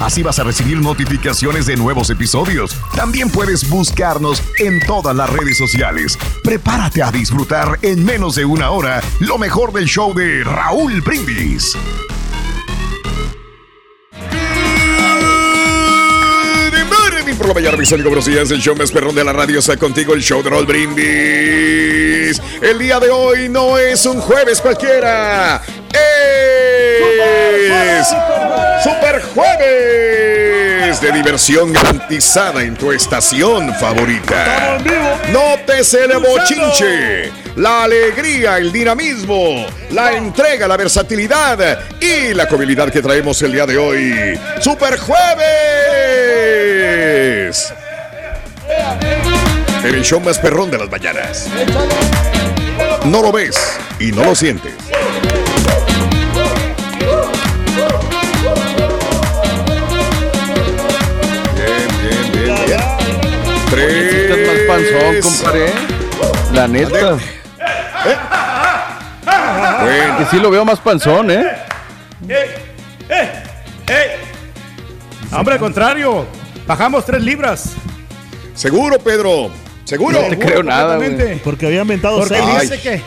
Así 0.00 0.22
vas 0.22 0.38
a 0.38 0.44
recibir 0.44 0.80
notificaciones 0.80 1.66
de 1.66 1.76
nuevos 1.76 2.10
episodios. 2.10 2.76
También 2.94 3.30
puedes 3.30 3.68
buscarnos 3.68 4.42
en 4.58 4.80
todas 4.80 5.16
las 5.16 5.30
redes 5.30 5.56
sociales. 5.56 6.18
Prepárate 6.42 7.02
a 7.02 7.10
disfrutar 7.10 7.78
en 7.82 8.04
menos 8.04 8.34
de 8.34 8.44
una 8.44 8.70
hora 8.70 9.02
lo 9.20 9.38
mejor 9.38 9.72
del 9.72 9.86
show 9.86 10.12
de 10.14 10.44
Raúl 10.44 11.00
Brindis. 11.00 11.76
Por 17.36 17.48
la 17.48 17.54
mañana, 17.54 17.76
mis 17.76 17.92
amigos, 17.92 18.10
buenos 18.10 18.26
días. 18.26 18.50
El 18.50 18.60
show 18.60 18.74
más 18.74 18.90
perrón 18.90 19.14
de 19.14 19.22
la 19.22 19.32
radio 19.32 19.58
está 19.58 19.76
contigo, 19.76 20.14
el 20.14 20.22
show 20.22 20.42
de 20.42 20.48
Raúl 20.48 20.64
Brindis. 20.64 22.40
El 22.62 22.78
día 22.78 22.98
de 22.98 23.10
hoy 23.10 23.48
no 23.50 23.76
es 23.76 24.06
un 24.06 24.20
jueves 24.20 24.60
cualquiera. 24.60 25.62
Es 27.98 28.08
Super 28.82 29.22
Jueves 29.34 31.00
de 31.00 31.12
diversión 31.12 31.72
garantizada 31.72 32.62
en 32.62 32.74
tu 32.74 32.92
estación 32.92 33.74
favorita. 33.74 34.78
Nótese 35.30 36.04
el 36.04 36.18
bochinche, 36.18 37.32
la 37.56 37.84
alegría, 37.84 38.58
el 38.58 38.72
dinamismo, 38.72 39.66
la 39.90 40.12
entrega, 40.12 40.68
la 40.68 40.76
versatilidad 40.76 41.80
y 42.00 42.32
la 42.34 42.46
comilidad 42.48 42.90
que 42.90 43.02
traemos 43.02 43.42
el 43.42 43.52
día 43.52 43.66
de 43.66 43.76
hoy. 43.76 44.40
Super 44.60 44.98
Jueves. 44.98 45.26
El 49.84 50.02
show 50.02 50.20
más 50.20 50.38
perrón 50.38 50.70
de 50.70 50.78
las 50.78 50.90
mañanas. 50.90 51.48
No 53.04 53.22
lo 53.22 53.32
ves 53.32 53.56
y 53.98 54.12
no 54.12 54.24
lo 54.24 54.34
sientes. 54.34 54.72
Panzón, 64.92 65.20
compadre. 65.22 65.72
La 66.52 66.68
neta. 66.68 67.18
Bueno. 69.82 70.18
Que 70.18 70.24
sí 70.30 70.38
lo 70.38 70.50
veo 70.50 70.64
más 70.64 70.80
panzón, 70.80 71.30
¿eh? 71.30 71.44
Hombre, 75.32 75.54
al 75.54 75.60
contrario. 75.60 76.26
Bajamos 76.66 77.04
tres 77.04 77.22
libras. 77.22 77.72
Seguro, 78.54 78.98
Pedro. 78.98 79.50
Seguro. 79.84 80.20
No 80.22 80.28
te 80.28 80.38
creo 80.38 80.62
nada, 80.62 80.96
güey. 80.96 81.38
Porque 81.40 81.66
había 81.66 81.82
inventado 81.82 82.18
Porque 82.18 82.34
seis. 82.36 82.70
dice 82.70 82.80
que 82.80 83.02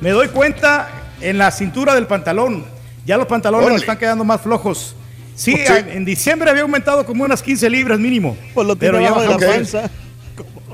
me 0.00 0.10
doy 0.10 0.28
cuenta 0.28 0.88
en 1.20 1.38
la 1.38 1.50
cintura 1.50 1.94
del 1.94 2.06
pantalón. 2.06 2.64
Ya 3.06 3.16
los 3.16 3.26
pantalones 3.26 3.66
Órale. 3.66 3.80
están 3.80 3.98
quedando 3.98 4.24
más 4.24 4.40
flojos. 4.40 4.94
Sí, 5.34 5.56
en 5.66 6.04
diciembre 6.04 6.50
había 6.50 6.62
aumentado 6.62 7.06
como 7.06 7.24
unas 7.24 7.42
15 7.42 7.70
libras 7.70 7.98
mínimo. 7.98 8.36
Pues 8.54 8.66
lo 8.66 8.76
Pero 8.76 9.00
ya 9.00 9.08
abajo 9.08 9.22
de 9.22 9.28
la 9.28 9.36
bajó. 9.38 9.52
panza. 9.52 9.90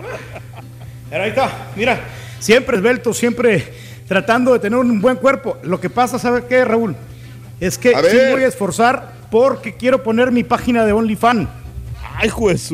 Pero 1.10 1.22
ahí 1.22 1.30
está, 1.30 1.70
mira, 1.76 2.00
siempre 2.38 2.76
esbelto, 2.76 3.14
siempre 3.14 3.72
tratando 4.06 4.52
de 4.52 4.58
tener 4.58 4.78
un 4.78 5.00
buen 5.00 5.16
cuerpo. 5.16 5.58
Lo 5.62 5.80
que 5.80 5.90
pasa, 5.90 6.18
¿sabes 6.18 6.44
qué, 6.48 6.64
Raúl? 6.64 6.96
Es 7.60 7.78
que 7.78 7.90
sí 7.90 8.16
voy 8.30 8.44
a 8.44 8.48
esforzar 8.48 9.12
porque 9.30 9.76
quiero 9.76 10.02
poner 10.02 10.32
mi 10.32 10.44
página 10.44 10.84
de 10.84 10.92
OnlyFans. 10.92 11.48
Ay, 12.16 12.28
juez. 12.28 12.70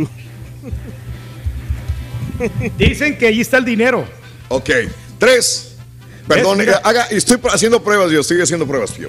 Dicen 2.78 3.16
que 3.18 3.26
ahí 3.26 3.40
está 3.40 3.58
el 3.58 3.64
dinero. 3.64 4.04
Ok. 4.48 4.70
Tres. 5.18 5.70
Perdón, 6.26 6.58
¿Ves? 6.58 6.68
Mira. 6.68 6.80
haga, 6.82 7.04
estoy 7.10 7.38
haciendo 7.52 7.82
pruebas, 7.82 8.10
yo 8.10 8.20
estoy 8.20 8.40
haciendo 8.40 8.66
pruebas, 8.66 8.92
tío. 8.92 9.08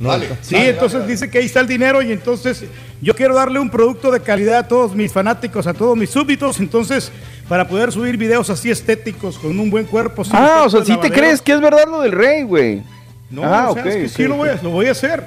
Dale. 0.00 0.28
Sí, 0.42 0.56
entonces 0.56 1.06
dice 1.06 1.30
que 1.30 1.38
ahí 1.38 1.46
está 1.46 1.60
el 1.60 1.68
dinero 1.68 2.02
y 2.02 2.10
entonces 2.10 2.64
yo 3.00 3.14
quiero 3.14 3.34
darle 3.34 3.60
un 3.60 3.70
producto 3.70 4.10
de 4.10 4.20
calidad 4.20 4.58
a 4.58 4.68
todos 4.68 4.94
mis 4.94 5.12
fanáticos, 5.12 5.68
a 5.68 5.74
todos 5.74 5.96
mis 5.96 6.10
súbditos, 6.10 6.58
entonces 6.58 7.12
para 7.48 7.66
poder 7.66 7.90
subir 7.92 8.16
videos 8.16 8.50
así 8.50 8.70
estéticos 8.70 9.38
con 9.38 9.58
un 9.58 9.70
buen 9.70 9.86
cuerpo. 9.86 10.24
sin 10.24 10.36
Ah, 10.36 10.62
o 10.66 10.70
sea, 10.70 10.80
de 10.80 10.86
sí 10.86 10.96
te 11.00 11.10
crees 11.10 11.40
que 11.40 11.52
es 11.52 11.60
verdad 11.60 11.86
lo 11.88 12.00
del 12.02 12.12
rey, 12.12 12.42
güey. 12.42 12.82
No, 13.30 13.42
Ah, 13.44 13.70
o 13.70 13.74
sea, 13.74 13.82
ok, 13.82 13.88
es 13.88 13.94
que 13.96 14.04
ok, 14.04 14.10
sí 14.16 14.22
lo, 14.24 14.36
voy 14.36 14.48
a, 14.50 14.60
lo 14.62 14.70
voy 14.70 14.86
a 14.86 14.92
hacer. 14.92 15.24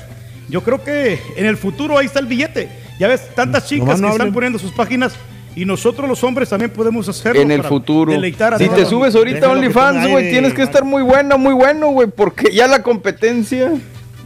Yo 0.49 0.61
creo 0.63 0.83
que 0.83 1.19
en 1.35 1.45
el 1.45 1.57
futuro 1.57 1.97
ahí 1.97 2.05
está 2.05 2.19
el 2.19 2.25
billete. 2.27 2.69
Ya 2.99 3.07
ves, 3.07 3.33
tantas 3.35 3.67
chicas 3.67 3.87
Nomás 3.87 4.01
no 4.01 4.07
que 4.07 4.13
están 4.13 4.33
poniendo 4.33 4.59
sus 4.59 4.71
páginas 4.71 5.13
y 5.55 5.65
nosotros 5.65 6.07
los 6.07 6.23
hombres 6.23 6.49
también 6.49 6.71
podemos 6.71 7.09
hacerlo. 7.09 7.41
En 7.41 7.51
el 7.51 7.57
para 7.59 7.69
futuro. 7.69 8.11
Deleitar 8.11 8.53
a 8.53 8.57
Si 8.57 8.69
te 8.69 8.85
subes 8.85 9.15
ahorita 9.15 9.47
a 9.47 9.51
OnlyFans, 9.51 10.07
güey, 10.09 10.29
tienes 10.31 10.53
que 10.53 10.61
estar 10.61 10.83
muy 10.83 11.01
bueno, 11.01 11.37
muy 11.37 11.53
bueno, 11.53 11.87
güey, 11.89 12.07
porque 12.07 12.53
ya 12.53 12.67
la 12.67 12.83
competencia. 12.83 13.71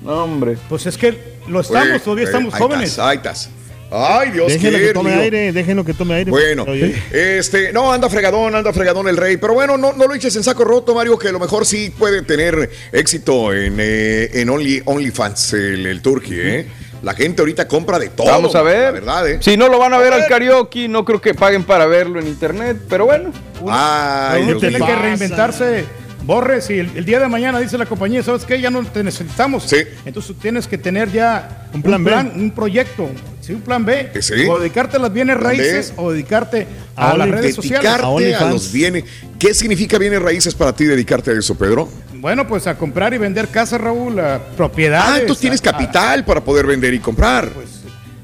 No, 0.04 0.24
hombre. 0.24 0.58
Pues 0.70 0.86
es 0.86 0.98
que 0.98 1.36
lo 1.48 1.62
estamos, 1.62 1.90
Oye, 1.90 2.00
todavía 2.00 2.24
eh, 2.24 2.28
estamos 2.28 2.54
ahí 2.54 2.62
jóvenes. 2.62 2.90
estás, 2.92 3.06
ahí 3.06 3.18
estás. 3.18 3.50
Ay, 3.98 4.32
Dios 4.32 4.48
Déjenlo 4.48 4.72
que 4.72 4.78
quiere, 4.78 4.94
tome 4.94 5.14
aire, 5.14 5.52
déjenlo 5.54 5.86
que 5.86 5.94
tome 5.94 6.16
aire. 6.16 6.30
Bueno, 6.32 6.66
este, 7.12 7.72
no, 7.72 7.94
anda 7.94 8.10
fregadón, 8.10 8.54
anda 8.54 8.74
fregadón 8.74 9.08
el 9.08 9.16
rey. 9.16 9.38
Pero 9.38 9.54
bueno, 9.54 9.78
no, 9.78 9.94
no 9.94 10.06
lo 10.06 10.14
eches 10.14 10.36
en 10.36 10.44
saco 10.44 10.66
roto, 10.66 10.94
Mario, 10.94 11.18
que 11.18 11.30
a 11.30 11.32
lo 11.32 11.40
mejor 11.40 11.66
sí 11.66 11.94
puede 11.98 12.22
tener 12.24 12.70
éxito 12.92 13.54
en, 13.54 13.78
eh, 13.80 14.30
en 14.34 14.50
Only, 14.50 14.82
OnlyFans, 14.84 15.54
el, 15.54 15.86
el 15.86 16.02
Turkey, 16.02 16.40
¿eh? 16.40 16.68
La 17.02 17.14
gente 17.14 17.42
ahorita 17.42 17.68
compra 17.68 18.00
de 18.00 18.10
todo. 18.10 18.28
Vamos 18.28 18.56
a 18.56 18.64
ver. 18.64 18.86
La 18.86 18.92
verdad, 18.92 19.30
¿eh? 19.30 19.38
Si 19.40 19.56
no 19.56 19.70
lo 19.70 19.78
van 19.78 19.94
a 19.94 20.00
ver 20.00 20.12
al 20.12 20.26
karaoke, 20.28 20.88
no 20.88 21.06
creo 21.06 21.22
que 21.22 21.34
paguen 21.34 21.64
para 21.64 21.86
verlo 21.86 22.20
en 22.20 22.28
internet, 22.28 22.78
pero 22.90 23.06
bueno. 23.06 23.32
Ay, 23.70 24.42
Uno 24.42 24.52
Dios 24.52 24.62
tiene 24.62 24.86
que 24.86 24.96
reinventarse. 24.96 25.86
Borre, 26.24 26.60
si 26.62 26.80
el, 26.80 26.90
el 26.96 27.06
día 27.06 27.20
de 27.20 27.28
mañana 27.28 27.60
dice 27.60 27.78
la 27.78 27.86
compañía, 27.86 28.24
¿sabes 28.24 28.46
qué? 28.46 28.60
Ya 28.60 28.72
no 28.72 28.84
te 28.84 29.04
necesitamos. 29.04 29.64
Sí. 29.64 29.78
Entonces 30.06 30.34
tú 30.36 30.42
tienes 30.42 30.68
que 30.68 30.80
tener 30.80 31.12
ya 31.12 31.68
Un 31.72 31.84
plan 31.84 32.32
un 32.36 32.50
proyecto, 32.50 33.08
sí, 33.46 33.54
un 33.54 33.62
plan 33.62 33.86
B. 33.86 34.12
Sí. 34.22 34.34
O 34.50 34.58
dedicarte 34.60 34.98
a 34.98 35.00
las 35.00 35.14
bienes 35.14 35.38
B. 35.38 35.44
raíces 35.44 35.94
o 35.98 36.12
dedicarte 36.12 36.68
A 36.96 37.12
a, 37.12 37.18
las 37.18 37.30
redes 37.30 37.56
sociales. 37.56 37.90
A, 37.92 38.50
los 38.52 38.72
bienes. 38.72 39.04
¿Qué 39.40 39.54
significa 39.54 39.98
bienes 39.98 40.22
raíces 40.22 40.56
para 40.56 40.74
ti 40.76 40.86
dedicarte 40.86 41.32
a 41.32 41.34
eso, 41.36 41.56
Pedro? 41.56 41.90
Bueno, 42.14 42.48
pues 42.48 42.66
a 42.68 42.78
comprar 42.78 43.14
y 43.14 43.18
vender 43.18 43.50
casas, 43.50 43.80
Raúl, 43.80 44.20
a 44.20 44.40
propiedades. 44.58 45.14
Ah, 45.14 45.20
entonces 45.20 45.42
tienes 45.42 45.62
a- 45.66 45.70
a- 45.70 45.72
capital 45.74 46.26
para 46.26 46.42
poder 46.44 46.66
vender 46.66 46.94
y 46.94 47.00
comprar. 47.00 47.50
pues, 47.50 47.68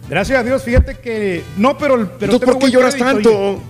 gracias 0.09 0.39
a 0.39 0.43
Dios, 0.43 0.63
fíjate 0.63 0.97
que 0.97 1.43
no, 1.57 1.77
pero, 1.77 1.95
pero 2.19 2.33
entonces, 2.33 2.49
¿por 2.49 2.57
qué 2.59 2.71
lloras 2.71 2.95
crédito, 2.95 3.29
tanto? 3.29 3.61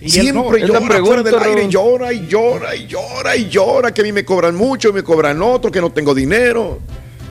y- 0.00 0.06
y 0.06 0.10
Siempre 0.10 0.60
no, 0.60 0.66
llora 0.66 0.80
pregunta, 0.88 1.06
fuera 1.06 1.22
del 1.22 1.38
aire, 1.58 1.68
llora 1.68 2.12
y 2.12 2.26
llora 2.26 2.74
y 2.76 2.86
llora 2.86 3.36
y 3.36 3.48
llora, 3.48 3.92
que 3.92 4.00
a 4.00 4.04
mí 4.04 4.12
me 4.12 4.24
cobran 4.24 4.54
mucho, 4.54 4.92
me 4.92 5.02
cobran 5.02 5.40
otro, 5.42 5.70
que 5.70 5.80
no 5.80 5.90
tengo 5.92 6.14
dinero. 6.14 6.80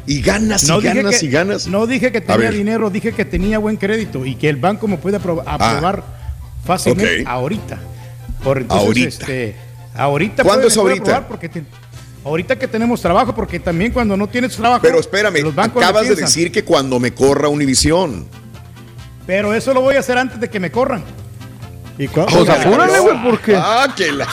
Y 0.06 0.22
ganas 0.22 0.64
y 0.64 0.68
No 0.68 0.82
dije 0.82 0.94
ganas 0.96 1.20
que- 1.20 1.26
y 1.26 1.30
ganas. 1.30 1.68
No 1.68 1.88
dije 1.88 2.12
que 2.12 2.22
tenía 2.22 2.52
dinero, 2.52 2.90
dije 2.90 3.14
que 3.14 3.26
tenía 3.26 3.58
buen 3.60 3.78
crédito 3.78 4.26
y 4.26 4.36
que 4.36 4.50
el 4.50 4.58
banco 4.58 4.88
me 4.88 4.98
puede 4.98 5.18
apro- 5.20 5.44
aprobar 5.46 6.04
fácilmente 6.66 7.24
ahorita. 7.26 7.80
Por 8.44 8.58
entonces, 8.58 8.86
Ahorita. 8.88 9.08
Este, 9.08 9.56
ahorita 9.96 10.44
¿Cuándo 10.44 10.68
es 10.68 10.78
ahorita? 10.78 11.28
Porque 11.28 11.48
te- 11.48 11.64
ahorita 12.26 12.58
que 12.60 12.68
tenemos 12.68 13.02
trabajo, 13.02 13.34
porque 13.34 13.60
también 13.60 13.92
cuando 13.94 14.18
no 14.18 14.28
tienes 14.28 14.56
trabajo. 14.56 14.82
Pero 14.82 15.00
espérame, 15.00 15.42
los 15.42 15.56
bancos 15.56 15.82
acabas 15.82 16.10
de 16.10 16.16
decir 16.16 16.52
que 16.52 16.64
cuando 16.66 17.00
me 17.00 17.14
corra 17.14 17.48
Univisión. 17.48 18.28
Pero 19.26 19.54
eso 19.54 19.74
lo 19.74 19.80
voy 19.82 19.96
a 19.96 20.00
hacer 20.00 20.18
antes 20.18 20.40
de 20.40 20.50
que 20.50 20.60
me 20.60 20.70
corran. 20.70 21.04
¿Y 21.98 22.08
cua- 22.08 22.26
Pues 22.26 22.50
apúrale, 22.50 23.00
güey, 23.00 23.24
porque. 23.24 23.56
Ah, 23.56 23.88
que 23.96 24.12
la. 24.12 24.28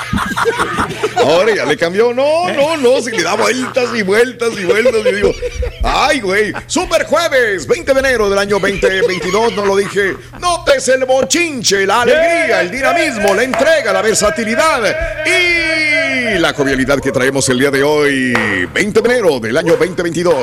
Ahora 1.17 1.55
ya 1.55 1.65
le 1.67 1.77
cambió. 1.77 2.13
No, 2.15 2.49
no, 2.53 2.77
no. 2.79 3.01
Si 3.03 3.11
le 3.11 3.23
da 3.23 3.35
vueltas 3.35 3.91
y 3.95 4.03
vueltas 4.03 4.51
y 4.59 4.65
vueltas. 4.65 4.95
Y 5.07 5.13
digo, 5.15 5.35
ay, 5.83 6.21
güey. 6.21 6.53
Super 6.67 7.05
jueves, 7.05 7.67
20 7.67 7.93
de 7.93 8.01
enero 8.01 8.31
del 8.31 8.39
año 8.39 8.59
2022. 8.59 9.53
No 9.53 9.67
lo 9.67 9.77
dije. 9.77 10.17
Notes 10.41 10.89
el 10.89 11.05
bochinche, 11.05 11.87
la 11.87 12.03
alegría, 12.03 12.63
el 12.63 12.71
dinamismo, 12.71 13.35
la 13.35 13.43
entrega, 13.43 13.93
la 13.93 14.01
versatilidad 14.03 14.81
y 15.27 16.00
la 16.39 16.53
jovialidad 16.53 17.01
que 17.01 17.13
traemos 17.13 17.49
el 17.49 17.59
día 17.59 17.71
de 17.71 17.83
hoy. 17.83 18.33
20 18.73 19.01
de 19.01 19.09
enero 19.09 19.41
del 19.41 19.57
año 19.57 19.77
2022. 19.77 20.35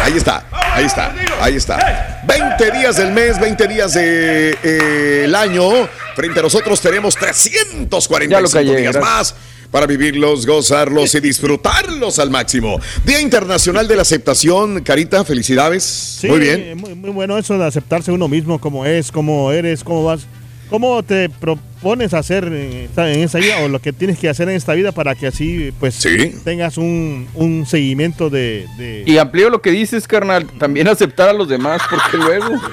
Ahí 0.00 0.16
está, 0.16 0.46
ahí 0.50 0.84
está, 0.84 1.14
ahí 1.40 1.56
está. 1.56 2.22
20 2.26 2.70
días 2.72 2.96
del 2.96 3.12
mes, 3.12 3.38
20 3.40 3.68
días 3.68 3.94
del 3.94 5.34
año. 5.34 5.70
Frente 6.14 6.40
a 6.40 6.42
nosotros 6.42 6.80
tenemos 6.80 7.14
345 7.16 8.28
Ya 8.28 8.40
lo 8.40 8.48
callé, 8.48 8.76
días 8.80 8.94
gracias. 8.94 9.04
más 9.04 9.34
para 9.70 9.86
vivirlos, 9.86 10.46
gozarlos 10.46 11.14
y 11.14 11.20
disfrutarlos 11.20 12.18
al 12.18 12.30
máximo. 12.30 12.80
Día 13.04 13.20
Internacional 13.20 13.86
de 13.86 13.96
la 13.96 14.02
Aceptación, 14.02 14.82
Carita, 14.82 15.24
felicidades. 15.24 15.84
Sí, 15.84 16.26
Muy 16.26 16.40
bien. 16.40 16.76
Muy, 16.78 16.94
muy 16.94 17.10
bueno 17.10 17.36
eso 17.36 17.58
de 17.58 17.66
aceptarse 17.66 18.10
uno 18.10 18.28
mismo 18.28 18.58
como 18.58 18.86
es, 18.86 19.12
como 19.12 19.52
eres, 19.52 19.84
cómo 19.84 20.04
vas, 20.04 20.22
cómo 20.70 21.02
te 21.02 21.28
propones 21.28 21.67
hacer 22.12 22.44
en 22.44 22.72
esta, 22.84 23.10
en 23.12 23.20
esta 23.20 23.38
vida 23.38 23.60
o 23.62 23.68
lo 23.68 23.80
que 23.80 23.92
tienes 23.92 24.18
que 24.18 24.28
hacer 24.28 24.48
en 24.48 24.56
esta 24.56 24.74
vida 24.74 24.92
para 24.92 25.14
que 25.14 25.26
así 25.26 25.72
pues 25.78 25.94
Sí. 25.94 26.34
tengas 26.44 26.76
un, 26.78 27.28
un 27.34 27.66
seguimiento 27.66 28.30
de, 28.30 28.66
de- 28.76 29.04
Y 29.06 29.18
amplío 29.18 29.50
lo 29.50 29.62
que 29.62 29.70
dices, 29.70 30.06
carnal. 30.08 30.46
También 30.58 30.88
aceptar 30.88 31.28
a 31.28 31.32
los 31.32 31.48
demás, 31.48 31.80
porque 31.90 32.16
luego. 32.16 32.46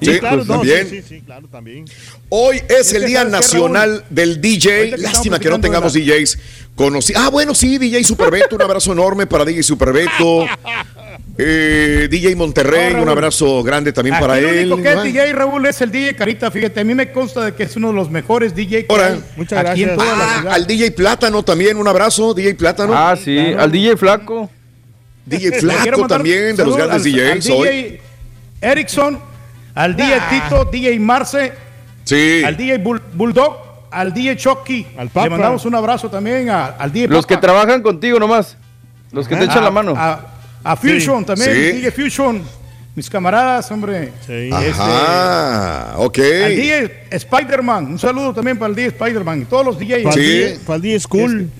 Sí, 0.00 0.12
Sí, 0.14 0.18
claro, 0.18 0.36
pues, 0.38 0.48
no, 0.48 0.54
también. 0.56 0.90
sí, 0.90 1.02
sí, 1.08 1.22
claro, 1.24 1.46
también. 1.48 1.84
Hoy 2.28 2.60
es 2.68 2.90
que 2.90 2.96
el 2.98 3.06
Día 3.06 3.20
¿sabes 3.20 3.32
qué, 3.32 3.38
Nacional 3.38 3.90
Raúl? 3.90 4.04
del 4.10 4.40
DJ. 4.40 4.96
Lástima 4.98 5.38
que 5.38 5.48
no 5.48 5.60
tengamos 5.60 5.94
DJs 5.94 6.38
conocidos. 6.74 7.22
Ah, 7.24 7.30
bueno, 7.30 7.54
sí, 7.54 7.78
DJ 7.78 8.02
Superbeto. 8.04 8.56
Un 8.56 8.62
abrazo 8.62 8.92
enorme 8.92 9.26
para 9.26 9.44
DJ 9.46 9.62
Superbeto. 9.62 10.46
Eh, 11.36 12.06
DJ 12.08 12.36
Monterrey, 12.36 12.94
No, 12.94 13.02
un 13.02 13.08
abrazo 13.08 13.62
grande 13.64 13.92
también 13.92 14.16
para 14.20 14.34
Aquí 14.34 14.44
él. 14.44 14.68
Lo 14.68 14.76
único 14.76 14.82
que 14.88 14.92
es 14.92 14.98
Ah, 14.98 15.02
DJ 15.02 15.32
Raúl 15.32 15.66
es 15.66 15.80
el 15.80 15.90
DJ 15.90 16.14
Carita, 16.14 16.48
fíjate, 16.50 16.78
a 16.80 16.84
mí 16.84 16.94
me 16.94 17.10
consta 17.10 17.44
de 17.46 17.54
que 17.54 17.64
es 17.64 17.74
uno 17.76 17.88
de 17.88 17.94
los 17.94 18.08
mejores 18.08 18.54
DJ 18.54 18.86
que 18.86 18.94
hay 18.94 19.20
Muchas 19.36 19.66
aquí 19.66 19.82
en 19.82 19.96
gracias. 19.96 19.96
toda 20.16 20.42
ah, 20.50 20.54
al 20.54 20.66
DJ 20.66 20.92
Plátano 20.92 21.42
también, 21.42 21.76
un 21.76 21.88
abrazo, 21.88 22.34
DJ 22.34 22.54
Plátano. 22.54 22.94
Ah, 22.96 23.16
sí. 23.16 23.36
Al 23.58 23.72
DJ 23.72 23.96
Flaco. 23.96 24.48
DJ 25.26 25.52
Flaco 25.58 26.06
también, 26.06 26.54
de 26.54 26.64
los 26.64 26.76
grandes 26.76 27.04
al- 27.04 27.20
al 27.20 27.40
DJs 27.40 27.50
hoy. 27.50 27.66
DJ 27.68 28.00
Erickson, 28.60 29.18
al 29.74 29.96
DJ 29.96 30.20
Tito, 30.30 30.64
DJ 30.66 31.00
Marce, 31.00 31.52
Sí. 32.04 32.42
al 32.44 32.56
DJ 32.56 32.78
Bull- 32.78 33.02
Bulldog, 33.12 33.56
al 33.90 34.14
DJ 34.14 34.36
Chucky. 34.36 34.86
Al 34.96 35.08
Papa. 35.08 35.24
Le 35.26 35.30
mandamos 35.30 35.64
un 35.64 35.74
abrazo 35.74 36.08
también 36.08 36.48
a- 36.50 36.66
al 36.66 36.92
DJ 36.92 37.08
Los 37.08 37.26
que 37.26 37.36
trabajan 37.38 37.82
contigo 37.82 38.20
nomás. 38.20 38.56
Los 39.10 39.26
que 39.26 39.34
te 39.36 39.44
echan 39.44 39.58
a, 39.58 39.62
la 39.62 39.70
mano. 39.70 39.94
A, 39.96 40.33
a 40.64 40.76
Fusion 40.76 41.24
también, 41.24 41.50
Sí. 41.52 41.72
DJ 41.80 41.90
Fusion. 41.92 42.42
Mis 42.96 43.10
camaradas, 43.10 43.68
hombre. 43.72 44.12
Sí, 44.24 44.50
Ajá, 44.52 45.94
ok. 45.98 46.18
Al 46.44 46.54
DJ 46.56 46.90
Spider-Man, 47.10 47.86
un 47.86 47.98
saludo 47.98 48.32
también 48.32 48.56
para 48.56 48.70
el 48.70 48.76
DJ 48.76 48.88
Spider-Man 48.88 49.42
y 49.42 49.44
todos 49.46 49.66
los 49.66 49.78
DJs. 49.78 50.02
Para 50.04 50.14
Sí. 50.14 50.42
el 50.42 50.58
para 50.60 50.76
el 50.76 50.82
día 50.82 51.00
School. 51.00 51.50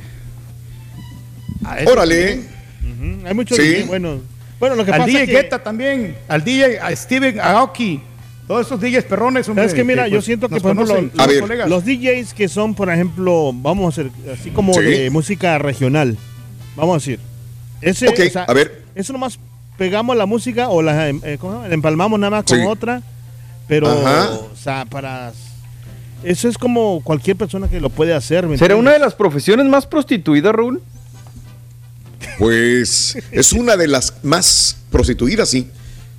A 1.65 1.79
ese 1.81 1.91
Órale. 1.91 2.35
Ujú, 2.39 3.27
Hay 3.27 3.35
muchos 3.35 3.56
Sí. 3.56 3.62
DJ 3.65 3.85
buenos. 3.87 4.21
Bueno, 4.61 4.77
lo 4.77 4.85
que 4.85 4.93
Al 4.93 4.99
pasa 4.99 5.09
DJ 5.11 5.23
es 5.23 5.29
que, 5.29 5.35
Guetta 5.35 5.62
también, 5.62 6.17
al 6.29 6.45
DJ 6.45 6.79
a 6.81 6.95
Steven 6.95 7.41
Aoki, 7.41 8.00
todos 8.47 8.67
esos 8.67 8.81
DJs 8.81 9.05
perrones, 9.05 9.49
hombre. 9.49 9.65
Es 9.65 9.75
que 9.75 9.83
mira, 9.85 10.07
yo 10.07 10.17
pues, 10.19 10.27
siento 10.27 10.49
que 10.49 10.61
por 10.61 10.73
ejemplo 10.73 10.95
los, 11.00 11.21
A 11.21 11.27
ver. 11.27 11.41
colegas. 11.41 11.69
los 11.69 11.85
DJs 11.85 12.33
que 12.35 12.49
son, 12.49 12.75
por 12.75 12.91
ejemplo, 12.91 13.50
vamos 13.53 13.87
a 13.87 13.89
hacer 13.89 14.12
así 14.33 14.50
como 14.50 14.73
Sí. 14.75 14.81
de 14.83 15.11
música 15.11 15.59
regional, 15.59 16.17
vamos 16.77 16.95
a 16.95 16.99
decir, 16.99 17.19
ese, 17.81 18.09
Ok, 18.09 18.21
o 18.29 18.31
sea, 18.31 18.45
a 18.45 18.53
ver. 18.53 18.84
Eso 18.94 19.12
nomás 19.12 19.38
pegamos 19.79 20.17
la 20.17 20.26
música 20.26 20.69
o 20.69 20.82
la, 20.82 21.08
em- 21.08 21.20
eh, 21.25 21.38
empalmamos 21.70 22.19
nada 22.20 22.31
más 22.31 22.44
con 22.44 22.58
Sí. 22.58 22.64
otra, 22.67 23.02
pero, 23.67 23.88
Ajá. 23.91 24.31
o 24.32 24.56
sea, 24.56 24.85
para 24.85 25.32
eso 26.23 26.49
es 26.49 26.56
como 26.56 27.00
cualquier 27.02 27.37
persona 27.37 27.69
que 27.69 27.81
lo 27.81 27.91
puede 27.91 28.14
hacer. 28.14 28.46
¿me 28.46 28.56
¿Será 28.56 28.76
una 28.76 28.93
de 28.93 28.99
las 28.99 29.14
profesiones 29.14 29.67
más 29.67 29.87
prostituidas, 29.87 30.55
Raúl? 30.55 30.81
Pues 32.38 33.17
es 33.31 33.52
una 33.52 33.76
de 33.76 33.88
las 33.88 34.14
más 34.23 34.76
prostituidas, 34.91 35.49
sí. 35.49 35.69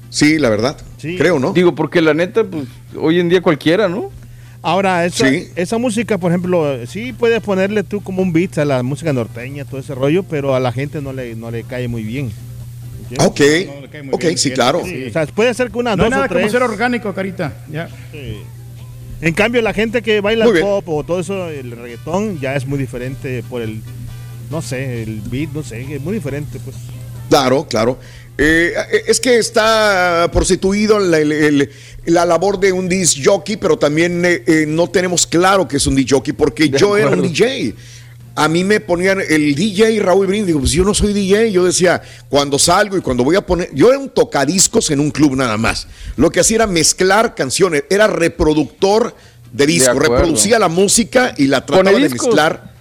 Sí, 0.10 0.38
la 0.38 0.50
verdad. 0.50 0.78
Sí. 0.98 1.18
Creo, 1.18 1.40
¿no? 1.40 1.52
Digo, 1.52 1.76
porque 1.76 2.02
la 2.02 2.14
neta, 2.14 2.44
pues 2.44 2.66
hoy 2.98 3.20
en 3.20 3.28
día 3.30 3.42
cualquiera, 3.42 3.90
¿no? 3.90 4.12
Ahora, 4.62 5.06
esa, 5.06 5.30
Sí. 5.30 5.50
esa 5.56 5.78
música, 5.78 6.18
por 6.18 6.32
ejemplo, 6.32 6.86
sí 6.88 7.14
puedes 7.14 7.42
ponerle 7.42 7.84
tú 7.84 8.02
como 8.02 8.22
un 8.22 8.32
beat 8.34 8.58
a 8.58 8.66
la 8.66 8.82
música 8.82 9.12
norteña, 9.14 9.66
todo 9.66 9.80
ese 9.80 9.94
rollo, 9.94 10.24
pero 10.24 10.56
a 10.56 10.60
la 10.60 10.72
gente 10.72 11.02
no 11.02 11.12
le, 11.14 11.36
no 11.36 11.52
le 11.52 11.64
cae 11.64 11.88
muy 11.88 12.04
bien. 12.04 12.32
¿Entiendes? 13.10 13.28
Ok, 13.28 14.04
No, 14.06 14.12
ok, 14.16 14.22
bien, 14.22 14.38
sí, 14.38 14.52
claro. 14.52 14.82
Sí, 14.86 15.06
o 15.08 15.12
sea, 15.14 15.26
puede 15.28 15.54
ser 15.54 15.72
que 15.72 15.78
una, 15.78 15.96
No 15.96 16.04
dos 16.04 16.12
nada 16.12 16.26
o 16.26 16.30
tres. 16.30 16.42
como 16.42 16.52
ser 16.52 16.64
orgánico, 16.64 17.14
carita. 17.14 17.54
Ya. 17.72 17.88
Sí. 18.12 18.38
En 19.22 19.34
cambio, 19.34 19.62
la 19.62 19.74
gente 19.74 20.02
que 20.02 20.20
baila 20.22 20.46
el 20.46 20.60
pop 20.60 20.88
o 20.90 21.04
todo 21.04 21.20
eso, 21.22 21.50
el 21.50 21.72
reggaetón, 21.72 22.40
ya 22.40 22.56
es 22.56 22.66
muy 22.68 22.78
diferente 22.78 23.44
por 23.50 23.62
el, 23.62 23.82
no 24.52 24.62
sé, 24.62 25.04
el 25.04 25.22
beat, 25.22 25.50
no 25.54 25.64
sé, 25.64 25.96
es 25.96 26.02
muy 26.02 26.14
diferente, 26.14 26.60
pues. 26.64 26.76
Claro, 27.30 27.66
claro. 27.68 27.98
Eh, 28.38 28.74
es 29.08 29.22
que 29.22 29.38
está 29.38 30.30
prostituido 30.34 31.00
la, 31.00 31.20
el- 31.20 31.32
el- 31.32 31.70
la 32.08 32.26
labor 32.26 32.60
de 32.60 32.74
un 32.74 32.90
disc 32.90 33.18
jockey, 33.24 33.56
pero 33.56 33.78
también 33.80 34.24
eh, 34.26 34.44
eh, 34.46 34.66
no 34.68 34.90
tenemos 34.90 35.26
claro 35.26 35.66
que 35.68 35.78
es 35.78 35.88
un 35.88 35.96
disc 35.96 36.10
jockey 36.12 36.34
porque 36.34 36.68
De 36.68 36.78
yo 36.78 36.98
era 36.98 37.10
un. 37.12 37.22
DJ. 37.22 37.74
A 38.36 38.50
mí 38.50 38.66
me 38.66 38.82
ponían 38.82 39.22
el 39.28 39.56
DJ 39.56 40.00
Raúl 40.02 40.28
Brindis, 40.28 40.48
digo, 40.48 40.60
pues 40.60 40.72
yo 40.72 40.84
no 40.84 40.94
soy 40.94 41.14
DJ, 41.14 41.52
yo 41.54 41.64
decía, 41.64 42.02
cuando 42.28 42.60
salgo 42.60 42.98
y 42.98 43.02
cuando 43.02 43.24
voy 43.24 43.38
a 43.38 43.46
poner, 43.46 43.70
yo 43.74 43.90
era 43.90 43.98
un 43.98 44.10
tocadiscos 44.10 44.92
en 44.92 45.00
un 45.00 45.10
club 45.10 45.38
nada 45.38 45.56
más. 45.58 45.88
Lo 46.18 46.30
que 46.30 46.42
hacía 46.42 46.56
era 46.56 46.68
mezclar 46.68 47.34
canciones, 47.34 47.86
era 47.90 48.08
reproductor 48.08 49.16
de 49.54 49.66
disco, 49.66 49.98
reproducía 49.98 50.60
la 50.60 50.68
música 50.68 51.34
y 51.38 51.48
la 51.48 51.66
trataba 51.66 51.98
de 51.98 52.10
mezclar. 52.10 52.74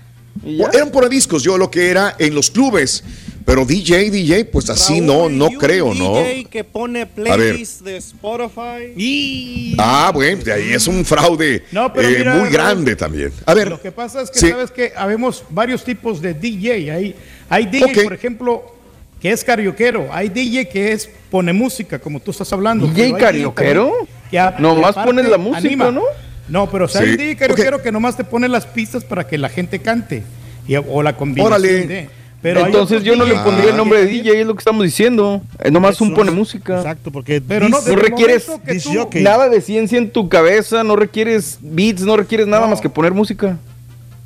Eran 0.73 0.91
por 0.91 1.09
discos, 1.09 1.45
yo 1.45 1.57
lo 1.57 1.71
que 1.71 1.89
era 1.89 2.17
en 2.19 2.35
los 2.35 2.51
clubes. 2.51 3.05
Pero 3.45 3.67
DJ, 3.67 4.11
DJ, 4.11 4.47
pues 4.47 4.71
así 4.71 5.03
no, 5.03 5.29
no 5.29 5.51
creo, 5.51 5.93
¿no? 5.93 6.15
DJ 6.17 6.47
que 6.47 6.65
pone 6.65 7.01
ver. 7.01 7.09
playlist 7.15 7.83
de 7.83 7.99
Spotify. 7.99 8.93
Y 8.97 9.75
Ah, 9.79 10.11
bueno, 10.15 10.43
de 10.43 10.53
ahí 10.53 10.73
es 10.73 10.87
un 10.87 11.05
fraude 11.05 11.63
No, 11.71 11.93
pero 11.93 12.09
eh, 12.09 12.15
mira, 12.19 12.31
muy 12.33 12.41
Raúl, 12.45 12.53
grande 12.53 12.97
también. 12.97 13.33
A 13.45 13.53
ver, 13.53 13.69
Lo 13.69 13.81
que 13.81 13.93
pasa 13.93 14.23
es 14.23 14.31
que 14.31 14.39
Sí. 14.39 14.49
sabes 14.49 14.71
que 14.71 14.93
habemos 14.97 15.45
varios 15.51 15.85
tipos 15.85 16.23
de 16.23 16.33
DJ. 16.33 16.91
Hay, 16.91 17.15
hay 17.51 17.67
DJ, 17.67 17.85
Ok. 17.85 18.03
por 18.05 18.13
ejemplo, 18.15 18.75
que 19.21 19.31
es 19.31 19.45
carioquero. 19.45 20.09
Hay 20.11 20.31
DJ 20.31 20.67
que 20.69 20.93
es 20.93 21.11
pone 21.31 21.53
música, 21.53 21.99
como 21.99 22.21
tú 22.21 22.31
estás 22.31 22.51
hablando. 22.53 22.87
¿DJ 22.87 23.05
hay 23.05 23.13
carioquero? 23.13 23.89
también 23.91 24.09
que 24.31 24.39
a- 24.39 24.57
Nomás 24.59 24.91
aparte 24.93 25.07
pones 25.11 25.29
la 25.29 25.37
música, 25.39 25.91
¿no? 25.91 26.03
No, 26.49 26.71
pero 26.71 26.87
o 26.87 26.89
sea, 26.89 27.03
hay 27.03 27.09
Sí. 27.11 27.17
DJ 27.19 27.37
carioquero 27.37 27.77
Ok. 27.77 27.83
que 27.83 27.93
nomás 27.93 28.17
te 28.17 28.25
pone 28.25 28.49
las 28.49 28.65
pistas 28.65 29.05
para 29.05 29.27
que 29.27 29.37
la 29.37 29.51
gente 29.51 29.81
cante. 29.81 30.23
Y, 30.67 30.77
o 30.77 31.03
la 31.03 31.15
combinación 31.15 31.53
Órale. 31.53 31.87
de. 31.87 32.09
Pero 32.45 32.67
Entonces 32.67 33.03
yo 33.03 33.17
no 33.17 33.25
le 33.25 33.37
pondría 33.37 33.71
el 33.71 33.77
nombre 33.79 34.01
de 34.05 34.07
DJ, 34.07 34.39
es 34.43 34.47
lo 34.47 34.55
que 34.55 34.59
estamos 34.59 34.85
diciendo. 34.85 35.41
Es 35.63 35.73
nomás 35.73 35.99
un 36.03 36.13
pone 36.13 36.31
música. 36.31 36.77
Exacto, 36.77 37.11
porque 37.11 37.41
Pero 37.41 37.71
no, 37.71 37.81
requieres 37.81 38.45
tú- 38.45 39.09
nada 39.23 39.49
de 39.49 39.63
ciencia 39.63 39.97
en 39.97 40.11
tu 40.11 40.29
cabeza, 40.29 40.85
no 40.85 40.95
requieres 40.95 41.57
beats, 41.63 42.03
no 42.03 42.19
requieres 42.19 42.47
nada 42.47 42.65
No. 42.65 42.73
más 42.73 42.83
que 42.83 42.91
poner 42.91 43.15
música. 43.15 43.57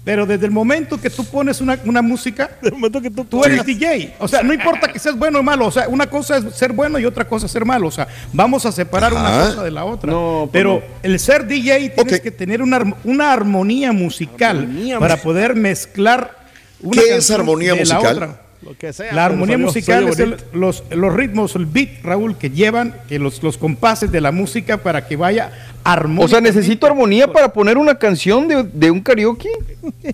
Pero 0.04 0.26
desde 0.26 0.46
el 0.46 0.50
momento 0.52 1.00
que 1.00 1.10
tú 1.10 1.22
pones 1.26 1.60
una, 1.60 1.78
una 1.84 2.02
música, 2.02 2.50
Desde 2.60 2.74
el 2.74 2.80
momento 2.80 3.00
que 3.00 3.10
tú, 3.10 3.24
tú 3.24 3.44
eres 3.44 3.64
DJ. 3.64 4.14
O 4.18 4.26
sea, 4.26 4.42
no 4.42 4.52
importa 4.52 4.90
que 4.92 4.98
seas 4.98 5.16
bueno 5.16 5.38
o 5.38 5.42
malo. 5.44 5.66
O 5.66 5.70
sea, 5.70 5.86
una 5.88 6.08
cosa 6.08 6.38
es 6.38 6.54
ser 6.56 6.72
bueno 6.72 6.98
y 6.98 7.04
otra 7.04 7.24
cosa 7.28 7.46
es 7.46 7.52
ser 7.52 7.64
malo. 7.64 7.86
O 7.86 7.90
sea, 7.92 8.08
vamos 8.32 8.66
a 8.66 8.72
separar 8.72 9.12
una 9.12 9.30
cosa 9.50 9.62
de 9.62 9.70
la 9.70 9.84
otra. 9.84 10.10
No, 10.10 10.48
pues 10.50 10.50
Pero 10.54 10.82
el 11.04 11.20
ser 11.20 11.46
DJ 11.46 11.90
tienes 11.90 12.20
que 12.20 12.32
tener 12.32 12.62
una, 12.62 12.96
una 13.04 13.32
armonía 13.32 13.92
musical 13.92 14.58
Armonía 14.60 14.98
para 14.98 15.14
musical. 15.14 15.32
poder 15.32 15.54
mezclar 15.54 16.37
¿Qué 16.92 17.16
es 17.16 17.30
armonía 17.30 17.74
de 17.74 17.84
la 17.84 17.94
musical? 17.94 18.14
otra. 18.16 18.40
lo 18.62 18.76
que 18.76 18.92
sea. 18.92 19.12
La 19.12 19.24
armonía 19.26 19.54
salió- 19.54 19.66
musical 19.66 19.94
salió 19.94 20.12
es 20.12 20.18
el- 20.18 20.36
los, 20.60 20.82
los 20.90 21.14
ritmos, 21.14 21.54
el 21.56 21.66
beat, 21.66 22.02
Raúl, 22.02 22.36
que 22.36 22.50
llevan 22.50 22.94
que 23.08 23.18
los, 23.18 23.42
los 23.42 23.56
compases 23.56 24.10
de 24.10 24.20
la 24.20 24.32
música 24.32 24.78
para 24.78 25.06
que 25.06 25.16
vaya 25.16 25.52
armónica. 25.84 26.24
O 26.24 26.28
sea, 26.28 26.40
necesito 26.40 26.86
armonía 26.86 27.32
para 27.32 27.52
poner 27.52 27.78
una 27.78 27.96
canción 27.98 28.48
de, 28.48 28.64
de 28.64 28.90
un 28.90 29.00
karaoke. 29.00 29.48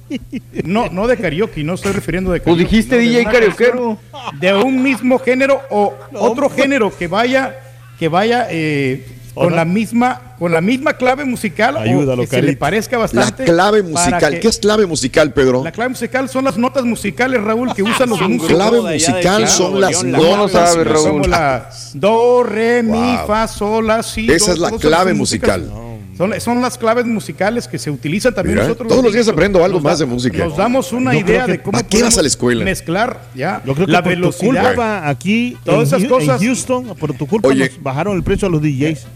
No, 0.65 0.89
no 0.89 1.07
de 1.07 1.17
karaoke, 1.17 1.63
no 1.65 1.75
estoy 1.75 1.93
refiriendo 1.93 2.31
de 2.33 2.41
Pues 2.41 2.55
karaoke. 2.57 2.65
dijiste 2.77 2.97
no, 2.97 3.01
de 3.03 3.09
DJ 3.09 3.25
canción 3.25 3.99
De 4.41 4.55
un 4.55 4.83
mismo 4.83 5.19
género 5.19 5.61
o 5.71 5.95
otro 6.15 6.49
género 6.49 6.97
que 6.97 7.07
vaya, 7.09 7.55
que 7.99 8.09
vaya 8.09 8.47
eh, 8.51 9.07
con 9.35 9.55
la 9.57 9.65
misma, 9.65 10.21
con 10.39 10.53
la 10.53 10.61
misma 10.61 10.95
clave 10.95 11.25
musical 11.25 11.77
Ayúdalo, 11.77 12.23
o 12.23 12.25
que 12.25 12.37
se 12.37 12.43
le 12.43 12.57
parezca 12.57 12.97
La 12.97 13.03
bastante. 13.03 13.45
clave 13.45 13.83
para 13.83 13.93
musical. 14.07 14.33
que- 14.35 14.41
¿Qué 14.41 14.49
es 14.49 14.59
clave 14.59 14.87
musical, 14.87 15.33
Pedro? 15.33 15.65
La 15.65 15.73
clave 15.73 15.91
musical 15.91 16.29
son 16.29 16.45
las 16.45 16.57
notas 16.57 16.85
musicales, 16.85 17.43
Raúl, 17.43 17.75
que 17.75 17.83
usan 17.83 18.09
los 18.11 18.21
músicos. 18.21 18.49
clave 18.49 18.81
musical 18.81 19.49
son 19.49 19.81
las 19.81 20.03
la 20.03 20.19
No 20.19 20.37
notas 20.37 20.71
sabe, 20.73 20.85
Raúl. 20.85 21.09
Como 21.23 21.25
la 21.27 21.69
do, 21.95 22.43
re, 22.45 22.83
mi, 22.83 23.17
Wow. 23.17 23.27
fa, 23.27 23.49
sol, 23.49 23.87
la, 23.87 24.03
si. 24.03 24.31
Esa 24.31 24.47
do, 24.47 24.53
es 24.55 24.59
la 24.61 24.71
clave 24.79 25.15
musical. 25.15 25.69
Son, 26.17 26.41
son 26.41 26.63
las 26.63 26.79
claves 26.79 27.07
musicales 27.07 27.67
que 27.67 27.79
se 27.79 27.91
utilizan 27.91 28.35
también 28.35 28.55
Mira, 28.55 28.69
nosotros. 28.69 28.89
todos 28.89 29.03
los 29.03 29.13
días 29.13 29.27
aprendo 29.29 29.65
algo 29.65 29.79
Nos 29.79 29.85
más 29.85 29.99
da- 29.99 30.05
de 30.07 30.11
música. 30.13 30.45
Nos 30.45 30.57
damos 30.57 30.93
una 30.93 31.13
Yo 31.13 31.21
idea 31.21 31.45
que- 31.47 31.53
de 31.53 31.63
cómo 31.63 31.73
¿Para 31.73 31.87
qué 31.89 32.03
vas 32.03 32.17
a 32.19 32.23
la 32.23 32.29
escuela? 32.29 32.65
mezclar 32.65 33.21
ya 33.35 33.63
Yo 33.67 33.75
creo 33.75 33.87
que 33.87 33.93
la 33.93 34.03
por 34.03 34.13
tu 34.13 34.19
velocidad. 34.21 34.67
culpa 34.69 35.09
aquí 35.09 35.57
Todas 35.65 35.93
en, 35.93 35.99
esas 35.99 36.09
cosas- 36.11 36.41
en 36.41 36.47
Houston, 36.49 36.97
por 36.97 37.13
tu 37.15 37.27
culpa 37.27 37.49
Oye. 37.49 37.69
nos 37.69 37.83
bajaron 37.83 38.17
el 38.17 38.23
precio 38.23 38.47
a 38.49 38.51
los 38.51 38.63
DJs. 38.63 39.07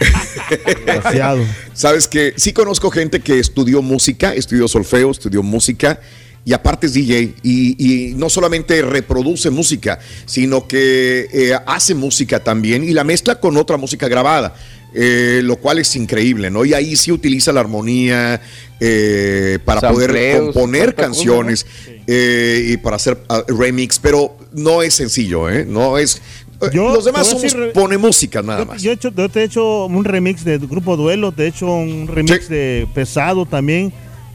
Demasiado. 0.86 1.44
Sabes 1.72 2.08
que 2.08 2.34
sí 2.36 2.52
conozco 2.52 2.90
gente 2.90 3.20
que 3.20 3.38
estudió 3.38 3.82
música, 3.82 4.34
estudió 4.34 4.68
solfeo, 4.68 5.10
estudió 5.10 5.42
música 5.42 6.00
y 6.44 6.52
aparte 6.52 6.86
es 6.86 6.94
DJ 6.94 7.34
y, 7.42 8.10
y 8.10 8.14
no 8.14 8.28
solamente 8.30 8.80
reproduce 8.82 9.50
música, 9.50 9.98
sino 10.26 10.66
que 10.68 11.26
eh, 11.32 11.52
hace 11.66 11.94
música 11.94 12.40
también 12.42 12.84
y 12.84 12.92
la 12.92 13.04
mezcla 13.04 13.40
con 13.40 13.56
otra 13.56 13.76
música 13.76 14.08
grabada. 14.08 14.54
Eh, 14.98 15.40
lo 15.44 15.56
cual 15.56 15.78
es 15.78 15.94
increíble, 15.94 16.50
¿no? 16.50 16.64
Y 16.64 16.72
ahí 16.72 16.96
sí 16.96 17.12
utiliza 17.12 17.52
la 17.52 17.60
armonía 17.60 18.40
eh, 18.80 19.58
para 19.64 19.90
poder 19.92 20.38
componer 20.40 20.94
canciones 20.94 21.66
eh, 22.06 22.70
y 22.72 22.76
para 22.78 22.96
hacer 22.96 23.18
ah, 23.28 23.44
remix, 23.46 23.98
pero 23.98 24.36
no 24.52 24.80
es 24.82 24.94
sencillo, 24.94 25.50
¿eh? 25.50 25.66
No 25.68 25.98
es... 25.98 26.22
eh, 26.62 26.66
Yo 26.72 26.88
los 26.94 27.04
demás 27.04 27.26
somos 27.26 27.42
decir- 27.44 27.72
pone 27.72 27.98
música 27.98 28.40
nada 28.42 28.60
Yo, 28.60 28.66
más. 28.66 28.82
yo 28.82 28.90
he 28.90 28.94
hecho, 28.94 29.10
yo 29.14 29.28
te 29.28 29.40
he 29.40 29.44
hecho 29.44 29.84
un 29.86 30.04
remix 30.04 30.44
de 30.44 30.56
Grupo 30.58 30.96
Duelo, 30.96 31.30
te 31.32 31.44
he 31.44 31.48
hecho 31.48 31.66
un 31.74 32.08
remix 32.08 32.46
Sí. 32.46 32.54
de 32.54 32.88
Pesado 32.94 33.44
también. 33.44 33.92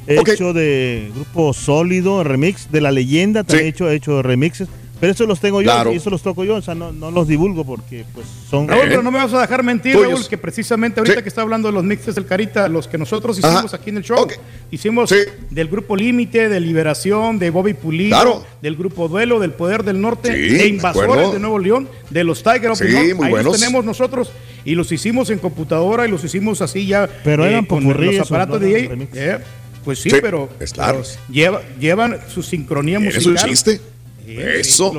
He 0.07 0.19
hecho 0.19 0.51
de 0.53 1.11
Grupo 1.15 1.53
Sólido, 1.53 2.23
remix 2.23 2.71
de 2.71 2.81
La 2.81 2.91
Leyenda, 2.91 3.43
también 3.43 3.63
Sí. 3.63 3.65
he 3.67 3.69
hecho, 3.69 3.89
he 3.89 3.95
hecho 3.95 4.21
remixes. 4.21 4.67
Pero 5.01 5.11
eso 5.13 5.25
los 5.25 5.39
tengo 5.41 5.61
yo 5.61 5.65
Claro. 5.65 5.91
y 5.91 5.97
eso 5.97 6.09
los 6.09 6.21
toco 6.21 6.45
yo, 6.45 6.55
o 6.55 6.61
sea, 6.61 6.75
no, 6.75 6.93
no 6.93 7.11
los 7.11 7.27
divulgo 7.27 7.65
porque 7.65 8.05
pues 8.13 8.25
son... 8.49 8.67
Raúl, 8.69 8.83
pero 8.87 9.01
no 9.03 9.11
me 9.11 9.17
vas 9.17 9.33
a 9.33 9.41
dejar 9.41 9.63
mentir, 9.63 9.93
Tuyos. 9.95 10.11
Raúl, 10.11 10.27
que 10.29 10.37
precisamente 10.37 10.99
ahorita 11.01 11.17
Sí. 11.17 11.23
que 11.23 11.27
está 11.29 11.41
hablando 11.41 11.67
de 11.67 11.73
los 11.73 11.83
mixes 11.83 12.15
del 12.15 12.25
Carita, 12.25 12.69
los 12.69 12.87
que 12.87 12.97
nosotros 12.97 13.37
hicimos 13.39 13.65
Ajá. 13.65 13.75
aquí 13.77 13.89
en 13.89 13.97
el 13.97 14.03
show, 14.03 14.25
hicimos 14.69 15.09
Sí. 15.09 15.17
del 15.49 15.67
grupo 15.67 15.95
Límite, 15.97 16.47
de 16.47 16.59
Liberación, 16.61 17.39
de 17.39 17.49
Bobby 17.49 17.73
Pulido, 17.73 18.09
Claro. 18.15 18.45
del 18.61 18.75
grupo 18.77 19.07
Duelo, 19.07 19.39
del 19.39 19.51
Poder 19.51 19.83
del 19.83 19.99
Norte, 19.99 20.31
Sí, 20.33 20.53
de 20.55 20.67
Invasores 20.67 21.33
de 21.33 21.39
Nuevo 21.39 21.57
León, 21.59 21.89
de 22.11 22.23
los 22.23 22.43
Tiger 22.43 22.69
of 22.69 22.81
Ahí 22.81 23.13
buenos. 23.13 23.43
los 23.43 23.59
tenemos 23.59 23.83
nosotros 23.83 24.31
y 24.63 24.75
los 24.75 24.91
hicimos 24.91 25.31
en 25.31 25.39
computadora 25.39 26.07
y 26.07 26.11
los 26.11 26.23
hicimos 26.23 26.61
así 26.61 26.85
ya 26.85 27.09
Pero 27.23 27.45
eran 27.45 27.65
con 27.65 27.81
popurrí 27.83 28.17
los 28.17 28.27
aparatos 28.27 28.61
¿no? 28.61 28.67
de 28.67 28.73
DJ. 28.87 29.07
Eh, 29.15 29.37
pues 29.83 29.97
sí, 29.97 30.11
Sí, 30.11 30.17
pero, 30.21 30.47
es 30.59 30.73
claro. 30.73 31.01
pero 31.01 31.33
lleva- 31.33 31.61
llevan 31.79 32.19
su 32.29 32.43
sincronía 32.43 32.99
¿Es 32.99 33.03
musical. 33.25 33.43
un 33.45 33.49
chiste? 33.49 33.81
Eso. 34.39 34.91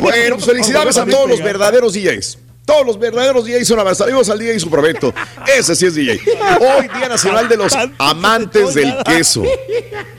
Bueno, 0.00 0.36
pues 0.36 0.44
felicidades 0.46 0.96
a 0.98 1.06
todos 1.06 1.28
los 1.28 1.42
verdaderos 1.42 1.94
DJs. 1.94 2.38
Todos 2.64 2.86
los 2.86 2.98
verdaderos 2.98 3.44
DJs 3.44 3.68
son 3.68 3.78
avanzados. 3.80 4.28
Al 4.30 4.38
DJ 4.38 4.54
y 4.54 4.60
su 4.60 4.70
provecho. 4.70 5.12
Ese 5.46 5.76
sí 5.76 5.86
es 5.86 5.94
DJ. 5.94 6.18
Hoy, 6.60 6.88
Día 6.96 7.08
Nacional 7.08 7.46
de 7.48 7.56
los 7.58 7.74
Amantes 7.98 8.72
del 8.74 8.94
Queso. 9.04 9.42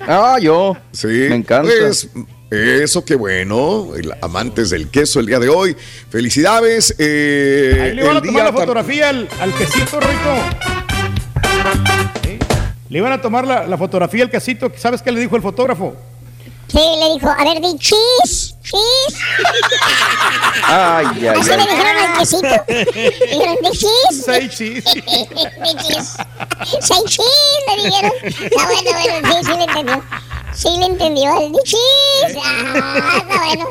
Ah, 0.01 0.37
yo. 0.39 0.77
Sí. 0.91 1.07
Me 1.07 1.35
encanta. 1.35 1.71
Pues, 1.79 2.07
eso, 2.51 3.03
qué 3.03 3.15
bueno. 3.15 3.93
El 3.95 4.13
amantes 4.21 4.69
del 4.69 4.89
queso 4.89 5.19
el 5.19 5.25
día 5.25 5.39
de 5.39 5.49
hoy. 5.49 5.75
Felicidades. 6.09 6.93
eh, 6.99 7.79
Ahí 7.81 7.95
le 7.95 8.03
van 8.03 8.17
a 8.17 8.19
el 8.19 8.25
tomar 8.25 8.33
día 8.33 8.43
la 8.43 8.53
fotografía 8.53 9.09
al, 9.09 9.27
al 9.41 9.53
quesito 9.55 9.99
rico. 9.99 10.35
Sí. 12.23 12.37
Le 12.89 12.97
iban 12.99 13.11
a 13.11 13.21
tomar 13.21 13.47
la, 13.47 13.65
la 13.67 13.77
fotografía 13.77 14.23
al 14.23 14.29
quesito. 14.29 14.71
¿Sabes 14.77 15.01
qué 15.01 15.11
le 15.11 15.19
dijo 15.19 15.35
el 15.35 15.41
fotógrafo? 15.41 15.95
Sí, 16.67 16.77
le 16.77 17.13
dijo, 17.15 17.27
a 17.29 17.43
ver, 17.43 17.61
di 17.61 17.77
cheese, 17.77 18.54
cheese. 18.65 19.19
Ay, 20.63 21.05
ay, 21.21 21.27
Así 21.39 21.51
ay. 21.51 21.57
dijeron 21.59 21.97
al 21.97 22.17
quesito. 22.17 22.55
Dijeron, 22.67 23.57
di 23.61 23.69
cheese. 23.71 24.23
Say 24.25 24.49
cheese. 24.49 24.83
Cheese. 25.87 26.17
Say 26.81 27.03
cheese, 27.05 27.63
le 27.67 27.83
dijeron. 27.83 28.11
Está 28.23 28.65
bueno, 28.65 28.91
bueno, 28.91 29.29
sí, 29.33 29.45
sí 29.45 29.51
le 29.57 29.63
entendió. 29.63 30.03
Sí 30.55 30.69
le 30.79 30.85
entendió 30.85 31.29
el 31.41 31.51
cheese. 31.63 32.39
Ah, 32.41 33.25
bueno. 33.27 33.69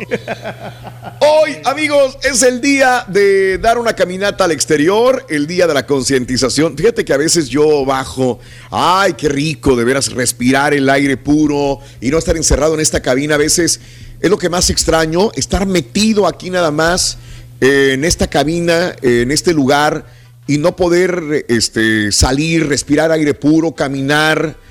Hoy, 1.21 1.57
amigos, 1.65 2.19
es 2.23 2.43
el 2.43 2.61
día 2.61 3.07
de 3.09 3.57
dar 3.57 3.79
una 3.79 3.95
caminata 3.95 4.45
al 4.45 4.53
exterior, 4.53 5.25
el 5.31 5.47
día 5.47 5.67
de 5.67 5.73
la 5.73 5.87
concientización. 5.87 6.77
Fíjate 6.77 7.05
que 7.05 7.15
a 7.15 7.17
veces 7.17 7.49
yo 7.49 7.87
bajo, 7.87 8.39
ay, 8.71 9.15
qué 9.15 9.31
rico 9.31 9.77
de 9.77 9.85
veras 9.85 10.13
respirar 10.13 10.75
el 10.75 10.91
aire 10.91 11.17
puro 11.17 11.81
y 12.03 12.11
no 12.11 12.19
estar 12.19 12.37
encerrado 12.37 12.75
en 12.75 12.81
esta 12.81 13.01
cabina. 13.01 13.37
A 13.37 13.39
veces 13.39 13.81
es 14.21 14.31
lo 14.31 14.37
que 14.37 14.51
más 14.51 14.69
extraño, 14.69 15.31
estar 15.37 15.67
metido 15.67 16.27
aquí 16.27 16.51
nada 16.51 16.71
más 16.71 17.17
eh, 17.63 17.93
en 17.95 18.05
esta 18.05 18.29
cabina, 18.29 18.95
eh, 19.01 19.23
en 19.23 19.31
este 19.31 19.55
lugar 19.55 20.05
y 20.47 20.59
no 20.59 20.77
poder 20.77 21.47
este, 21.49 22.13
salir, 22.13 22.69
respirar 22.69 23.11
aire 23.11 23.33
puro, 23.33 23.73
caminar. 23.73 24.64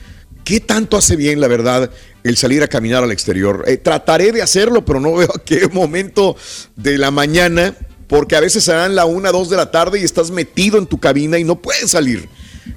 ¿Qué 0.44 0.60
tanto 0.60 0.98
hace 0.98 1.16
bien, 1.16 1.40
la 1.40 1.48
verdad, 1.48 1.90
el 2.24 2.38
salir 2.38 2.64
a 2.64 2.68
caminar 2.68 3.04
al 3.04 3.12
exterior? 3.12 3.64
Eh, 3.68 3.78
trataré 3.78 4.32
de 4.32 4.42
hacerlo, 4.42 4.84
pero 4.84 5.00
no 5.00 5.14
veo 5.16 5.30
a 5.34 5.44
qué 5.44 5.68
momento 5.68 6.36
de 6.76 6.98
la 6.98 7.12
mañana, 7.12 7.76
porque 8.08 8.36
a 8.36 8.42
veces 8.42 8.64
serán 8.64 8.96
la 8.96 9.06
una, 9.06 9.32
dos 9.32 9.50
de 9.50 9.58
la 9.58 9.72
tarde 9.72 10.00
y 10.00 10.04
estás 10.04 10.32
metido 10.32 10.78
en 10.78 10.86
tu 10.86 11.00
cabina 11.00 11.40
y 11.40 11.44
no 11.44 11.62
puedes 11.62 11.92
salir. 11.92 12.28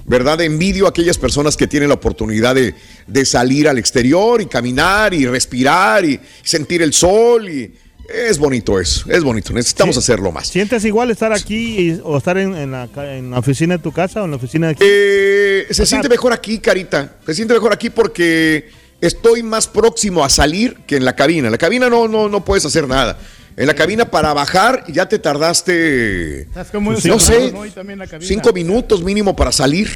¿Verdad? 0.05 0.41
Envidio 0.41 0.85
a 0.85 0.89
aquellas 0.89 1.17
personas 1.17 1.55
que 1.55 1.67
tienen 1.67 1.89
la 1.89 1.95
oportunidad 1.95 2.55
de, 2.55 2.75
de 3.07 3.25
salir 3.25 3.69
al 3.69 3.77
exterior 3.77 4.41
y 4.41 4.45
caminar 4.45 5.13
y 5.13 5.25
respirar 5.25 6.03
y 6.03 6.19
sentir 6.43 6.81
el 6.81 6.93
sol 6.93 7.49
y 7.49 7.73
es 8.09 8.37
bonito 8.37 8.79
eso, 8.79 9.05
es 9.09 9.23
bonito, 9.23 9.51
necesitamos 9.53 9.95
Sí. 9.95 9.99
hacerlo 9.99 10.31
más. 10.31 10.47
¿Sientes 10.47 10.83
igual 10.85 11.11
estar 11.11 11.33
aquí 11.33 11.79
y- 11.91 12.01
o 12.03 12.17
estar 12.17 12.37
en, 12.37 12.55
en 12.55 12.71
la, 12.71 12.87
ca- 12.93 13.13
en 13.15 13.31
la 13.31 13.39
oficina 13.39 13.77
de 13.77 13.83
tu 13.83 13.91
casa 13.91 14.21
o 14.21 14.25
en 14.25 14.31
la 14.31 14.37
oficina 14.37 14.67
de 14.67 14.73
aquí? 14.73 14.83
Eh, 14.85 15.67
se 15.71 15.85
siente 15.85 16.07
mejor 16.09 16.31
aquí, 16.33 16.59
Carita. 16.59 17.15
Se 17.25 17.33
siente 17.33 17.53
mejor 17.53 17.73
aquí 17.73 17.89
porque 17.89 18.69
estoy 19.01 19.43
más 19.43 19.67
próximo 19.67 20.23
a 20.23 20.29
salir 20.29 20.77
que 20.87 20.95
en 20.97 21.05
la 21.05 21.15
cabina. 21.15 21.47
En 21.47 21.51
la 21.51 21.57
cabina 21.57 21.89
no, 21.89 22.07
no, 22.07 22.29
no 22.29 22.43
puedes 22.45 22.65
hacer 22.65 22.87
nada. 22.87 23.17
En 23.57 23.65
la 23.67 23.73
cabina 23.73 24.09
para 24.11 24.33
bajar 24.33 24.83
ya 24.87 25.09
te 25.09 25.17
tardaste, 25.19 26.41
Estás 26.41 26.69
como 26.69 26.91
no 26.91 27.19
sé, 27.19 27.51
¿no? 27.51 27.65
La 27.65 28.07
cabina. 28.07 28.27
cinco 28.27 28.53
minutos 28.53 29.03
mínimo 29.03 29.35
para 29.35 29.51
salir, 29.51 29.89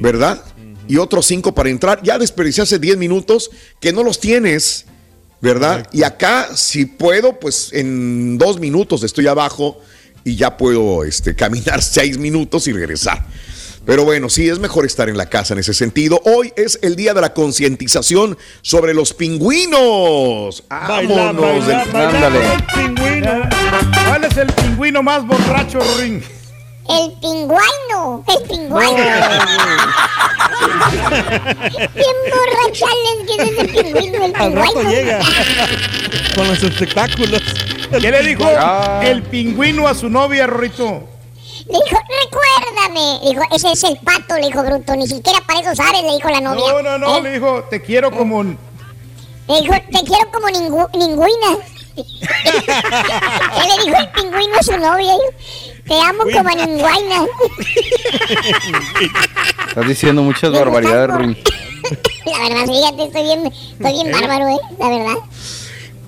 ¿verdad? 0.00 0.42
Y 0.88 0.96
otros 0.96 1.24
cinco 1.26 1.54
para 1.54 1.70
entrar. 1.70 2.00
Ya 2.02 2.18
desperdiciaste 2.18 2.80
diez 2.80 2.96
minutos 2.96 3.50
que 3.78 3.92
no 3.92 4.02
los 4.02 4.18
tienes, 4.18 4.86
¿verdad? 5.40 5.88
Y 5.92 6.02
acá, 6.02 6.54
si 6.54 6.86
puedo, 6.86 7.38
pues 7.38 7.72
en 7.72 8.38
dos 8.38 8.58
minutos 8.60 9.02
estoy 9.02 9.26
abajo 9.26 9.80
y 10.24 10.36
ya 10.36 10.56
puedo 10.56 11.04
este, 11.04 11.34
caminar 11.34 11.82
seis 11.82 12.18
minutos 12.18 12.66
y 12.68 12.72
regresar. 12.72 13.24
Pero 13.86 14.04
bueno, 14.04 14.28
sí, 14.28 14.48
es 14.48 14.58
mejor 14.58 14.84
estar 14.84 15.08
en 15.08 15.16
la 15.16 15.26
casa 15.26 15.54
en 15.54 15.60
ese 15.60 15.72
sentido. 15.72 16.20
Hoy 16.24 16.52
es 16.54 16.78
el 16.82 16.96
día 16.96 17.14
de 17.14 17.22
la 17.22 17.32
concientización 17.32 18.36
sobre 18.60 18.92
los 18.92 19.14
pingüinos. 19.14 20.62
Vámonos. 20.68 21.66
el 21.66 22.64
pingüino. 22.74 23.48
¿Cuál 24.06 24.24
es 24.24 24.36
el 24.36 24.52
pingüino 24.52 25.02
más 25.02 25.26
borracho, 25.26 25.78
Ring? 25.98 26.22
El 26.90 27.12
pingüino. 27.20 28.24
El 28.26 28.42
pingüino. 28.48 28.94
Bien 31.94 32.16
borracho 32.32 32.72
Chales, 32.72 33.18
¿qué 33.26 33.34
es 33.42 33.50
ese 33.52 33.64
pingüino? 33.82 34.24
El 34.24 34.34
Al 34.36 34.52
rato 34.52 34.72
pingüino. 34.74 34.90
llega 34.90 35.20
con 36.34 36.48
los 36.48 36.62
espectáculos. 36.62 37.42
¿Qué 37.90 38.00
le 38.10 38.22
dijo 38.22 38.44
Ah. 38.58 39.00
el 39.04 39.22
pingüino 39.22 39.86
a 39.88 39.94
su 39.94 40.08
novia, 40.08 40.46
Rorrito? 40.46 41.02
Le 41.66 41.78
dijo, 41.84 41.98
recuérdame. 42.24 43.20
Dijo, 43.28 43.42
ese 43.54 43.72
es 43.72 43.84
el 43.84 43.96
pato, 43.98 44.36
le 44.36 44.46
dijo 44.46 44.62
Bruto. 44.62 44.96
Ni 44.96 45.06
siquiera 45.06 45.40
para 45.46 45.60
eso 45.60 45.74
sabes, 45.74 46.02
le 46.02 46.14
dijo 46.14 46.28
la 46.28 46.40
novia. 46.40 46.64
No, 46.72 46.82
no, 46.82 46.98
no, 46.98 47.16
¿Eh? 47.18 47.22
le 47.22 47.32
dijo, 47.32 47.64
te 47.70 47.80
quiero 47.82 48.10
como... 48.10 48.42
Le 48.42 48.56
dijo, 49.62 49.74
te 49.92 50.04
quiero 50.04 50.30
como 50.32 50.48
ningú, 50.48 50.86
ningüina. 50.94 51.56
¿Qué 51.96 52.02
le 53.68 53.84
dijo 53.84 53.96
el 53.98 54.08
pingüino 54.10 54.56
a 54.58 54.62
su 54.62 54.76
novia? 54.78 55.12
Te 55.90 56.00
amo 56.00 56.22
como 56.22 56.48
a 56.48 56.54
ningüina. 56.54 57.26
Estás 59.70 59.88
diciendo 59.88 60.22
muchas 60.22 60.52
barbaridades, 60.52 61.10
Ruin. 61.16 61.36
La 62.26 62.48
verdad, 62.48 62.72
fíjate, 62.72 63.02
estoy 63.06 63.22
bien, 63.24 63.52
estoy 63.72 63.92
bien 63.92 64.12
bárbaro, 64.12 64.48
¿eh? 64.50 64.58
La 64.78 64.88
verdad. 64.88 65.14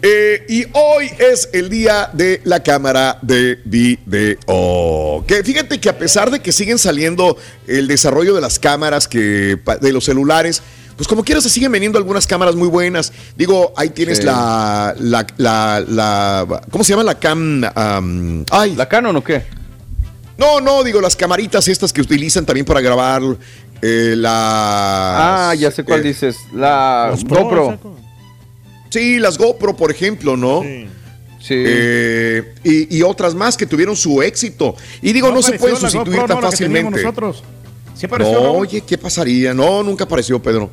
Eh, 0.03 0.47
y 0.49 0.67
hoy 0.75 1.11
es 1.19 1.49
el 1.53 1.69
día 1.69 2.09
de 2.12 2.41
la 2.45 2.62
cámara 2.62 3.19
de 3.23 3.59
video. 3.65 5.25
Que 5.27 5.43
fíjate 5.45 5.81
que 5.81 5.89
a 5.89 5.99
pesar 5.99 6.31
de 6.31 6.39
que 6.39 6.53
siguen 6.53 6.79
saliendo 6.79 7.37
el 7.67 7.89
desarrollo 7.89 8.37
de 8.37 8.41
las 8.41 8.61
cámaras 8.61 9.09
que 9.09 9.59
de 9.81 9.93
los 9.93 10.05
celulares, 10.05 10.62
pues 10.97 11.09
como 11.09 11.25
quieras 11.25 11.43
se 11.43 11.51
siguen 11.51 11.73
vendiendo 11.73 11.99
algunas 11.99 12.29
cámaras 12.29 12.55
muy 12.55 12.69
buenas. 12.69 13.12
Digo, 13.37 13.73
ahí 13.77 13.89
tienes 13.91 14.19
Sí. 14.19 14.25
la, 14.27 14.95
la, 15.01 15.27
la, 15.39 15.85
la- 15.89 16.62
¿cómo 16.71 16.85
se 16.85 16.91
llama 16.93 17.03
la 17.03 17.19
cam? 17.19 17.65
am, 17.75 18.45
ay, 18.51 18.77
¿La 18.77 18.89
Canon 18.89 19.17
o 19.17 19.25
qué? 19.25 19.43
No, 20.39 20.61
no, 20.61 20.83
digo 20.83 21.01
las 21.01 21.17
camaritas 21.17 21.69
estas 21.69 21.93
que 21.93 22.01
utilizan 22.01 22.45
también 22.47 22.65
para 22.67 22.81
grabar 22.81 23.23
eh, 23.81 24.15
la. 24.17 25.51
Ah, 25.51 25.55
ya 25.55 25.71
sé 25.71 25.85
cuál 25.85 26.03
dices. 26.03 26.37
La 26.55 27.15
Pro, 27.29 27.45
GoPro. 27.45 27.67
saco. 27.71 27.97
Sí, 28.91 29.19
las 29.19 29.39
GoPro, 29.39 29.77
por 29.77 29.91
ejemplo, 29.91 30.37
¿no? 30.37 30.62
Sí. 30.62 30.87
Sí. 31.41 31.55
Eh, 31.57 32.55
y, 32.62 32.99
y 32.99 33.03
otras 33.03 33.35
más 33.35 33.57
que 33.57 33.67
tuvieron 33.67 33.97
su 33.97 34.23
éxito. 34.23 34.77
Y 35.01 35.12
digo, 35.12 35.33
no, 35.33 35.43
se 35.43 35.59
pueden 35.59 35.77
sustituir 35.77 36.21
GoPro, 36.21 36.29
tan 36.29 36.41
no, 36.41 36.51
fácilmente. 36.51 37.03
nosotros. 37.03 37.43
¿Sí 37.97 38.07
No, 38.07 38.07
apareció, 38.07 38.35
Raúl? 38.43 38.57
oye, 38.61 38.81
¿qué 38.83 38.97
pasaría? 38.97 39.53
No, 39.53 39.83
nunca 39.83 40.05
apareció, 40.05 40.41
Pedro. 40.41 40.71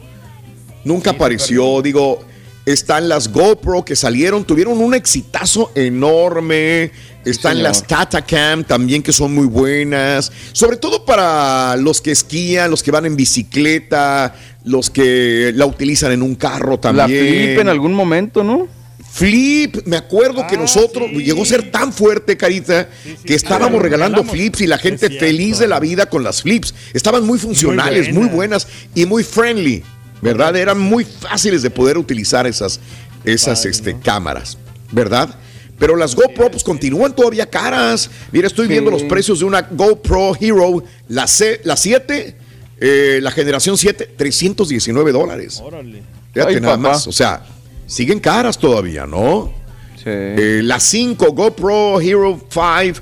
Nunca 0.84 1.10
apareció. 1.12 1.82
Digo, 1.82 2.20
están 2.66 3.10
las 3.10 3.32
GoPro 3.32 3.84
que 3.84 3.96
salieron, 3.96 4.44
tuvieron 4.46 4.78
un 4.80 4.94
exitazo 4.94 5.72
enorme. 5.74 6.92
Están 7.26 7.54
señor. 7.58 7.68
las 7.70 7.86
Tatacam 7.86 8.64
también 8.64 9.04
que 9.04 9.12
son 9.12 9.34
muy 9.34 9.46
buenas. 9.46 10.32
Sobre 10.54 10.78
todo 10.78 11.06
para 11.06 11.76
los 11.76 12.02
que 12.02 12.12
esquían, 12.12 12.72
los 12.72 12.82
que 12.84 12.92
van 12.92 13.06
en 13.06 13.16
bicicleta, 13.16 14.36
los 14.64 14.90
que 14.90 15.52
la 15.56 15.66
utilizan 15.66 16.12
en 16.12 16.22
un 16.22 16.36
carro 16.36 16.80
también. 16.80 16.98
La 16.98 17.08
Flip 17.08 17.60
en 17.60 17.70
algún 17.70 17.94
momento, 17.94 18.44
¿no? 18.44 18.68
Flip, 19.12 19.76
me 19.86 19.98
acuerdo 19.98 20.46
que 20.48 20.56
Ah, 20.56 20.60
nosotros 20.60 21.08
sí. 21.10 21.24
llegó 21.24 21.42
a 21.42 21.46
ser 21.46 21.72
tan 21.72 21.92
fuerte, 21.92 22.38
Carita, 22.38 22.88
que 23.26 23.34
estábamos 23.34 23.82
regalando 23.82 24.18
regalamos. 24.22 24.32
flips 24.32 24.62
y 24.62 24.68
la 24.68 24.78
gente 24.78 25.10
feliz 25.10 25.58
de 25.58 25.68
la 25.68 25.80
vida 25.80 26.06
con 26.08 26.24
las 26.24 26.44
flips. 26.44 26.74
Estaban 26.94 27.26
muy 27.26 27.40
funcionales, 27.40 28.14
muy 28.14 28.28
buenas, 28.28 28.68
y 28.94 29.06
muy 29.08 29.24
friendly, 29.24 29.84
¿verdad? 30.22 30.56
Eran 30.56 30.80
muy 30.80 31.06
fáciles 31.06 31.64
de 31.64 31.72
poder 31.72 31.98
utilizar 31.98 32.46
esas, 32.46 32.80
esas 33.26 33.66
este, 33.66 33.98
cámaras, 34.00 34.58
¿verdad? 34.92 35.36
Pero 35.80 35.96
las 35.96 36.14
GoPro 36.16 36.52
pues 36.52 36.64
continúan 36.64 37.16
todavía 37.16 37.50
caras. 37.50 38.10
Mira, 38.32 38.48
estoy 38.48 38.68
Sí. 38.68 38.74
viendo 38.74 38.92
los 38.92 39.04
precios 39.04 39.40
de 39.40 39.46
una 39.46 39.62
GoPro 39.62 40.34
Hero, 40.40 40.84
la, 41.08 41.26
C, 41.26 41.62
la 41.64 41.78
7, 41.78 42.36
eh, 42.82 43.20
la 43.22 43.32
generación 43.32 43.78
7, 43.78 44.12
319 44.18 45.12
dólares. 45.12 45.62
Órale. 45.64 46.04
Fíjate 46.34 46.56
Ay, 46.56 46.62
nada 46.62 46.76
papá. 46.78 46.90
más. 46.90 47.08
O 47.08 47.12
sea, 47.12 47.46
siguen 47.88 48.20
caras 48.20 48.58
todavía, 48.58 49.06
¿no? 49.08 49.54
Sí. 49.96 50.04
Eh, 50.06 50.62
la 50.64 50.80
5 50.80 51.32
GoPro 51.34 52.00
Hero 52.02 52.40
5, 52.50 53.00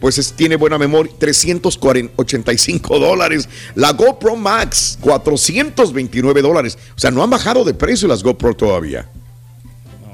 pues 0.00 0.18
es- 0.18 0.32
tiene 0.34 0.56
buena 0.56 0.78
memoria, 0.78 1.12
385 1.18 2.98
dólares. 2.98 3.48
La 3.74 3.92
GoPro 3.92 4.36
Max, 4.36 4.96
429 5.00 6.42
dólares. 6.42 6.78
O 6.96 6.98
sea, 6.98 7.10
no 7.10 7.22
han 7.22 7.30
bajado 7.30 7.64
de 7.64 7.74
precio 7.74 8.06
las 8.08 8.22
GoPro 8.22 8.54
todavía. 8.54 9.08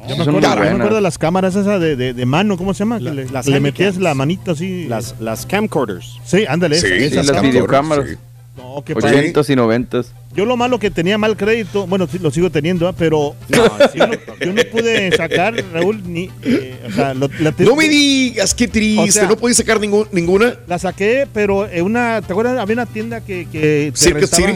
Yo 0.09 0.17
me 0.17 0.23
acuerdo, 0.23 0.41
yo 0.41 0.57
me 0.57 0.71
acuerdo 0.71 0.97
de 0.97 1.01
las 1.01 1.19
cámaras 1.19 1.57
esas 1.57 1.81
de, 1.81 1.97
de, 1.97 2.13
de 2.15 2.27
mano, 2.27 2.57
¿cómo 2.57 2.75
se 2.75 2.81
llama? 2.81 3.01
La- 3.01 3.11
que 3.11 3.17
le, 3.17 3.29
las 3.31 3.45
que 3.47 3.51
le 3.53 3.61
metías 3.61 3.97
la 3.97 4.15
manita 4.15 4.53
así. 4.53 4.87
Las, 4.87 5.15
las 5.21 5.47
camcorders. 5.47 6.19
Sí, 6.25 6.45
ándale. 6.49 6.77
Sí, 6.79 6.87
esas, 6.87 6.99
Sí, 6.99 7.05
esas 7.05 7.17
las 7.27 7.27
cámaras. 7.37 7.53
videocámaras. 7.53 8.09
sí. 8.11 8.17
No, 8.57 8.85
qué 8.85 8.95
padre. 8.95 9.19
80 9.31 9.53
y 9.53 9.57
90. 9.57 10.03
Yo 10.37 10.45
lo 10.45 10.57
malo 10.57 10.79
que 10.79 10.89
tenía 10.91 11.19
mal 11.19 11.37
crédito, 11.37 11.89
bueno, 11.89 12.07
lo 12.21 12.31
sigo 12.31 12.51
teniendo, 12.51 12.87
¿ah? 12.87 12.93
pero 12.97 13.35
yo, 13.49 13.65
no, 13.67 14.15
yo 14.41 14.53
no 14.53 14.63
pude 14.71 15.11
sacar, 15.17 15.55
Raúl, 15.73 16.01
ni. 16.07 16.31
eh, 16.45 16.77
o 16.87 16.93
sea, 16.93 17.15
lo- 17.15 17.29
la, 17.41 17.51
te- 17.51 17.65
No 17.65 17.75
me 17.75 17.89
digas, 17.89 18.55
qué 18.55 18.69
triste. 18.69 19.03
O 19.09 19.13
sea- 19.13 19.27
no 19.27 19.37
puedes 19.37 19.57
sacar 19.57 19.81
ningún- 19.81 20.07
ninguna. 20.13 20.55
la 20.69 20.79
saqué, 20.79 21.27
pero 21.33 21.69
en 21.69 21.85
una. 21.85 22.21
¿Te 22.23 22.33
acuerdas? 22.33 22.57
Había 22.61 22.75
una 22.75 22.87
tienda 22.87 23.21
que, 23.23 23.49
que 23.51 23.91
te 23.93 23.99
Circuit. 23.99 24.27
City. 24.33 24.53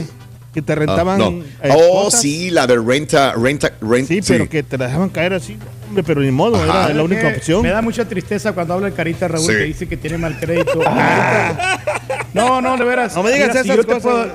Que 0.58 0.62
te 0.62 0.72
Ah, 0.72 0.76
rentaban. 0.76 1.18
no. 1.18 1.28
eh, 1.62 1.70
Oh, 1.72 2.10
sí, 2.10 2.50
la 2.50 2.66
de 2.66 2.76
renta, 2.78 3.32
renta, 3.34 3.72
renta. 3.80 4.08
Sí, 4.08 4.20
pero 4.26 4.48
que 4.48 4.64
te 4.64 4.76
la 4.76 4.86
dejaban 4.86 5.08
caer 5.08 5.34
así. 5.34 5.56
Hombre, 5.86 6.02
pero 6.02 6.20
ni 6.20 6.32
modo, 6.32 6.56
Ajá. 6.56 6.86
era 6.86 6.94
la 6.94 7.02
única 7.04 7.28
opción. 7.28 7.62
Me 7.62 7.68
da 7.68 7.80
mucha 7.80 8.04
tristeza 8.06 8.50
cuando 8.52 8.74
habla 8.74 8.88
el 8.88 8.94
Carita 8.94 9.28
Raúl 9.28 9.46
Sí. 9.46 9.52
que 9.52 9.62
dice 9.64 9.86
que 9.88 9.96
tiene 9.96 10.18
mal 10.18 10.36
crédito. 10.40 10.80
Carita. 10.80 11.80
No, 12.34 12.60
no, 12.60 12.76
de 12.76 12.84
veras. 12.84 13.14
No 13.14 13.22
me 13.22 13.30
digas 13.30 13.48
Mira, 13.50 13.62
si 13.62 13.70
esas 13.70 13.76
yo 13.86 13.94
te 13.94 14.00
puedo, 14.00 14.26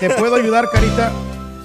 te 0.00 0.10
puedo 0.10 0.34
ayudar, 0.34 0.68
Carita. 0.72 1.12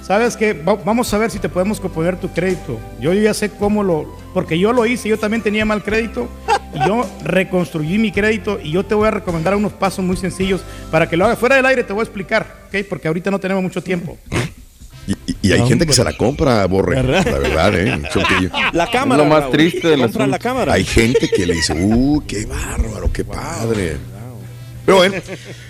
Sabes 0.09 0.35
que 0.35 0.53
vamos 0.53 1.13
a 1.13 1.19
ver 1.19 1.29
si 1.29 1.37
te 1.37 1.49
podemos 1.49 1.79
componer 1.79 2.19
tu 2.19 2.29
crédito. 2.29 2.79
Yo 2.99 3.13
ya 3.13 3.31
sé 3.31 3.51
cómo 3.51 3.83
lo, 3.83 4.11
porque 4.33 4.57
yo 4.57 4.73
lo 4.73 4.87
hice. 4.87 5.07
Yo 5.07 5.19
también 5.19 5.43
tenía 5.43 5.65
mal 5.65 5.83
crédito 5.83 6.27
y 6.73 6.79
yo 6.87 7.07
reconstruí 7.23 7.99
mi 7.99 8.11
crédito 8.11 8.59
y 8.59 8.71
yo 8.71 8.83
te 8.83 8.95
voy 8.95 9.07
a 9.07 9.11
recomendar 9.11 9.55
unos 9.55 9.71
pasos 9.71 10.03
muy 10.03 10.17
sencillos 10.17 10.61
para 10.89 11.07
que 11.07 11.15
lo 11.15 11.25
hagas 11.25 11.37
fuera 11.37 11.57
del 11.57 11.65
aire. 11.67 11.83
Te 11.83 11.93
voy 11.93 11.99
a 11.99 12.05
explicar, 12.05 12.47
¿ok? 12.69 12.87
Porque 12.89 13.07
ahorita 13.07 13.29
no 13.29 13.37
tenemos 13.37 13.61
mucho 13.61 13.83
tiempo. 13.83 14.17
Y, 15.43 15.51
hay 15.51 15.67
gente 15.67 15.85
que 15.85 15.93
se 15.93 16.03
la 16.03 16.17
compra, 16.17 16.65
Borre. 16.65 17.03
¿Verdad? 17.03 17.25
La 17.27 17.37
verdad, 17.37 17.79
¿eh? 17.79 18.01
La 18.73 18.89
cámara. 18.89 19.23
lo 19.23 19.29
más 19.29 19.51
triste 19.51 19.95
Compra 19.95 20.25
la 20.25 20.39
cámara. 20.39 20.73
Hay 20.73 20.85
gente 20.85 21.29
que 21.29 21.45
le 21.45 21.53
dice, 21.53 21.73
uh, 21.73 22.23
qué 22.27 22.47
bárbaro, 22.47 23.13
qué 23.13 23.23
padre. 23.23 23.97
Pero 24.87 24.97
bueno, 24.97 25.15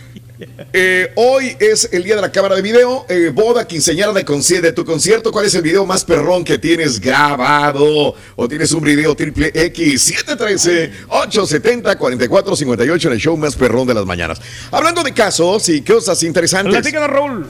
eh, 0.73 1.11
hoy 1.15 1.55
es 1.59 1.89
el 1.91 2.03
día 2.03 2.15
de 2.15 2.21
la 2.21 2.31
cámara 2.31 2.55
de 2.55 2.61
video, 2.61 3.05
eh, 3.09 3.31
boda, 3.33 3.67
quinceañera 3.67 4.13
de, 4.13 4.23
de 4.23 4.71
tu 4.71 4.85
concierto. 4.85 5.31
¿Cuál 5.31 5.45
es 5.45 5.55
el 5.55 5.61
video 5.61 5.85
más 5.85 6.05
perrón 6.05 6.43
que 6.43 6.57
tienes 6.57 6.99
grabado? 6.99 8.15
¿O 8.35 8.47
tienes 8.47 8.71
un 8.71 8.83
video 8.83 9.15
triple 9.15 9.51
X 9.53 10.13
713-870-4458 10.27 13.05
en 13.05 13.11
el 13.11 13.19
show 13.19 13.37
más 13.37 13.55
perrón 13.55 13.87
de 13.87 13.93
las 13.93 14.05
mañanas? 14.05 14.41
Hablando 14.71 15.03
de 15.03 15.13
casos 15.13 15.69
y 15.69 15.81
cosas 15.81 16.23
interesantes. 16.23 16.73
Platícanos, 16.73 17.09
Raúl. 17.09 17.47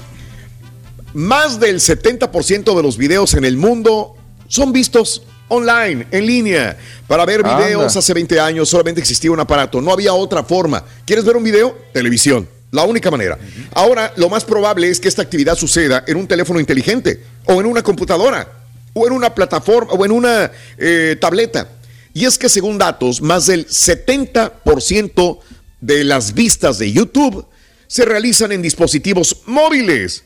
Más 1.13 1.59
del 1.59 1.79
70% 1.79 2.75
de 2.75 2.83
los 2.83 2.97
videos 2.97 3.33
en 3.33 3.45
el 3.45 3.57
mundo 3.57 4.15
son 4.47 4.73
vistos 4.73 5.23
online, 5.47 6.07
en 6.11 6.25
línea. 6.25 6.77
Para 7.07 7.25
ver 7.25 7.45
Anda. 7.45 7.57
videos 7.57 7.95
hace 7.95 8.13
20 8.13 8.39
años 8.39 8.69
solamente 8.69 9.01
existía 9.01 9.31
un 9.31 9.39
aparato, 9.39 9.81
no 9.81 9.91
había 9.91 10.13
otra 10.13 10.43
forma. 10.43 10.83
¿Quieres 11.05 11.25
ver 11.25 11.35
un 11.35 11.43
video? 11.43 11.75
Televisión. 11.93 12.47
La 12.71 12.83
única 12.83 13.09
manera. 13.09 13.37
Ahora, 13.73 14.13
lo 14.15 14.29
más 14.29 14.45
probable 14.45 14.89
es 14.89 14.99
que 14.99 15.07
esta 15.07 15.21
actividad 15.21 15.55
suceda 15.55 16.03
en 16.07 16.17
un 16.17 16.27
teléfono 16.27 16.59
inteligente 16.59 17.23
o 17.45 17.59
en 17.59 17.65
una 17.65 17.81
computadora 17.81 18.47
o 18.93 19.07
en 19.07 19.13
una 19.13 19.33
plataforma 19.33 19.93
o 19.93 20.05
en 20.05 20.11
una 20.11 20.51
eh, 20.77 21.17
tableta. 21.19 21.67
Y 22.13 22.25
es 22.25 22.37
que 22.37 22.49
según 22.49 22.77
datos, 22.77 23.21
más 23.21 23.47
del 23.47 23.67
70% 23.67 25.39
de 25.81 26.03
las 26.03 26.33
vistas 26.33 26.77
de 26.77 26.91
YouTube 26.91 27.45
se 27.87 28.05
realizan 28.05 28.51
en 28.51 28.61
dispositivos 28.61 29.41
móviles 29.45 30.23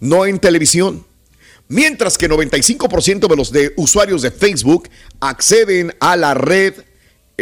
no 0.00 0.26
en 0.26 0.38
televisión. 0.38 1.06
Mientras 1.68 2.18
que 2.18 2.28
95% 2.28 3.28
de 3.28 3.36
los 3.36 3.52
usuarios 3.76 4.22
de 4.22 4.32
Facebook 4.32 4.88
acceden 5.20 5.94
a 6.00 6.16
la 6.16 6.34
red 6.34 6.74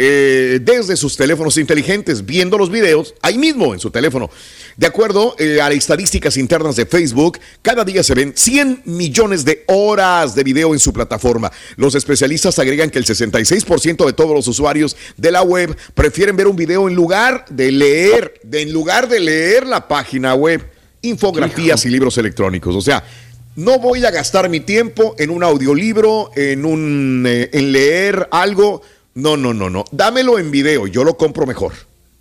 eh, 0.01 0.59
desde 0.61 0.95
sus 0.95 1.17
teléfonos 1.17 1.57
inteligentes, 1.57 2.25
viendo 2.25 2.57
los 2.57 2.71
videos 2.71 3.15
ahí 3.21 3.37
mismo 3.37 3.73
en 3.73 3.81
su 3.81 3.91
teléfono. 3.91 4.29
De 4.77 4.87
acuerdo 4.87 5.35
eh, 5.37 5.59
a 5.59 5.67
las 5.67 5.77
estadísticas 5.77 6.37
internas 6.37 6.77
de 6.77 6.85
Facebook, 6.85 7.37
cada 7.61 7.83
día 7.83 8.01
se 8.01 8.13
ven 8.13 8.31
100 8.33 8.83
millones 8.85 9.43
de 9.43 9.65
horas 9.67 10.35
de 10.35 10.45
video 10.45 10.73
en 10.73 10.79
su 10.79 10.93
plataforma. 10.93 11.51
Los 11.75 11.95
especialistas 11.95 12.57
agregan 12.59 12.91
que 12.91 12.97
el 12.97 13.03
66% 13.03 14.05
de 14.05 14.13
todos 14.13 14.33
los 14.33 14.47
usuarios 14.47 14.95
de 15.17 15.33
la 15.33 15.41
web 15.41 15.75
prefieren 15.95 16.37
ver 16.37 16.47
un 16.47 16.55
video 16.55 16.87
en 16.87 16.95
lugar 16.95 17.43
de 17.49 17.69
leer, 17.69 18.39
de, 18.43 18.61
en 18.61 18.71
lugar 18.71 19.09
de 19.09 19.19
leer 19.19 19.67
la 19.67 19.85
página 19.89 20.33
web 20.33 20.65
infografías 21.01 21.83
y 21.83 21.89
libros 21.89 22.17
electrónicos. 22.17 22.73
O 22.73 22.81
sea, 22.81 23.03
no 23.57 23.79
voy 23.79 24.05
a 24.05 24.11
gastar 24.11 24.47
mi 24.47 24.61
tiempo 24.61 25.15
en 25.19 25.29
un 25.29 25.43
audiolibro, 25.43 26.31
en 26.37 26.63
un 26.63 27.25
eh, 27.27 27.49
en 27.51 27.73
leer 27.73 28.29
algo. 28.31 28.81
No, 29.15 29.37
no, 29.37 29.53
no, 29.53 29.69
no. 29.69 29.85
Dámelo 29.91 30.39
en 30.39 30.51
video, 30.51 30.87
yo 30.87 31.03
lo 31.03 31.17
compro 31.17 31.45
mejor. 31.45 31.73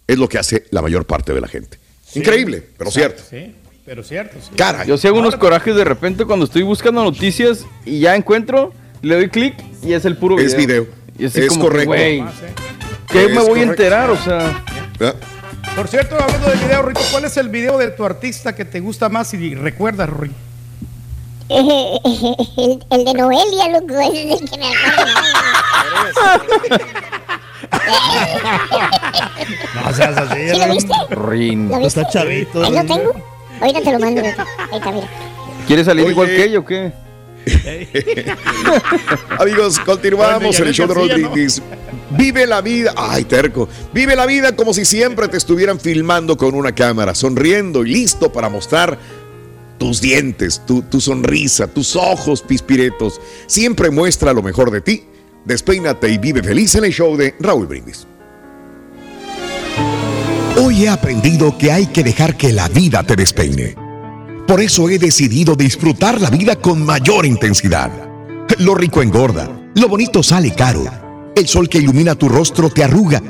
Es 0.06 0.18
lo 0.18 0.28
que 0.28 0.38
hace 0.38 0.64
la 0.70 0.82
mayor 0.82 1.04
parte 1.06 1.32
de 1.34 1.40
la 1.40 1.48
gente. 1.48 1.78
Increíble, 2.14 2.64
pero 2.78 2.90
cierto. 2.90 3.22
Sí. 3.28 3.54
Pero 3.84 4.02
cierto, 4.02 4.36
sí. 4.40 4.50
Caray. 4.56 4.86
Yo 4.88 4.98
sí 4.98 5.06
hago 5.08 5.18
unos 5.18 5.36
corajes 5.36 5.74
de 5.74 5.84
repente 5.84 6.24
cuando 6.24 6.44
estoy 6.44 6.62
buscando 6.62 7.02
noticias 7.02 7.64
y 7.84 8.00
ya 8.00 8.16
encuentro, 8.16 8.72
le 9.02 9.14
doy 9.14 9.28
clic 9.28 9.54
y 9.82 9.92
es 9.94 10.04
el 10.04 10.16
puro 10.16 10.36
video. 10.36 10.48
Es 10.48 10.56
video. 10.56 10.86
Y 11.18 11.24
así 11.26 11.40
Es 11.40 11.48
como 11.48 11.62
correcto. 11.64 11.88
güey, 11.90 12.20
Más, 12.22 12.34
¿eh? 12.42 12.52
¿Qué 13.10 13.24
Es 13.26 13.30
me 13.30 13.40
voy 13.40 13.60
a 13.60 13.62
enterar? 13.64 14.10
O 14.10 14.16
sea, 14.16 14.62
Ah, 15.00 15.14
Por 15.76 15.88
cierto, 15.88 16.16
hablando 16.20 16.48
del 16.50 16.58
video, 16.58 16.82
Rito, 16.82 17.00
¿cuál 17.10 17.24
es 17.24 17.36
el 17.36 17.48
video 17.48 17.78
de 17.78 17.88
tu 17.90 18.04
artista 18.04 18.54
que 18.54 18.64
te 18.64 18.80
gusta 18.80 19.08
más 19.08 19.32
y 19.34 19.54
recuerdas, 19.54 20.10
El, 21.50 22.84
el 22.90 23.04
de 23.04 23.14
Noelia, 23.14 23.68
loco, 23.68 23.98
ese 24.00 24.32
es 24.32 24.40
el 24.40 24.50
que 24.50 24.58
me 24.58 24.66
acuerdo. 24.66 25.12
No 29.74 29.94
seas 29.94 30.16
así. 30.16 30.50
¿Sí 30.50 30.58
lo 30.58 30.72
viste? 30.72 30.92
Rin. 31.10 31.68
¿Lo 31.68 31.78
viste? 31.78 32.00
Está 32.00 32.10
chavito. 32.10 32.62
Ahí 32.62 32.72
lo 32.72 32.84
tengo. 32.84 33.14
Ahorita 33.60 33.80
te 33.80 33.92
lo 33.92 33.98
mando. 33.98 34.20
Ahí 34.20 34.28
está, 34.28 34.92
mira. 34.92 35.08
¿Quieres 35.66 35.86
salir 35.86 36.04
Oye. 36.04 36.12
igual 36.12 36.28
que 36.28 36.44
ella 36.44 36.58
o 36.58 36.64
qué? 36.64 36.92
Amigos, 39.38 39.78
continuamos 39.80 40.56
Con 40.56 40.66
el 40.68 40.74
show 40.74 40.86
de 40.86 40.94
Rodríguez. 40.94 41.62
Vive 42.10 42.46
la 42.46 42.60
vida, 42.60 42.92
ay 42.96 43.24
terco, 43.24 43.68
vive 43.92 44.16
la 44.16 44.26
vida 44.26 44.56
como 44.56 44.72
si 44.72 44.84
siempre 44.84 45.28
te 45.28 45.36
estuvieran 45.36 45.78
filmando 45.78 46.36
con 46.36 46.54
una 46.54 46.74
cámara, 46.74 47.14
sonriendo 47.14 47.84
y 47.84 47.92
listo 47.92 48.32
para 48.32 48.48
mostrar 48.48 48.98
tus 49.78 50.00
dientes, 50.00 50.60
tu, 50.66 51.00
sonrisa, 51.00 51.66
tus 51.68 51.96
ojos 51.96 52.42
pispiretos. 52.42 53.20
Siempre 53.46 53.90
muestra 53.90 54.32
lo 54.32 54.42
mejor 54.42 54.70
de 54.70 54.80
ti. 54.80 55.04
Despeínate 55.44 56.08
y 56.10 56.18
vive 56.18 56.42
feliz 56.42 56.74
en 56.74 56.84
el 56.84 56.92
show 56.92 57.16
de 57.16 57.34
Raúl 57.40 57.66
Brindis. 57.66 58.06
Hoy 60.60 60.84
he 60.84 60.88
aprendido 60.88 61.56
que 61.56 61.70
hay 61.70 61.86
que 61.86 62.02
dejar 62.02 62.36
que 62.36 62.52
la 62.52 62.68
vida 62.68 63.02
te 63.04 63.16
despeine. 63.16 63.76
Por 64.46 64.60
eso 64.60 64.88
he 64.88 64.98
decidido 64.98 65.54
disfrutar 65.54 66.20
la 66.20 66.30
vida 66.30 66.56
con 66.56 66.84
mayor 66.84 67.24
intensidad. 67.24 67.90
Lo 68.58 68.74
rico 68.74 69.02
engorda, 69.02 69.48
lo 69.74 69.88
bonito 69.88 70.22
sale 70.22 70.52
caro. 70.54 70.84
El 71.36 71.46
sol 71.46 71.68
que 71.68 71.78
ilumina 71.78 72.16
tu 72.16 72.28
rostro 72.28 72.68
te 72.70 72.82
arruga. 72.82 73.22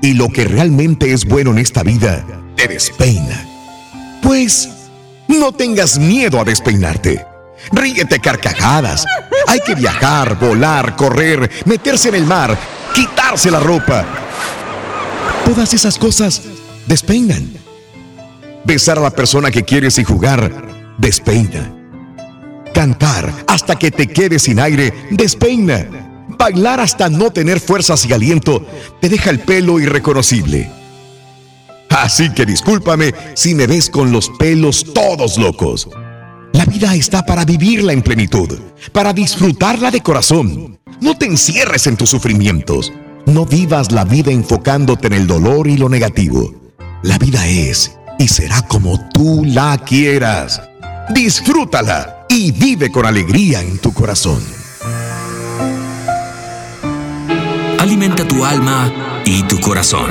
Y 0.00 0.14
lo 0.14 0.28
que 0.28 0.44
realmente 0.44 1.12
es 1.12 1.26
bueno 1.26 1.50
en 1.50 1.58
esta 1.58 1.82
vida 1.82 2.26
te 2.56 2.66
despeina. 2.66 3.46
Pues 4.22 4.81
no 5.28 5.52
tengas 5.52 5.98
miedo 5.98 6.40
a 6.40 6.44
despeinarte. 6.44 7.26
Ríete 7.70 8.18
carcajadas. 8.18 9.04
Hay 9.46 9.60
que 9.60 9.74
viajar, 9.74 10.38
volar, 10.38 10.96
correr, 10.96 11.50
meterse 11.64 12.08
en 12.08 12.16
el 12.16 12.26
mar, 12.26 12.58
quitarse 12.94 13.50
la 13.50 13.60
ropa. 13.60 14.04
Todas 15.44 15.74
esas 15.74 15.98
cosas 15.98 16.42
despeinan. 16.86 17.52
Besar 18.64 18.98
a 18.98 19.02
la 19.02 19.10
persona 19.10 19.50
que 19.50 19.64
quieres 19.64 19.98
y 19.98 20.04
jugar 20.04 20.50
despeina. 20.98 21.72
Cantar 22.72 23.32
hasta 23.46 23.76
que 23.76 23.90
te 23.90 24.06
quedes 24.06 24.42
sin 24.42 24.60
aire 24.60 24.92
despeina. 25.10 25.86
Bailar 26.28 26.80
hasta 26.80 27.08
no 27.08 27.30
tener 27.30 27.60
fuerzas 27.60 28.04
y 28.06 28.12
aliento 28.12 28.66
te 29.00 29.08
deja 29.08 29.30
el 29.30 29.40
pelo 29.40 29.78
irreconocible. 29.78 30.81
Así 31.92 32.30
que 32.30 32.46
discúlpame 32.46 33.14
si 33.34 33.54
me 33.54 33.66
ves 33.66 33.90
con 33.90 34.12
los 34.12 34.30
pelos 34.30 34.92
todos 34.94 35.36
locos. 35.38 35.88
La 36.52 36.64
vida 36.64 36.94
está 36.94 37.24
para 37.24 37.44
vivirla 37.44 37.92
en 37.92 38.02
plenitud, 38.02 38.58
para 38.92 39.12
disfrutarla 39.12 39.90
de 39.90 40.00
corazón. 40.00 40.78
No 41.00 41.16
te 41.16 41.26
encierres 41.26 41.86
en 41.86 41.96
tus 41.96 42.10
sufrimientos. 42.10 42.92
No 43.26 43.44
vivas 43.44 43.92
la 43.92 44.04
vida 44.04 44.30
enfocándote 44.30 45.06
en 45.08 45.12
el 45.14 45.26
dolor 45.26 45.68
y 45.68 45.76
lo 45.76 45.88
negativo. 45.88 46.54
La 47.02 47.18
vida 47.18 47.46
es 47.46 47.96
y 48.18 48.28
será 48.28 48.62
como 48.62 48.98
tú 49.10 49.44
la 49.44 49.78
quieras. 49.78 50.62
Disfrútala 51.14 52.26
y 52.28 52.52
vive 52.52 52.90
con 52.90 53.06
alegría 53.06 53.60
en 53.60 53.78
tu 53.78 53.92
corazón. 53.92 54.42
Alimenta 57.78 58.26
tu 58.26 58.44
alma 58.44 59.22
y 59.24 59.42
tu 59.42 59.60
corazón 59.60 60.10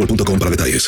boostmobile.com 0.01 0.39
para 0.39 0.51
detalles. 0.51 0.87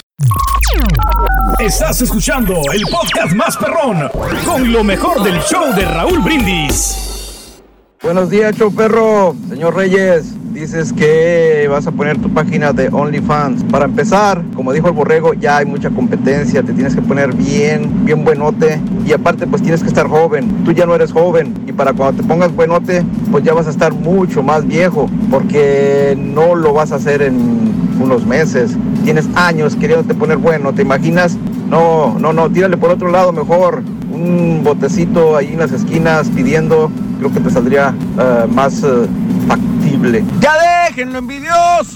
Estás 1.59 2.01
escuchando 2.01 2.61
el 2.73 2.81
podcast 2.83 3.33
más 3.35 3.57
perrón 3.57 4.09
con 4.45 4.71
lo 4.71 4.83
mejor 4.83 5.23
del 5.23 5.39
show 5.41 5.73
de 5.75 5.85
Raúl 5.85 6.19
Brindis. 6.19 7.61
Buenos 8.01 8.29
días, 8.29 8.55
show 8.57 8.73
perro. 8.73 9.35
Señor 9.47 9.75
Reyes, 9.75 10.33
dices 10.53 10.91
que 10.91 11.67
vas 11.69 11.87
a 11.87 11.91
poner 11.91 12.17
tu 12.17 12.33
página 12.33 12.73
de 12.73 12.89
OnlyFans. 12.89 13.63
Para 13.65 13.85
empezar, 13.85 14.43
como 14.55 14.73
dijo 14.73 14.87
el 14.87 14.93
borrego, 14.93 15.33
ya 15.33 15.57
hay 15.57 15.65
mucha 15.65 15.89
competencia. 15.89 16.63
Te 16.63 16.73
tienes 16.73 16.95
que 16.95 17.01
poner 17.01 17.33
bien, 17.33 18.03
bien 18.03 18.25
buenote. 18.25 18.81
Y 19.05 19.13
aparte, 19.13 19.47
pues 19.47 19.61
tienes 19.61 19.81
que 19.81 19.87
estar 19.87 20.07
joven. 20.07 20.65
Tú 20.65 20.73
ya 20.73 20.85
no 20.85 20.95
eres 20.95 21.13
joven. 21.13 21.53
Y 21.65 21.71
para 21.71 21.93
cuando 21.93 22.21
te 22.21 22.27
pongas 22.27 22.53
buenote, 22.53 23.05
pues 23.31 23.43
ya 23.43 23.53
vas 23.53 23.67
a 23.67 23.69
estar 23.69 23.93
mucho 23.93 24.43
más 24.43 24.67
viejo. 24.67 25.09
Porque 25.31 26.17
no 26.17 26.55
lo 26.55 26.73
vas 26.73 26.91
a 26.91 26.95
hacer 26.95 27.21
en 27.21 27.82
unos 27.99 28.25
meses. 28.25 28.75
Tienes 29.03 29.27
años 29.35 29.75
queriéndote 29.75 30.13
poner 30.13 30.37
bueno. 30.37 30.73
¿Te 30.73 30.81
imaginas? 30.81 31.37
No, 31.69 32.17
no, 32.19 32.33
no. 32.33 32.49
Tírale 32.49 32.77
por 32.77 32.91
otro 32.91 33.09
lado 33.09 33.31
mejor. 33.31 33.83
Un 34.11 34.61
botecito 34.63 35.35
ahí 35.35 35.53
en 35.53 35.59
las 35.59 35.71
esquinas 35.71 36.29
pidiendo. 36.29 36.91
Creo 37.19 37.31
que 37.31 37.39
te 37.39 37.49
saldría 37.49 37.93
eh, 38.19 38.45
más 38.53 38.83
eh, 38.83 39.07
factible. 39.47 40.23
¡Ya 40.39 40.53
déjenlo 40.87 41.19
envidiosos! 41.19 41.93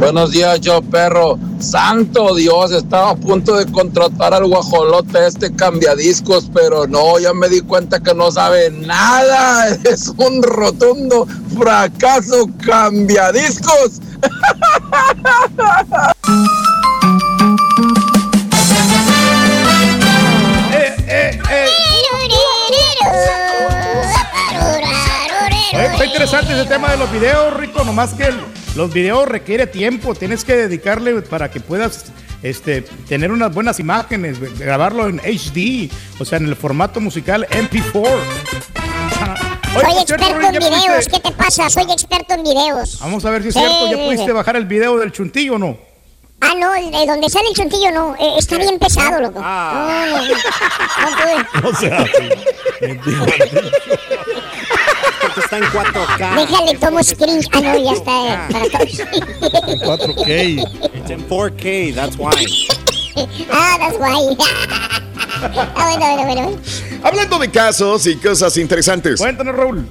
Buenos 0.00 0.30
días, 0.30 0.58
yo 0.62 0.80
perro. 0.80 1.38
Santo 1.58 2.34
Dios, 2.34 2.72
estaba 2.72 3.10
a 3.10 3.14
punto 3.16 3.54
de 3.54 3.70
contratar 3.70 4.32
al 4.32 4.46
guajolote 4.46 5.26
este 5.26 5.54
cambiadiscos, 5.54 6.50
pero 6.54 6.86
no, 6.86 7.18
ya 7.18 7.34
me 7.34 7.50
di 7.50 7.60
cuenta 7.60 8.00
que 8.00 8.14
no 8.14 8.32
sabe 8.32 8.70
nada. 8.70 9.68
Es 9.84 10.08
un 10.16 10.42
rotundo 10.42 11.26
fracaso 11.54 12.48
cambiadiscos. 12.64 14.00
Oye, 25.72 25.82
Está 25.92 26.04
interesante 26.04 26.52
ese 26.52 26.64
tema 26.66 26.90
de 26.90 26.96
los 26.96 27.10
videos, 27.12 27.54
Rico, 27.54 27.84
nomás 27.84 28.14
que 28.14 28.24
el- 28.24 28.40
los 28.76 28.92
videos 28.92 29.28
requiere 29.28 29.66
tiempo, 29.66 30.14
tienes 30.14 30.44
que 30.44 30.54
dedicarle 30.56 31.20
para 31.22 31.50
que 31.50 31.60
puedas 31.60 32.06
este, 32.42 32.82
tener 33.08 33.30
unas 33.32 33.52
buenas 33.52 33.78
imágenes, 33.80 34.38
grabarlo 34.58 35.08
en 35.08 35.18
HD, 35.20 35.90
o 36.18 36.24
sea, 36.24 36.38
en 36.38 36.46
el 36.46 36.56
formato 36.56 37.00
musical 37.00 37.46
MP4. 37.50 38.08
Oye, 39.76 39.84
Soy 39.84 39.92
cierto, 40.06 40.14
experto 40.14 40.46
en 40.46 40.52
¿ya 40.54 40.58
videos. 40.58 40.82
pudiste- 41.08 41.10
¿Qué 41.12 41.20
te 41.20 41.32
pasa? 41.36 41.70
Soy 41.70 41.84
experto 41.92 42.34
en 42.34 42.42
videos. 42.42 42.98
Vamos 43.00 43.24
a 43.24 43.30
ver 43.30 43.42
si 43.42 43.48
es 43.48 43.54
Sí, 43.54 43.60
cierto, 43.60 43.86
¿ya 43.90 43.96
sí, 43.96 44.02
pudiste 44.04 44.26
sí. 44.26 44.32
bajar 44.32 44.56
el 44.56 44.64
video 44.66 44.98
del 44.98 45.12
chuntillo 45.12 45.54
o 45.54 45.58
no? 45.58 45.78
Ah, 46.40 46.54
no, 46.58 46.72
de 46.72 47.06
donde 47.06 47.28
sale 47.28 47.48
el 47.50 47.54
chuntillo 47.54 47.92
no. 47.92 48.16
Eh, 48.18 48.32
está 48.38 48.56
bien 48.56 48.78
pesado, 48.78 49.20
loco. 49.20 49.40
Ah. 49.44 50.16
No, 50.16 50.16
no, 50.16 50.26
no. 50.26 50.34
No 51.10 51.16
pude. 51.18 51.62
No 51.62 51.78
sea 51.78 52.04
está 55.50 55.58
en 55.58 55.64
4K. 55.64 56.36
Déjale, 56.36 56.78
tomo 56.78 57.02
screen. 57.02 57.40
Ah, 57.52 57.60
no, 57.60 57.84
ya 57.84 57.92
está. 57.92 58.26
eh, 58.26 58.38
para 58.52 58.68
todos. 58.68 60.16
4K. 60.16 60.30
It's 60.94 61.10
in 61.10 61.28
4K, 61.28 61.94
that's 61.94 62.16
why. 62.16 62.30
ah, 63.50 63.76
that's 63.78 63.98
why. 63.98 64.36
ah, 65.42 65.96
bueno, 65.98 66.24
bueno, 66.24 66.44
bueno. 66.46 66.58
Hablando 67.02 67.38
de 67.38 67.50
casos 67.50 68.06
y 68.06 68.16
cosas 68.16 68.56
interesantes. 68.58 69.20
Cuéntanos, 69.20 69.54
Raúl. 69.56 69.86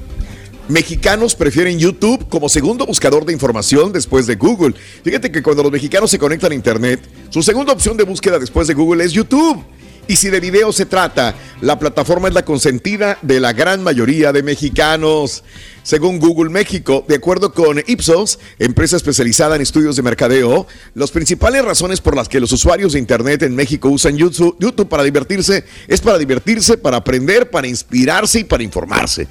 Mexicanos 0.70 1.34
prefieren 1.34 1.80
YouTube 1.80 2.30
como 2.30 2.48
segundo 2.48 2.86
buscador 2.86 3.26
de 3.26 3.34
información 3.34 3.92
después 3.92 4.28
de 4.28 4.36
Google. 4.36 4.76
Fíjate 5.04 5.32
que 5.32 5.42
cuando 5.42 5.64
los 5.64 5.72
mexicanos 5.72 6.12
se 6.12 6.20
conectan 6.20 6.52
a 6.52 6.56
Internet, 6.56 7.02
su 7.32 7.42
segunda 7.42 7.74
opción 7.74 7.98
de 7.98 8.04
búsqueda 8.04 8.38
después 8.38 8.68
de 8.68 8.76
Google 8.76 9.04
es 9.04 9.12
YouTube. 9.12 9.64
Y 10.10 10.16
si 10.16 10.32
de 10.32 10.40
video 10.40 10.74
se 10.74 10.88
trata, 10.88 11.36
la 11.62 11.78
plataforma 11.78 12.28
es 12.28 12.34
la 12.34 12.44
consentida 12.44 13.20
de 13.22 13.40
la 13.40 13.54
gran 13.54 13.84
mayoría 13.84 14.34
de 14.34 14.42
mexicanos. 14.42 15.44
Según 15.84 16.18
Google 16.18 16.50
México, 16.50 17.06
de 17.08 17.18
acuerdo 17.18 17.54
con 17.54 17.78
Ipsos, 17.86 18.40
empresa 18.58 18.98
especializada 18.98 19.56
en 19.56 19.62
estudios 19.62 19.96
de 19.96 20.02
mercadeo, 20.02 20.66
las 20.96 21.12
principales 21.12 21.64
razones 21.64 22.02
por 22.02 22.16
las 22.16 22.28
que 22.28 22.40
los 22.40 22.52
usuarios 22.52 22.94
de 22.94 23.00
Internet 23.00 23.44
en 23.44 23.56
México 23.56 23.88
usan 23.90 24.18
YouTube 24.18 24.90
para 24.90 25.04
divertirse 25.04 25.64
es 25.88 26.02
para 26.02 26.18
divertirse, 26.18 26.80
para 26.80 26.98
aprender, 26.98 27.52
para 27.52 27.68
inspirarse 27.68 28.40
y 28.40 28.44
para 28.46 28.64
informarse. 28.64 29.28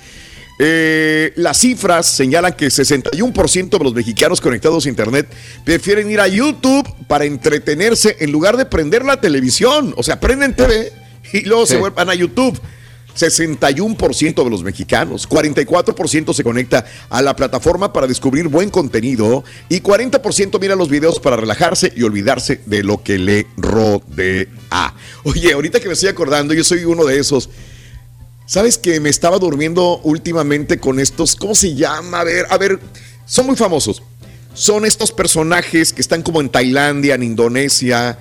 Eh, 0.61 1.33
las 1.37 1.59
cifras 1.59 2.07
señalan 2.07 2.53
que 2.55 2.67
61% 2.67 3.79
de 3.79 3.85
los 3.85 3.95
mexicanos 3.95 4.41
conectados 4.41 4.87
a 4.87 4.89
Internet 4.89 5.29
prefieren 5.65 6.11
ir 6.11 6.21
a 6.21 6.27
YouTube 6.27 6.89
para 7.07 7.25
entretenerse 7.25 8.17
en 8.21 8.33
lugar 8.33 8.57
de 8.57 8.67
prender 8.67 9.05
la 9.05 9.21
televisión. 9.21 9.95
O 9.97 10.03
sea, 10.03 10.19
prenden 10.19 10.55
TV 10.55 10.93
y 11.33 11.43
luego 11.43 11.67
se 11.67 11.77
vuelvan 11.77 12.11
a 12.11 12.15
YouTube. 12.15 12.61
61% 13.19 14.45
de 14.45 14.51
los 14.51 14.63
mexicanos, 14.63 15.29
44% 15.29 16.33
se 16.33 16.45
conecta 16.45 16.85
a 17.11 17.21
la 17.21 17.35
plataforma 17.35 17.93
para 17.93 18.07
descubrir 18.07 18.47
buen 18.47 18.71
contenido 18.71 19.43
y 19.69 19.81
40% 19.81 20.61
mira 20.61 20.77
los 20.77 20.89
videos 20.89 21.19
para 21.19 21.37
relajarse 21.37 21.93
y 21.97 22.05
olvidarse 22.05 22.61
de 22.67 22.85
lo 22.85 23.03
que 23.03 23.19
le 23.19 23.47
rodea. 23.57 24.47
Oye, 25.25 25.53
ahorita 25.53 25.81
que 25.81 25.89
me 25.89 25.95
estoy 25.95 26.11
acordando, 26.11 26.55
yo 26.55 26.63
soy 26.63 26.85
uno 26.85 27.05
de 27.05 27.19
esos. 27.19 27.51
¿Sabes 28.49 28.79
que 28.79 28.99
me 28.99 29.11
estaba 29.11 29.39
durmiendo 29.39 30.01
últimamente 30.05 30.79
con 30.79 31.01
estos? 31.01 31.37
¿Cómo 31.37 31.55
se 31.55 31.75
llama? 31.75 32.21
A 32.21 32.25
ver, 32.25 32.47
a 32.49 32.57
ver, 32.57 32.81
son 33.27 33.45
muy 33.45 33.57
famosos. 33.57 34.03
Son 34.55 34.87
estos 34.87 35.13
personajes 35.13 35.93
que 35.93 36.01
están 36.01 36.23
como 36.23 36.41
en 36.41 36.49
Tailandia, 36.49 37.15
en 37.17 37.25
Indonesia, 37.25 38.19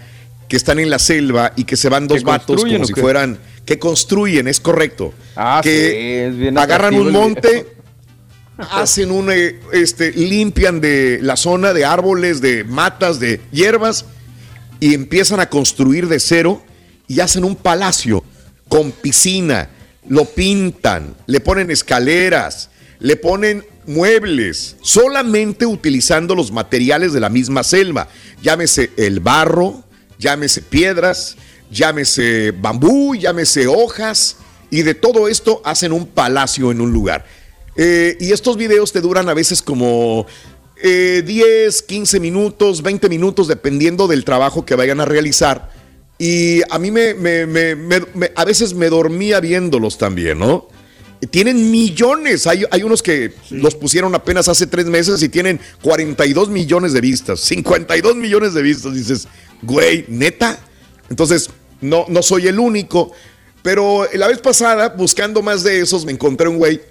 que 0.49 0.57
están 0.57 0.79
en 0.79 0.89
la 0.89 0.99
selva 0.99 1.53
y 1.55 1.63
que 1.63 1.77
se 1.77 1.87
van 1.87 2.09
dos 2.09 2.19
¿Que 2.19 2.25
vatos 2.25 2.65
como 2.65 2.83
si 2.83 2.93
fueran, 2.93 3.39
que 3.65 3.79
construyen, 3.79 4.49
es 4.49 4.59
correcto. 4.59 5.13
Ah, 5.37 5.61
sí, 5.63 5.69
que 5.69 6.27
es 6.27 6.37
bien 6.37 6.57
agarran 6.57 6.95
un 6.95 7.13
monte, 7.13 7.65
hacen 8.57 9.11
un, 9.11 9.31
eh, 9.31 9.61
este, 9.71 10.11
limpian 10.11 10.81
de 10.81 11.19
la 11.21 11.37
zona 11.37 11.71
de 11.71 11.85
árboles, 11.85 12.41
de 12.41 12.65
matas, 12.65 13.21
de 13.21 13.39
hierbas 13.53 14.03
y 14.81 14.93
empiezan 14.93 15.39
a 15.39 15.47
construir 15.47 16.09
de 16.09 16.19
cero 16.19 16.61
y 17.07 17.21
hacen 17.21 17.45
un 17.45 17.55
palacio 17.55 18.25
con 18.67 18.91
piscina, 18.91 19.69
lo 20.09 20.25
pintan, 20.25 21.15
le 21.25 21.39
ponen 21.39 21.71
escaleras, 21.71 22.69
le 22.99 23.15
ponen 23.15 23.65
muebles, 23.85 24.75
solamente 24.81 25.65
utilizando 25.65 26.35
los 26.35 26.51
materiales 26.51 27.13
de 27.13 27.19
la 27.19 27.29
misma 27.29 27.63
selva. 27.63 28.07
Llámese 28.41 28.91
el 28.97 29.19
barro, 29.19 29.83
llámese 30.19 30.61
piedras, 30.61 31.37
llámese 31.71 32.51
bambú, 32.51 33.15
llámese 33.15 33.67
hojas, 33.67 34.37
y 34.69 34.81
de 34.81 34.93
todo 34.93 35.27
esto 35.27 35.61
hacen 35.63 35.91
un 35.91 36.07
palacio 36.07 36.71
en 36.71 36.81
un 36.81 36.91
lugar. 36.91 37.25
Eh, 37.75 38.17
y 38.19 38.31
estos 38.31 38.57
videos 38.57 38.91
te 38.91 39.01
duran 39.01 39.29
a 39.29 39.33
veces 39.33 39.61
como 39.61 40.25
eh, 40.81 41.23
10, 41.25 41.83
15 41.83 42.19
minutos, 42.19 42.81
20 42.81 43.07
minutos, 43.09 43.47
dependiendo 43.47 44.07
del 44.07 44.25
trabajo 44.25 44.65
que 44.65 44.75
vayan 44.75 44.99
a 44.99 45.05
realizar. 45.05 45.71
Y 46.19 46.61
a 46.69 46.79
mí 46.79 46.89
me, 46.91 47.13
me- 47.13 47.45
me- 47.45 48.31
a 48.35 48.45
veces 48.45 48.73
me 48.73 48.89
dormía 48.89 49.39
viéndolos 49.39 49.97
también, 49.97 50.39
¿no? 50.39 50.67
Tienen 51.31 51.71
millones. 51.71 52.45
Hay, 52.47 52.63
hay 52.69 52.83
unos 52.83 53.01
que 53.01 53.33
los 53.49 53.75
pusieron 53.75 54.13
apenas 54.15 54.47
hace 54.47 54.67
tres 54.67 54.85
meses 54.85 55.21
y 55.23 55.29
tienen 55.29 55.59
42 55.81 56.49
millones 56.49 56.93
de 56.93 57.01
vistas, 57.01 57.39
52 57.41 58.15
millones 58.15 58.53
de 58.53 58.61
vistas. 58.61 58.93
Dices, 58.93 59.27
güey, 59.63 60.05
neta. 60.07 60.59
Entonces, 61.09 61.49
no, 61.81 62.05
no 62.07 62.21
soy 62.21 62.47
el 62.47 62.59
único. 62.59 63.11
Pero 63.63 64.07
la 64.13 64.27
vez 64.27 64.39
pasada, 64.39 64.89
buscando 64.89 65.41
más 65.41 65.63
de 65.63 65.81
esos, 65.81 66.05
me 66.05 66.11
encontré 66.11 66.47
un 66.47 66.57
güey 66.57 66.81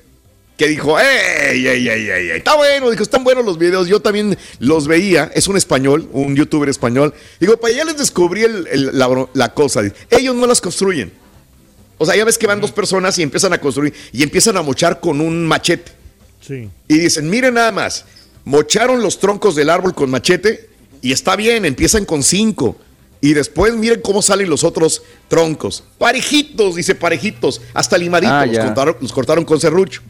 que 0.56 0.68
dijo, 0.68 0.98
¡Ey, 0.98 1.66
ey, 1.66 1.88
ey, 1.88 2.08
ey, 2.08 2.30
ey! 2.30 2.38
Está 2.38 2.56
bueno, 2.56 2.90
dijo, 2.90 3.02
están 3.02 3.24
buenos 3.24 3.44
los 3.44 3.58
videos. 3.58 3.88
Yo 3.88 4.00
también 4.00 4.36
los 4.58 4.86
veía. 4.88 5.30
Es 5.34 5.48
un 5.48 5.56
español, 5.56 6.08
un 6.12 6.34
youtuber 6.34 6.68
español. 6.68 7.12
Digo, 7.38 7.56
para 7.58 7.74
allá 7.74 7.84
les 7.84 7.98
descubrí 7.98 8.42
el- 8.44 8.66
el- 8.68 8.90
la, 9.34 9.52
cosa. 9.54 9.82
Ellos 10.10 10.34
no 10.34 10.46
las 10.46 10.60
construyen. 10.60 11.12
O 11.98 12.06
sea, 12.06 12.16
ya 12.16 12.24
ves 12.24 12.38
que 12.38 12.46
van 12.46 12.60
dos 12.60 12.72
personas 12.72 13.18
y 13.18 13.22
empiezan 13.22 13.52
a 13.52 13.58
construir 13.60 13.92
y 14.12 14.22
empiezan 14.22 14.56
a 14.56 14.62
mochar 14.62 15.00
con 15.00 15.20
un 15.20 15.46
machete. 15.46 15.92
Sí. 16.40 16.68
Y 16.88 16.98
dicen, 16.98 17.28
miren 17.28 17.54
nada 17.54 17.72
más, 17.72 18.04
mocharon 18.44 19.02
los 19.02 19.18
troncos 19.18 19.54
del 19.56 19.68
árbol 19.70 19.94
con 19.94 20.10
machete 20.10 20.68
y 21.02 21.12
está 21.12 21.36
bien, 21.36 21.64
empiezan 21.64 22.04
con 22.04 22.22
cinco. 22.22 22.76
Y 23.20 23.32
después 23.32 23.74
miren 23.74 24.00
cómo 24.02 24.20
salen 24.22 24.48
los 24.48 24.62
otros 24.62 25.02
troncos. 25.28 25.84
Parejitos, 25.98 26.76
dice 26.76 26.94
parejitos, 26.94 27.60
hasta 27.74 27.96
limaditos, 27.98 28.34
Ah, 28.34 28.46
los, 28.46 28.56
ya. 28.56 28.64
cortaron, 28.66 28.96
los 29.00 29.12
cortaron 29.12 29.44
con 29.44 29.58
serrucho. 29.60 30.02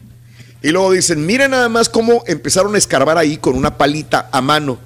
Y 0.67 0.71
luego 0.71 0.91
dicen, 0.91 1.25
miren 1.25 1.51
nada 1.51 1.69
más 1.69 1.87
cómo 1.87 2.25
empezaron 2.27 2.75
a 2.75 2.77
escarbar 2.77 3.17
ahí 3.17 3.37
con 3.37 3.55
una 3.55 3.77
palita 3.77 4.27
a 4.33 4.41
mano. 4.41 4.77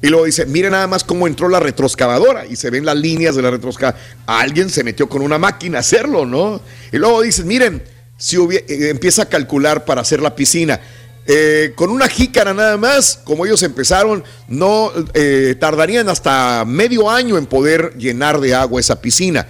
Y 0.00 0.08
luego 0.08 0.24
dice, 0.24 0.46
miren 0.46 0.72
nada 0.72 0.86
más 0.86 1.04
cómo 1.04 1.26
entró 1.26 1.50
la 1.50 1.60
retroexcavadora 1.60 2.46
y 2.46 2.56
se 2.56 2.70
ven 2.70 2.86
las 2.86 2.96
líneas 2.96 3.36
de 3.36 3.42
la 3.42 3.50
retroexcavadora. 3.50 4.02
Alguien 4.24 4.70
se 4.70 4.82
metió 4.84 5.06
con 5.06 5.20
una 5.20 5.36
máquina 5.36 5.76
a 5.76 5.80
hacerlo, 5.80 6.24
¿no? 6.24 6.62
Y 6.92 6.96
luego 6.96 7.20
dicen, 7.20 7.46
miren, 7.46 7.82
si 8.16 8.38
eh, 8.38 8.88
empieza 8.88 9.24
a 9.24 9.26
calcular 9.26 9.84
para 9.84 10.00
hacer 10.00 10.22
la 10.22 10.34
piscina. 10.34 10.80
Eh, 11.26 11.72
con 11.74 11.90
una 11.90 12.08
jícara 12.08 12.54
nada 12.54 12.78
más, 12.78 13.20
como 13.22 13.44
ellos 13.44 13.62
empezaron, 13.62 14.24
no 14.48 14.90
eh, 15.12 15.56
tardarían 15.60 16.08
hasta 16.08 16.64
medio 16.66 17.10
año 17.10 17.36
en 17.36 17.44
poder 17.44 17.92
llenar 17.98 18.40
de 18.40 18.54
agua 18.54 18.80
esa 18.80 19.02
piscina. 19.02 19.46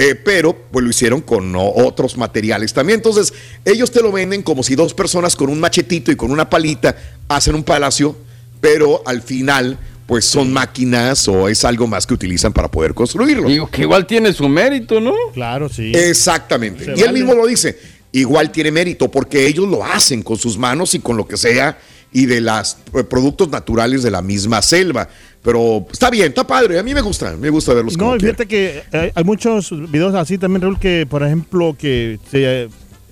Eh, 0.00 0.14
pero 0.14 0.56
pues 0.70 0.84
lo 0.84 0.90
hicieron 0.90 1.20
con 1.20 1.50
no, 1.50 1.68
otros 1.68 2.16
materiales 2.16 2.72
también. 2.72 3.00
Entonces, 3.00 3.34
ellos 3.64 3.90
te 3.90 4.00
lo 4.00 4.12
venden 4.12 4.44
como 4.44 4.62
si 4.62 4.76
dos 4.76 4.94
personas 4.94 5.34
con 5.34 5.50
un 5.50 5.58
machetito 5.58 6.12
y 6.12 6.16
con 6.16 6.30
una 6.30 6.48
palita 6.48 6.94
hacen 7.26 7.56
un 7.56 7.64
palacio, 7.64 8.16
pero 8.60 9.02
al 9.04 9.22
final, 9.22 9.76
pues 10.06 10.24
son 10.24 10.52
máquinas 10.52 11.26
o 11.26 11.48
es 11.48 11.64
algo 11.64 11.88
más 11.88 12.06
que 12.06 12.14
utilizan 12.14 12.52
para 12.52 12.70
poder 12.70 12.94
construirlo. 12.94 13.48
Digo 13.48 13.68
que 13.68 13.82
igual 13.82 14.06
tiene 14.06 14.32
su 14.32 14.48
mérito, 14.48 15.00
¿no? 15.00 15.14
Claro, 15.34 15.68
sí. 15.68 15.90
Exactamente. 15.92 16.84
Se 16.84 16.94
y 16.96 17.02
él 17.02 17.12
mismo 17.12 17.34
lo 17.34 17.44
dice. 17.44 17.76
Igual 18.12 18.52
tiene 18.52 18.70
mérito 18.70 19.10
porque 19.10 19.48
ellos 19.48 19.66
lo 19.66 19.84
hacen 19.84 20.22
con 20.22 20.38
sus 20.38 20.56
manos 20.56 20.94
y 20.94 21.00
con 21.00 21.16
lo 21.16 21.26
que 21.26 21.36
sea 21.36 21.76
y 22.12 22.26
de 22.26 22.40
los 22.40 22.76
productos 23.08 23.48
naturales 23.50 24.02
de 24.02 24.10
la 24.10 24.22
misma 24.22 24.62
selva. 24.62 25.08
Pero 25.42 25.86
está 25.92 26.10
bien, 26.10 26.28
está 26.28 26.46
padre. 26.46 26.78
A 26.78 26.82
mí 26.82 26.92
me 26.94 27.00
gusta, 27.00 27.36
me 27.36 27.48
gusta 27.50 27.72
verlos 27.74 27.96
No, 27.96 28.04
como 28.04 28.16
y 28.16 28.18
quiera. 28.18 28.34
fíjate 28.34 28.48
que 28.48 28.82
hay, 28.92 29.10
hay 29.14 29.24
muchos 29.24 29.70
videos 29.90 30.14
así 30.14 30.36
también, 30.38 30.62
Raúl, 30.62 30.78
que 30.78 31.06
por 31.08 31.22
ejemplo, 31.22 31.76
que 31.78 32.18
se 32.30 32.64
eh, 32.64 32.68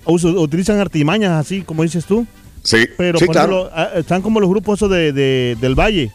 utilizan 0.06 0.78
artimañas 0.80 1.32
así, 1.32 1.62
como 1.62 1.82
dices 1.82 2.04
tú. 2.04 2.26
Sí, 2.62 2.84
Pero 2.96 3.18
sí, 3.18 3.26
por 3.26 3.36
ejemplo, 3.36 3.70
ah, 3.72 3.90
están 3.94 4.22
como 4.22 4.40
los 4.40 4.50
grupos 4.50 4.78
esos 4.80 4.90
de, 4.90 5.12
de- 5.12 5.56
del 5.60 5.74
Valle. 5.78 6.10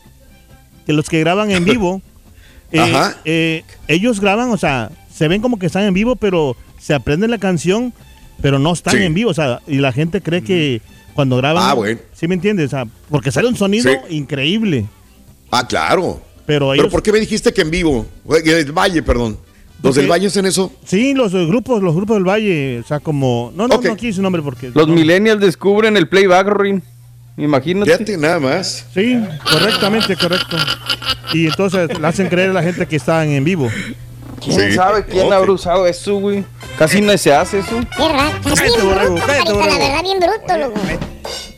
que 0.86 0.91
los 0.94 1.08
que 1.10 1.20
graban 1.22 1.50
en 1.52 1.63
vivo, 1.63 2.02
eh, 2.72 2.80
Ajá. 2.80 3.17
eh, 3.24 3.63
ellos 3.88 4.20
graban, 4.20 4.50
o 4.50 4.58
sea, 4.58 4.91
se 5.15 5.28
ven 5.30 5.41
como 5.41 5.60
que 5.60 5.67
están 5.67 5.84
en 5.84 5.94
vivo, 5.94 6.15
pero 6.17 6.58
se 6.80 6.94
aprenden 6.94 7.32
la 7.32 7.38
canción, 7.38 7.94
pero 8.41 8.60
no 8.60 8.74
están 8.74 8.98
Sí. 8.98 9.04
en 9.04 9.13
vivo, 9.13 9.30
o 9.30 9.34
sea, 9.34 9.62
y 9.67 9.78
la 9.78 9.94
gente 9.94 10.20
cree 10.22 10.41
que 10.44 10.82
cuando 11.13 11.38
graban, 11.38 11.63
Ah, 11.69 11.74
bueno. 11.74 12.00
¿sí 12.13 12.28
me 12.28 12.36
entiendes? 12.36 12.67
O 12.67 12.69
sea, 12.69 12.86
porque 13.10 13.32
sale 13.32 13.47
un 13.47 13.56
sonido 13.56 13.91
Sí. 14.08 14.15
increíble. 14.15 14.86
Ah, 15.52 15.67
claro. 15.67 16.21
Pero 16.45 16.69
Pero 16.69 16.74
ellos- 16.74 16.88
¿por 16.91 17.04
qué 17.04 17.12
me 17.12 17.19
dijiste 17.19 17.54
que 17.54 17.62
en 17.62 17.71
vivo? 17.71 18.06
En 18.30 18.47
el 18.47 18.71
Valle, 18.71 19.02
perdón. 19.04 19.38
¿Los 19.84 19.95
del 19.95 20.08
Valle 20.10 20.28
hacen 20.28 20.45
eso? 20.45 20.71
Sí, 20.86 21.13
los 21.15 21.34
eh, 21.34 21.45
grupos, 21.47 21.82
los 21.82 21.95
grupos 21.95 22.17
del 22.17 22.24
Valle, 22.28 22.80
o 22.80 22.88
sea, 22.88 23.00
como, 23.00 23.52
no, 23.56 23.67
no, 23.67 23.82
no 23.82 23.95
quise 23.95 24.13
su 24.17 24.21
nombre 24.21 24.41
porque 24.43 24.69
Los 24.74 24.88
no. 24.88 24.93
millennials 24.93 25.41
descubren 25.41 25.97
el 25.97 26.08
playback, 26.08 26.47
Rin. 26.50 26.84
Imagínate. 27.38 27.91
Fíjate, 27.91 28.17
nada 28.17 28.39
más. 28.39 28.86
Sí, 28.93 29.17
correctamente, 29.50 30.15
correcto. 30.15 30.58
Y 31.34 31.47
entonces 31.47 31.97
le 32.00 32.06
hacen 32.08 32.28
creer 32.28 32.52
a 32.52 32.54
la 32.54 32.62
gente 32.62 32.86
que 32.86 32.97
están 32.97 33.30
en 33.30 33.43
vivo. 33.43 33.69
¿Quién 34.44 34.74
sabe 34.76 35.06
quién 35.06 35.28
Ok. 35.28 35.34
habrá 35.34 35.52
usado 35.52 35.86
eso, 35.88 36.16
güey? 36.16 36.44
Casi 36.78 37.00
no 37.02 37.16
se 37.18 37.34
hace 37.34 37.60
eso. 37.60 37.80
Qué 37.96 38.08
raro. 38.10 38.32
Cállate, 38.44 38.64
bien 38.64 38.90
bruto, 38.90 39.26
Carita, 39.28 39.54
la 39.54 39.78
verdad, 39.78 40.04
bien 40.04 40.20
bruto, 40.20 40.58
loco. 40.58 40.80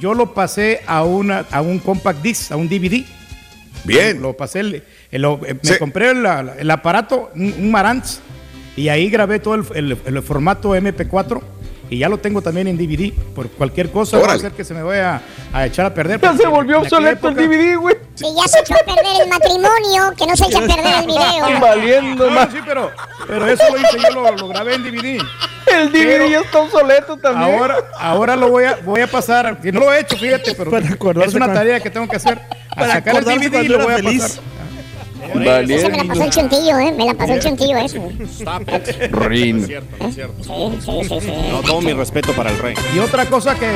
yo 0.00 0.14
lo 0.14 0.34
pasé 0.34 0.80
a, 0.86 1.04
una, 1.04 1.46
a 1.50 1.60
un 1.60 1.78
compact 1.78 2.22
disc, 2.22 2.52
a 2.52 2.56
un 2.56 2.68
DVD. 2.68 3.04
Bien. 3.84 4.20
Lo 4.20 4.36
pasé, 4.36 4.60
el- 4.60 4.84
el- 5.10 5.24
eh, 5.24 5.56
me 5.62 5.78
compré 5.78 6.10
el, 6.10 6.26
el 6.58 6.70
aparato, 6.70 7.30
un, 7.34 7.52
un 7.58 7.70
Marantz, 7.70 8.20
y 8.76 8.88
ahí 8.88 9.10
grabé 9.10 9.38
todo 9.40 9.54
el, 9.54 9.64
el- 9.74 9.98
el 10.04 10.22
formato 10.22 10.74
MP4. 10.76 11.40
Y 11.92 11.98
ya 11.98 12.08
lo 12.08 12.18
tengo 12.18 12.40
también 12.40 12.68
en 12.68 12.76
DVD. 12.78 13.12
Por 13.34 13.50
cualquier 13.50 13.90
cosa, 13.90 14.16
va 14.16 14.22
a 14.22 14.24
Órale. 14.26 14.40
ser 14.42 14.52
que 14.52 14.62
se 14.62 14.72
me 14.74 14.82
vaya 14.84 15.20
a 15.52 15.66
echar 15.66 15.86
a 15.86 15.92
perder. 15.92 16.20
Ya 16.20 16.36
se 16.36 16.46
volvió 16.46 16.78
obsoleto 16.82 17.28
el 17.30 17.34
DVD, 17.34 17.76
güey. 17.76 17.96
Si 18.14 18.26
ya 18.32 18.46
se 18.46 18.60
echó 18.60 18.74
a 18.74 18.84
perder 18.84 19.22
el 19.22 19.28
matrimonio, 19.28 20.12
que 20.16 20.24
no 20.24 20.36
se 20.36 20.44
eche 20.44 20.56
a 20.58 20.60
perder 20.60 20.94
el 21.00 21.06
video. 21.06 21.60
Valiendo, 21.60 22.26
No, 22.26 22.30
más. 22.30 22.48
sí, 22.52 22.58
pero, 22.64 22.92
pero 23.26 23.44
eso 23.44 23.64
lo 23.72 23.76
hice 23.80 23.98
yo, 24.08 24.22
lo, 24.22 24.36
lo 24.36 24.46
grabé 24.48 24.74
en 24.76 24.84
DVD. 24.84 25.20
El 25.66 25.90
DVD 25.90 26.30
ya 26.30 26.40
está 26.42 26.60
obsoleto 26.60 27.16
también. 27.16 27.58
Ahora, 27.58 27.76
ahora 27.98 28.36
lo 28.36 28.50
voy 28.50 28.64
a, 28.64 28.76
voy 28.84 29.00
a 29.00 29.08
pasar, 29.08 29.60
que 29.60 29.72
no 29.72 29.80
lo 29.80 29.92
he 29.92 29.98
hecho, 29.98 30.16
fíjate, 30.16 30.54
pero 30.54 30.76
es 31.24 31.34
una 31.34 31.52
tarea 31.52 31.80
que 31.80 31.90
tengo 31.90 32.06
que 32.08 32.14
hacer. 32.16 32.40
A 32.70 32.74
Para 32.76 32.92
sacar 32.92 33.16
el 33.16 33.24
DVD 33.24 33.62
y 33.64 33.68
lo 33.68 33.80
voy 33.80 33.94
a 33.94 33.96
feliz. 33.96 34.22
pasar. 34.22 34.42
Ese 35.34 35.88
me 35.88 35.96
la 35.98 36.04
pasó 36.04 36.24
el 36.24 36.30
chuntillo, 36.30 36.78
¿eh? 36.78 36.92
Me 36.92 37.04
la 37.06 37.14
pasó 37.14 37.34
el 37.34 37.40
chuntillo 37.40 37.76
eso. 37.78 38.00
Rin. 39.12 39.56
No 39.58 39.62
es 39.62 39.66
cierto, 39.68 39.96
no 40.00 40.08
es 40.08 40.14
cierto. 40.14 40.34
Sí, 40.42 40.80
sí, 40.80 41.08
sí, 41.08 41.20
sí. 41.20 41.32
No, 41.50 41.60
todo 41.62 41.80
mi 41.80 41.92
respeto 41.92 42.32
para 42.32 42.50
el 42.50 42.58
rey. 42.58 42.74
Y 42.94 42.98
otra 42.98 43.26
cosa 43.26 43.54
que 43.54 43.68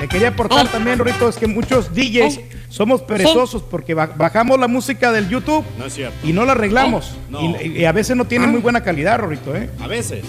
te 0.00 0.08
quería 0.08 0.28
aportar 0.28 0.68
también, 0.68 0.98
Rito, 0.98 1.28
es 1.28 1.36
que 1.36 1.46
muchos 1.46 1.94
DJs 1.94 2.40
somos 2.68 3.02
perezosos 3.02 3.62
porque 3.62 3.94
ba- 3.94 4.10
bajamos 4.16 4.58
la 4.58 4.68
música 4.68 5.12
del 5.12 5.28
YouTube 5.28 5.64
No 5.78 5.86
es 5.86 5.94
cierto. 5.94 6.16
y 6.26 6.32
no 6.32 6.44
la 6.44 6.52
arreglamos. 6.52 7.12
No. 7.30 7.40
Y, 7.60 7.78
y 7.80 7.84
a 7.84 7.92
veces 7.92 8.16
no 8.16 8.24
tiene 8.26 8.46
muy 8.46 8.60
buena 8.60 8.82
calidad, 8.82 9.18
Rorito, 9.18 9.54
¿eh? 9.56 9.70
A 9.80 9.86
veces. 9.86 10.24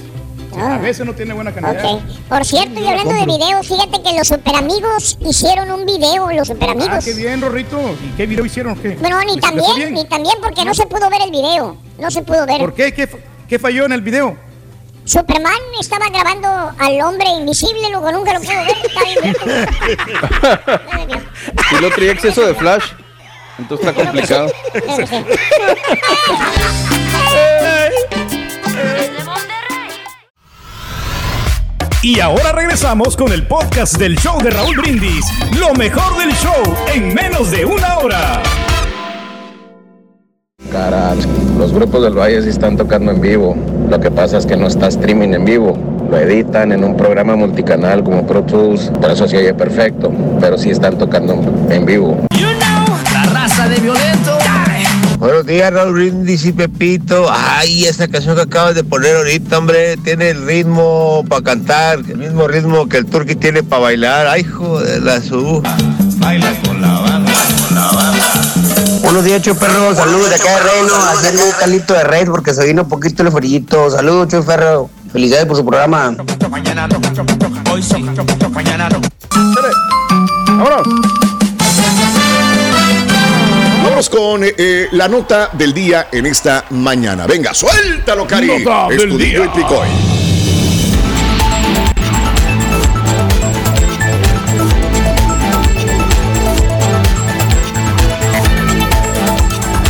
A 0.60 0.78
veces 0.80 1.06
no 1.06 1.14
tiene 1.14 1.34
buena 1.34 1.54
calidad. 1.54 1.96
Ok. 1.96 2.02
Por 2.30 2.46
cierto, 2.46 2.80
y 2.80 2.88
hablando 2.88 3.14
de 3.14 3.26
videos, 3.26 3.68
fíjate 3.68 4.02
que 4.02 4.18
los 4.18 4.28
superamigos 4.28 5.18
hicieron 5.22 5.70
un 5.72 5.86
video, 5.86 6.30
los 6.32 6.50
Ah, 6.50 6.54
superamigos. 6.54 7.06
qué 7.06 7.14
bien, 7.14 7.42
Rorrito. 7.42 7.80
¿Y 8.04 8.10
qué 8.18 8.26
video 8.26 8.46
hicieron? 8.46 8.76
¿Qué? 8.80 8.96
Bueno, 9.00 9.20
ni 9.20 9.26
¿Les 9.26 9.36
empezó 9.36 9.48
también, 9.56 9.76
bien? 9.78 9.94
ni 9.94 10.06
también 10.06 10.36
porque 10.42 10.66
no 10.66 10.74
se 10.74 10.86
pudo 10.88 11.10
ver 11.10 11.22
el 11.24 11.32
video. 11.32 11.78
No 12.00 12.10
se 12.12 12.22
pudo 12.24 12.46
ver. 12.46 12.60
¿Por 12.60 12.74
qué? 12.74 12.94
¿Qué, 12.94 13.08
qué 13.48 13.60
falló 13.60 13.86
en 13.86 13.92
el 13.92 14.02
video? 14.02 14.36
Superman 15.06 15.54
estaba 15.80 16.10
grabando 16.10 16.50
al 16.80 17.02
hombre 17.02 17.30
invisible, 17.30 17.90
luego 17.92 18.12
nunca 18.12 18.34
lo 18.34 18.40
pudo 18.42 18.58
ver. 18.58 18.76
Bien. 19.24 19.36
Y 21.72 21.82
lo 21.82 21.90
traía 21.92 22.12
exceso 22.12 22.46
de 22.46 22.54
flash. 22.56 22.84
Entonces 23.58 23.88
está 23.88 24.04
complicado. 24.04 24.52
Y 32.04 32.20
ahora 32.20 32.52
regresamos 32.52 33.18
con 33.18 33.32
el 33.32 33.48
podcast 33.48 33.98
del 33.98 34.18
show 34.18 34.40
de 34.40 34.52
Raúl 34.52 34.78
Brindis. 34.78 35.26
Lo 35.60 35.74
mejor 35.74 36.16
del 36.20 36.32
show 36.36 36.54
en 36.94 37.12
menos 37.12 37.50
de 37.50 37.66
una 37.66 37.98
hora. 37.98 38.44
Caray, 40.72 41.18
los 41.58 41.74
grupos 41.74 42.04
del 42.04 42.14
Valle 42.14 42.44
sí 42.44 42.50
están 42.50 42.78
tocando 42.78 43.12
en 43.12 43.20
vivo. 43.20 43.58
Lo 43.90 44.00
que 44.00 44.12
pasa 44.12 44.38
es 44.38 44.46
que 44.46 44.56
no 44.56 44.68
está 44.68 44.88
streaming 44.90 45.34
en 45.34 45.46
vivo. 45.46 45.76
Lo 46.12 46.20
editan 46.20 46.72
en 46.72 46.84
un 46.84 46.96
programa 46.96 47.36
multicanal 47.36 48.04
como 48.04 48.28
Pro 48.28 48.44
Tools, 48.44 48.92
por 49.02 49.10
eso 49.10 49.28
se 49.28 49.38
oye 49.38 49.54
perfecto. 49.56 50.12
Pero 50.40 50.58
sí 50.60 50.70
están 50.70 51.00
tocando 51.00 51.42
en 51.72 51.84
vivo. 51.84 52.28
Días, 55.48 55.72
Raúl 55.72 55.94
Brindis 55.94 56.46
y 56.46 56.52
Pepito. 56.52 57.28
Ay, 57.32 57.86
esa 57.86 58.08
canción 58.08 58.36
que 58.36 58.42
acabas 58.42 58.76
de 58.76 58.84
poner 58.84 59.16
ahorita, 59.16 59.58
hombre, 59.58 59.96
tiene 59.98 60.32
el 60.32 60.46
ritmo 60.46 61.24
para 61.30 61.42
cantar, 61.42 62.00
el 62.00 62.18
mismo 62.18 62.48
ritmo 62.48 62.90
que 62.90 62.98
el 62.98 63.06
turqui 63.06 63.36
tiene 63.36 63.64
para 63.64 63.84
bailar. 63.84 64.28
Ay, 64.28 64.42
hijo 64.42 64.82
de 64.82 65.00
la 65.00 65.22
su. 65.22 65.64
Baila 66.18 66.54
con 66.66 66.82
la 66.82 67.00
banda, 67.00 67.32
con 67.66 67.76
la 67.76 67.88
banda. 67.94 68.34
Buenos 69.04 69.24
días, 69.24 69.42
Chuperro. 69.42 69.96
Saludos 69.96 70.30
de 70.30 70.36
acá 70.36 70.50
de 70.50 70.64
Reno, 70.64 70.96
haciendo 70.96 71.46
un 71.46 71.52
calito 71.52 71.94
de 71.94 72.04
red 72.04 72.28
porque 72.28 72.54
se 72.54 72.66
vino 72.66 72.84
un 72.84 72.90
poquito 72.90 73.24
el 73.24 73.32
frillito. 73.32 73.90
Saludos, 73.90 74.28
Chuperro. 74.28 74.90
Felicidades 75.14 75.46
por 75.46 75.56
su 75.56 75.66
programa. 75.66 76.14
Vámonos. 80.48 81.17
Con 84.06 84.44
eh, 84.44 84.54
eh, 84.56 84.88
la 84.92 85.08
nota 85.08 85.50
del 85.54 85.74
día 85.74 86.10
en 86.12 86.28
esta 86.28 86.66
mañana. 86.70 87.26
Venga, 87.26 87.52
suéltalo, 87.52 88.28
Cari. 88.28 88.46
Nota 88.46 88.90
del 88.90 89.18
día. 89.18 89.46
y 89.46 89.58
Picoy. 89.58 89.88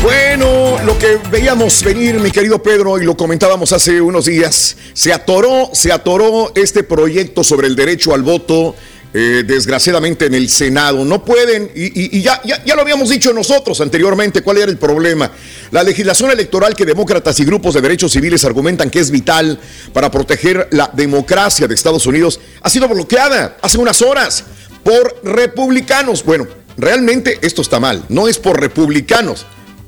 Bueno, 0.02 0.78
lo 0.86 0.98
que 0.98 1.20
veíamos 1.30 1.84
venir, 1.84 2.16
mi 2.22 2.32
querido 2.32 2.64
Pedro, 2.64 2.98
y 2.98 3.04
lo 3.04 3.18
comentábamos 3.18 3.74
hace 3.74 4.00
unos 4.00 4.28
días, 4.28 4.78
se 4.94 5.12
atoró, 5.12 5.70
se 5.74 5.92
atoró 5.92 6.54
este 6.56 6.84
proyecto 6.84 7.44
sobre 7.44 7.68
el 7.68 7.76
derecho 7.76 8.14
al 8.14 8.24
voto 8.24 8.74
eh, 9.14 9.44
desgraciadamente 9.48 10.26
en 10.26 10.34
el 10.34 10.50
Senado. 10.50 11.06
No 11.06 11.24
pueden, 11.24 11.72
y, 11.74 12.22
ya, 12.22 12.42
ya, 12.44 12.64
ya 12.64 12.76
lo 12.76 12.82
habíamos 12.82 13.10
dicho 13.10 13.32
nosotros 13.34 13.80
anteriormente, 13.82 14.42
cuál 14.42 14.58
era 14.58 14.70
el 14.70 14.78
problema. 14.78 15.32
La 15.72 15.84
legislación 15.84 16.32
electoral 16.32 16.76
que 16.76 16.86
demócratas 16.86 17.40
y 17.40 17.46
grupos 17.46 17.74
de 17.74 17.82
derechos 17.82 18.12
civiles 18.12 18.44
argumentan 18.46 18.90
que 18.90 19.00
es 19.00 19.10
vital 19.10 19.60
para 19.94 20.12
proteger 20.12 20.68
la 20.72 20.92
democracia 20.94 21.68
de 21.68 21.76
Estados 21.76 22.06
Unidos 22.06 22.40
ha 22.62 22.70
sido 22.70 22.88
bloqueada 22.88 23.58
hace 23.62 23.78
unas 23.78 24.02
horas 24.02 24.44
por 24.84 25.20
republicanos. 25.24 26.24
Bueno, 26.24 26.48
realmente 26.78 27.40
esto 27.42 27.62
está 27.62 27.80
mal, 27.80 28.04
no 28.10 28.28
es 28.28 28.38
por 28.38 28.60
republicanos. 28.60 29.46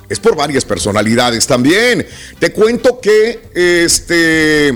Es 0.10 0.20
por 0.20 0.36
varias 0.36 0.66
personalidades 0.66 1.46
también. 1.46 2.06
Te 2.40 2.52
cuento 2.52 3.00
que 3.00 3.42
este 3.54 4.76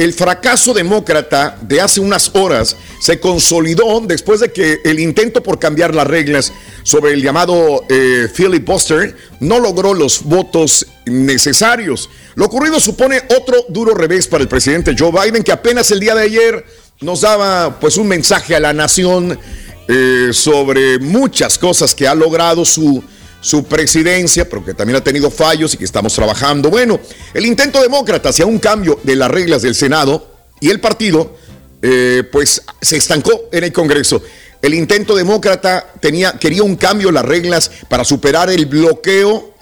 el 0.00 0.14
fracaso 0.14 0.72
demócrata 0.72 1.58
de 1.60 1.78
hace 1.78 2.00
unas 2.00 2.30
horas 2.34 2.74
se 3.00 3.20
consolidó 3.20 4.00
después 4.00 4.40
de 4.40 4.50
que 4.50 4.80
el 4.82 4.98
intento 4.98 5.42
por 5.42 5.58
cambiar 5.58 5.94
las 5.94 6.06
reglas 6.06 6.54
sobre 6.84 7.12
el 7.12 7.22
llamado 7.22 7.84
eh, 7.90 8.26
filibuster 8.32 9.14
no 9.40 9.60
logró 9.60 9.92
los 9.92 10.22
votos 10.24 10.86
necesarios. 11.04 12.08
Lo 12.34 12.46
ocurrido 12.46 12.80
supone 12.80 13.20
otro 13.38 13.66
duro 13.68 13.94
revés 13.94 14.26
para 14.26 14.42
el 14.42 14.48
presidente 14.48 14.96
Joe 14.98 15.12
Biden, 15.12 15.42
que 15.42 15.52
apenas 15.52 15.90
el 15.90 16.00
día 16.00 16.14
de 16.14 16.22
ayer 16.22 16.64
nos 17.02 17.20
daba 17.20 17.78
pues 17.78 17.98
un 17.98 18.08
mensaje 18.08 18.56
a 18.56 18.60
la 18.60 18.72
nación 18.72 19.38
eh, 19.86 20.30
sobre 20.32 20.98
muchas 20.98 21.58
cosas 21.58 21.94
que 21.94 22.08
ha 22.08 22.14
logrado 22.14 22.64
su, 22.64 23.04
su 23.40 23.64
presidencia, 23.64 24.48
pero 24.48 24.64
que 24.64 24.74
también 24.74 24.96
ha 24.96 25.04
tenido 25.04 25.30
fallos 25.30 25.74
y 25.74 25.76
que 25.76 25.84
estamos 25.84 26.14
trabajando. 26.14 26.70
Bueno, 26.70 27.00
el 27.34 27.46
intento 27.46 27.80
demócrata 27.80 28.28
hacia 28.28 28.46
un 28.46 28.58
cambio 28.58 29.00
de 29.02 29.16
las 29.16 29.30
reglas 29.30 29.62
del 29.62 29.74
Senado 29.74 30.28
y 30.60 30.70
el 30.70 30.80
partido, 30.80 31.36
eh, 31.82 32.24
pues 32.30 32.62
se 32.80 32.96
estancó 32.96 33.48
en 33.52 33.64
el 33.64 33.72
Congreso. 33.72 34.22
El 34.60 34.74
intento 34.74 35.16
demócrata 35.16 35.94
tenía, 36.00 36.32
quería 36.32 36.62
un 36.62 36.76
cambio 36.76 37.08
en 37.08 37.14
las 37.14 37.24
reglas 37.24 37.70
para 37.88 38.04
superar 38.04 38.50
el 38.50 38.66
bloqueo 38.66 39.54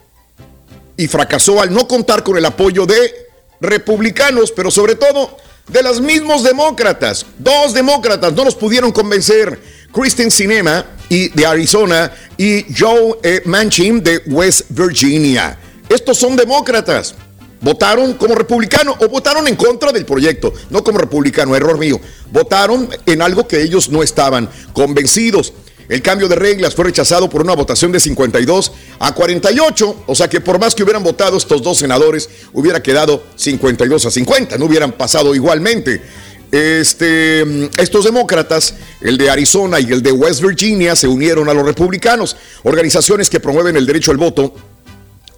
y 0.96 1.06
fracasó 1.06 1.62
al 1.62 1.72
no 1.72 1.86
contar 1.86 2.24
con 2.24 2.36
el 2.36 2.44
apoyo 2.44 2.84
de 2.84 3.28
republicanos, 3.60 4.50
pero 4.50 4.72
sobre 4.72 4.96
todo 4.96 5.36
de 5.68 5.82
los 5.84 6.00
mismos 6.00 6.42
demócratas. 6.42 7.24
Dos 7.38 7.74
demócratas 7.74 8.32
no 8.32 8.44
los 8.44 8.56
pudieron 8.56 8.90
convencer. 8.90 9.60
Kristen 9.92 10.32
Sinema 10.32 10.84
y 11.08 11.28
de 11.28 11.46
Arizona 11.46 12.12
y 12.36 12.66
Joe 12.76 13.18
eh, 13.22 13.42
Manchin 13.44 14.02
de 14.02 14.22
West 14.26 14.62
Virginia. 14.68 15.58
Estos 15.88 16.18
son 16.18 16.36
demócratas. 16.36 17.14
Votaron 17.60 18.14
como 18.14 18.34
republicano 18.34 18.94
o 19.00 19.08
votaron 19.08 19.48
en 19.48 19.56
contra 19.56 19.90
del 19.90 20.04
proyecto, 20.04 20.52
no 20.70 20.84
como 20.84 20.98
republicano, 20.98 21.56
error 21.56 21.76
mío. 21.78 22.00
Votaron 22.30 22.88
en 23.04 23.22
algo 23.22 23.48
que 23.48 23.60
ellos 23.60 23.88
no 23.88 24.02
estaban 24.02 24.48
convencidos. 24.72 25.52
El 25.88 26.02
cambio 26.02 26.28
de 26.28 26.36
reglas 26.36 26.74
fue 26.74 26.84
rechazado 26.84 27.30
por 27.30 27.40
una 27.40 27.54
votación 27.54 27.90
de 27.90 27.98
52 27.98 28.72
a 28.98 29.14
48, 29.14 30.04
o 30.06 30.14
sea 30.14 30.28
que 30.28 30.40
por 30.40 30.60
más 30.60 30.74
que 30.74 30.82
hubieran 30.82 31.02
votado 31.02 31.38
estos 31.38 31.62
dos 31.62 31.78
senadores, 31.78 32.28
hubiera 32.52 32.82
quedado 32.82 33.24
52 33.36 34.04
a 34.04 34.10
50, 34.10 34.58
no 34.58 34.66
hubieran 34.66 34.92
pasado 34.92 35.34
igualmente. 35.34 36.02
Este, 36.50 37.42
estos 37.76 38.04
demócratas, 38.04 38.74
el 39.02 39.18
de 39.18 39.28
Arizona 39.28 39.80
y 39.80 39.92
el 39.92 40.02
de 40.02 40.12
West 40.12 40.40
Virginia, 40.42 40.96
se 40.96 41.06
unieron 41.06 41.48
a 41.48 41.54
los 41.54 41.64
republicanos, 41.64 42.36
organizaciones 42.62 43.28
que 43.28 43.38
promueven 43.38 43.76
el 43.76 43.84
derecho 43.84 44.12
al 44.12 44.16
voto, 44.16 44.54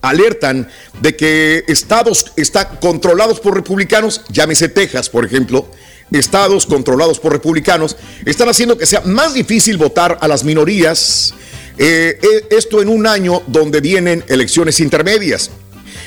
alertan 0.03 0.69
de 1.01 1.17
que 1.17 1.65
estados 1.67 2.33
están 2.37 2.79
controlados 2.81 3.41
por 3.41 3.55
republicanos, 3.55 4.23
llámese 4.29 4.69
Texas, 4.69 5.11
por 5.11 5.25
ejemplo, 5.25 5.67
estados 6.13 6.67
controlados 6.67 7.19
por 7.19 7.33
republicanos, 7.33 7.97
están 8.25 8.49
haciendo 8.49 8.79
que 8.79 8.87
sea 8.87 9.01
más 9.03 9.35
difícil 9.35 9.77
votar 9.79 10.19
a 10.21 10.29
las 10.29 10.45
minorías. 10.45 11.35
eh, 11.79 12.19
eh, 12.23 12.47
esto 12.51 12.83
en 12.83 12.89
un 12.89 13.07
año 13.07 13.43
donde 13.47 13.81
vienen 13.81 14.23
elecciones 14.29 14.81
intermedias. 14.81 15.51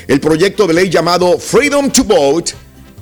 El 0.08 0.20
proyecto 0.20 0.68
de 0.68 0.74
ley 0.74 0.90
llamado 0.90 1.40
Freedom 1.40 1.90
to 1.90 2.04
Vote, 2.04 2.54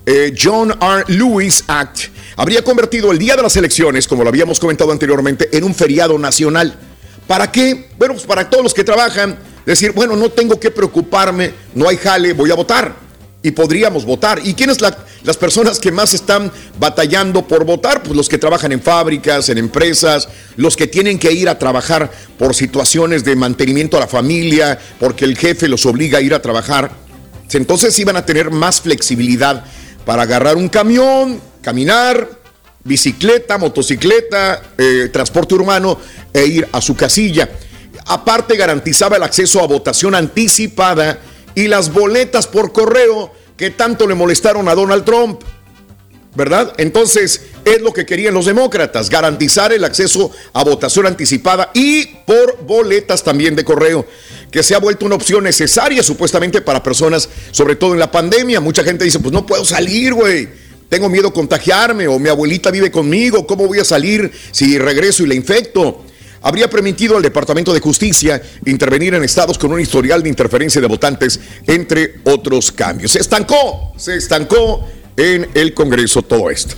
eh, 0.05 0.33
John 0.39 0.71
R. 0.81 1.03
Lewis 1.07 1.63
Act, 1.67 1.99
habría 2.35 2.63
convertido 2.63 3.11
el 3.11 3.19
día 3.19 3.35
de 3.35 3.43
las 3.43 3.55
elecciones, 3.55 4.07
como 4.07 4.23
lo 4.23 4.29
habíamos 4.29 4.59
comentado 4.59 4.91
anteriormente, 4.91 5.49
en 5.55 5.63
un 5.63 5.75
feriado 5.75 6.17
nacional. 6.17 6.75
¿Para 7.27 7.51
qué? 7.51 7.89
Bueno, 7.97 8.15
pues 8.15 8.25
para 8.25 8.49
todos 8.49 8.63
los 8.63 8.73
que 8.73 8.83
trabajan, 8.83 9.37
decir, 9.65 9.91
bueno, 9.93 10.15
no 10.15 10.29
tengo 10.29 10.59
que 10.59 10.71
preocuparme, 10.71 11.53
no 11.75 11.87
hay 11.87 11.97
jale, 11.97 12.33
voy 12.33 12.51
a 12.51 12.55
votar. 12.55 12.95
Y 13.43 13.51
podríamos 13.51 14.05
votar. 14.05 14.39
¿Y 14.43 14.53
quiénes 14.53 14.81
la- 14.81 14.95
las 15.23 15.35
personas 15.35 15.79
que 15.79 15.91
más 15.91 16.13
están 16.13 16.51
batallando 16.79 17.47
por 17.47 17.65
votar? 17.65 18.03
Pues 18.03 18.15
los 18.15 18.29
que 18.29 18.37
trabajan 18.37 18.71
en 18.71 18.81
fábricas, 18.83 19.49
en 19.49 19.57
empresas, 19.57 20.27
los 20.57 20.75
que 20.75 20.85
tienen 20.85 21.17
que 21.17 21.31
ir 21.31 21.49
a 21.49 21.57
trabajar 21.57 22.11
por 22.37 22.53
situaciones 22.53 23.23
de 23.23 23.35
mantenimiento 23.35 23.97
a 23.97 24.01
la 24.01 24.07
familia, 24.07 24.77
porque 24.99 25.25
el 25.25 25.35
jefe 25.35 25.67
los 25.67 25.87
obliga 25.87 26.19
a 26.19 26.21
ir 26.21 26.35
a 26.35 26.41
trabajar. 26.41 26.91
Entonces 27.51 27.97
iban 27.97 28.15
a 28.15 28.25
tener 28.27 28.51
más 28.51 28.79
flexibilidad 28.81 29.65
para 30.05 30.23
agarrar 30.23 30.57
un 30.57 30.69
camión, 30.69 31.41
caminar, 31.61 32.27
bicicleta, 32.83 33.57
motocicleta, 33.57 34.61
eh, 34.77 35.09
transporte 35.11 35.55
urbano 35.55 35.97
e 36.33 36.45
ir 36.45 36.67
a 36.71 36.81
su 36.81 36.95
casilla. 36.95 37.49
Aparte 38.05 38.55
garantizaba 38.55 39.17
el 39.17 39.23
acceso 39.23 39.61
a 39.61 39.67
votación 39.67 40.15
anticipada 40.15 41.19
y 41.53 41.67
las 41.67 41.91
boletas 41.91 42.47
por 42.47 42.71
correo 42.71 43.31
que 43.57 43.69
tanto 43.69 44.07
le 44.07 44.15
molestaron 44.15 44.67
a 44.67 44.75
Donald 44.75 45.03
Trump. 45.05 45.41
¿Verdad? 46.33 46.73
Entonces 46.77 47.41
es 47.65 47.81
lo 47.81 47.91
que 47.91 48.05
querían 48.05 48.33
los 48.33 48.45
demócratas, 48.45 49.09
garantizar 49.09 49.73
el 49.73 49.83
acceso 49.83 50.31
a 50.53 50.63
votación 50.63 51.05
anticipada 51.05 51.71
y 51.73 52.05
por 52.25 52.63
boletas 52.65 53.21
también 53.21 53.53
de 53.53 53.65
correo, 53.65 54.05
que 54.49 54.63
se 54.63 54.73
ha 54.73 54.79
vuelto 54.79 55.05
una 55.05 55.15
opción 55.15 55.43
necesaria 55.43 56.01
supuestamente 56.01 56.61
para 56.61 56.81
personas, 56.81 57.27
sobre 57.51 57.75
todo 57.75 57.93
en 57.93 57.99
la 57.99 58.09
pandemia. 58.09 58.61
Mucha 58.61 58.83
gente 58.83 59.03
dice, 59.03 59.19
pues 59.19 59.33
no 59.33 59.45
puedo 59.45 59.65
salir, 59.65 60.13
güey. 60.13 60.47
Tengo 60.87 61.09
miedo 61.09 61.29
a 61.29 61.33
contagiarme 61.33 62.07
o 62.07 62.17
mi 62.17 62.29
abuelita 62.29 62.71
vive 62.71 62.91
conmigo. 62.91 63.45
¿Cómo 63.45 63.67
voy 63.67 63.79
a 63.79 63.85
salir 63.85 64.31
si 64.51 64.77
regreso 64.77 65.23
y 65.23 65.27
la 65.27 65.35
infecto? 65.35 66.05
Habría 66.41 66.69
permitido 66.69 67.17
al 67.17 67.23
Departamento 67.23 67.73
de 67.73 67.79
Justicia 67.79 68.41
intervenir 68.65 69.13
en 69.13 69.23
estados 69.23 69.57
con 69.57 69.71
un 69.71 69.79
historial 69.79 70.23
de 70.23 70.29
interferencia 70.29 70.81
de 70.81 70.87
votantes, 70.87 71.39
entre 71.67 72.15
otros 72.23 72.71
cambios. 72.71 73.11
Se 73.11 73.19
estancó, 73.19 73.93
se 73.95 74.15
estancó 74.15 74.87
en 75.17 75.47
el 75.53 75.73
Congreso 75.73 76.21
todo 76.21 76.49
esto. 76.49 76.75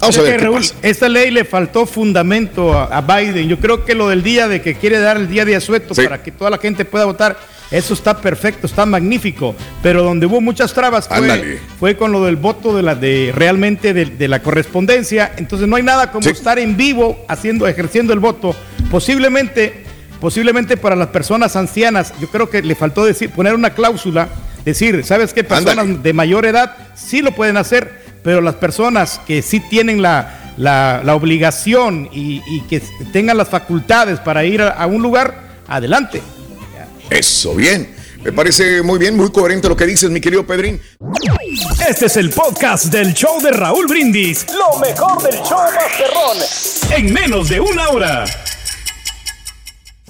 Vamos 0.00 0.18
a 0.18 0.22
ver 0.22 0.32
que, 0.32 0.38
qué 0.38 0.44
Raúl, 0.44 0.60
pasa. 0.60 0.74
esta 0.82 1.08
ley 1.08 1.30
le 1.30 1.44
faltó 1.44 1.86
fundamento 1.86 2.72
a, 2.72 2.84
a 2.84 3.00
Biden. 3.00 3.48
Yo 3.48 3.58
creo 3.58 3.84
que 3.84 3.94
lo 3.94 4.08
del 4.08 4.22
día 4.22 4.48
de 4.48 4.60
que 4.60 4.74
quiere 4.74 4.98
dar 4.98 5.16
el 5.16 5.28
día 5.28 5.44
de 5.44 5.56
asueto 5.56 5.94
para 5.94 6.22
que 6.22 6.30
toda 6.30 6.50
la 6.50 6.58
gente 6.58 6.84
pueda 6.84 7.04
votar, 7.04 7.36
eso 7.70 7.94
está 7.94 8.20
perfecto, 8.20 8.66
está 8.66 8.86
magnífico. 8.86 9.54
Pero 9.82 10.02
donde 10.02 10.26
hubo 10.26 10.40
muchas 10.40 10.72
trabas 10.72 11.08
fue, 11.78 11.96
con 11.96 12.12
lo 12.12 12.24
del 12.24 12.36
voto 12.36 12.76
de 12.76 12.82
la 12.82 12.94
de 12.94 13.32
realmente 13.34 13.94
de, 13.94 14.06
de 14.06 14.28
la 14.28 14.42
correspondencia. 14.42 15.32
Entonces 15.36 15.68
no 15.68 15.76
hay 15.76 15.82
nada 15.82 16.10
como 16.10 16.28
estar 16.28 16.58
en 16.58 16.76
vivo 16.76 17.24
haciendo, 17.28 17.66
ejerciendo 17.66 18.12
el 18.12 18.20
voto. 18.20 18.54
Posiblemente, 18.90 19.84
posiblemente 20.20 20.76
para 20.76 20.96
las 20.96 21.08
personas 21.08 21.56
ancianas, 21.56 22.12
yo 22.20 22.28
creo 22.28 22.50
que 22.50 22.62
le 22.62 22.74
faltó 22.74 23.04
decir, 23.04 23.30
poner 23.30 23.54
una 23.54 23.70
cláusula, 23.70 24.28
decir, 24.64 25.04
¿sabes 25.04 25.32
qué? 25.32 25.44
Personas 25.44 26.02
de 26.02 26.12
mayor 26.12 26.46
edad 26.46 26.76
sí 26.94 27.22
lo 27.22 27.32
pueden 27.34 27.56
hacer, 27.56 28.02
pero 28.22 28.40
las 28.40 28.54
personas 28.56 29.20
que 29.26 29.42
sí 29.42 29.60
tienen 29.60 30.00
la, 30.02 30.52
la- 30.56 31.02
la 31.04 31.14
obligación 31.14 32.08
y, 32.12 32.42
y 32.46 32.60
que 32.62 32.80
tengan 33.12 33.36
las 33.36 33.48
facultades 33.48 34.18
para 34.20 34.44
ir 34.44 34.62
a, 34.62 34.68
a 34.70 34.86
un 34.86 35.02
lugar, 35.02 35.34
adelante. 35.68 36.22
Eso, 37.10 37.54
bien. 37.54 37.94
Me 38.22 38.32
parece 38.32 38.80
muy 38.80 38.98
bien, 38.98 39.14
muy 39.18 39.30
coherente 39.30 39.68
lo 39.68 39.76
que 39.76 39.84
dices, 39.84 40.08
mi 40.10 40.18
querido 40.18 40.46
Pedrín. 40.46 40.80
Este 41.86 42.06
es 42.06 42.16
el 42.16 42.30
podcast 42.30 42.86
del 42.86 43.12
show 43.12 43.38
de 43.42 43.50
Raúl 43.50 43.86
Brindis. 43.86 44.46
Lo 44.48 44.78
mejor 44.78 45.22
del 45.22 45.34
show 45.42 45.58
Masterrón. 45.74 46.96
En 46.96 47.12
menos 47.12 47.50
de 47.50 47.60
una 47.60 47.90
hora. 47.90 48.24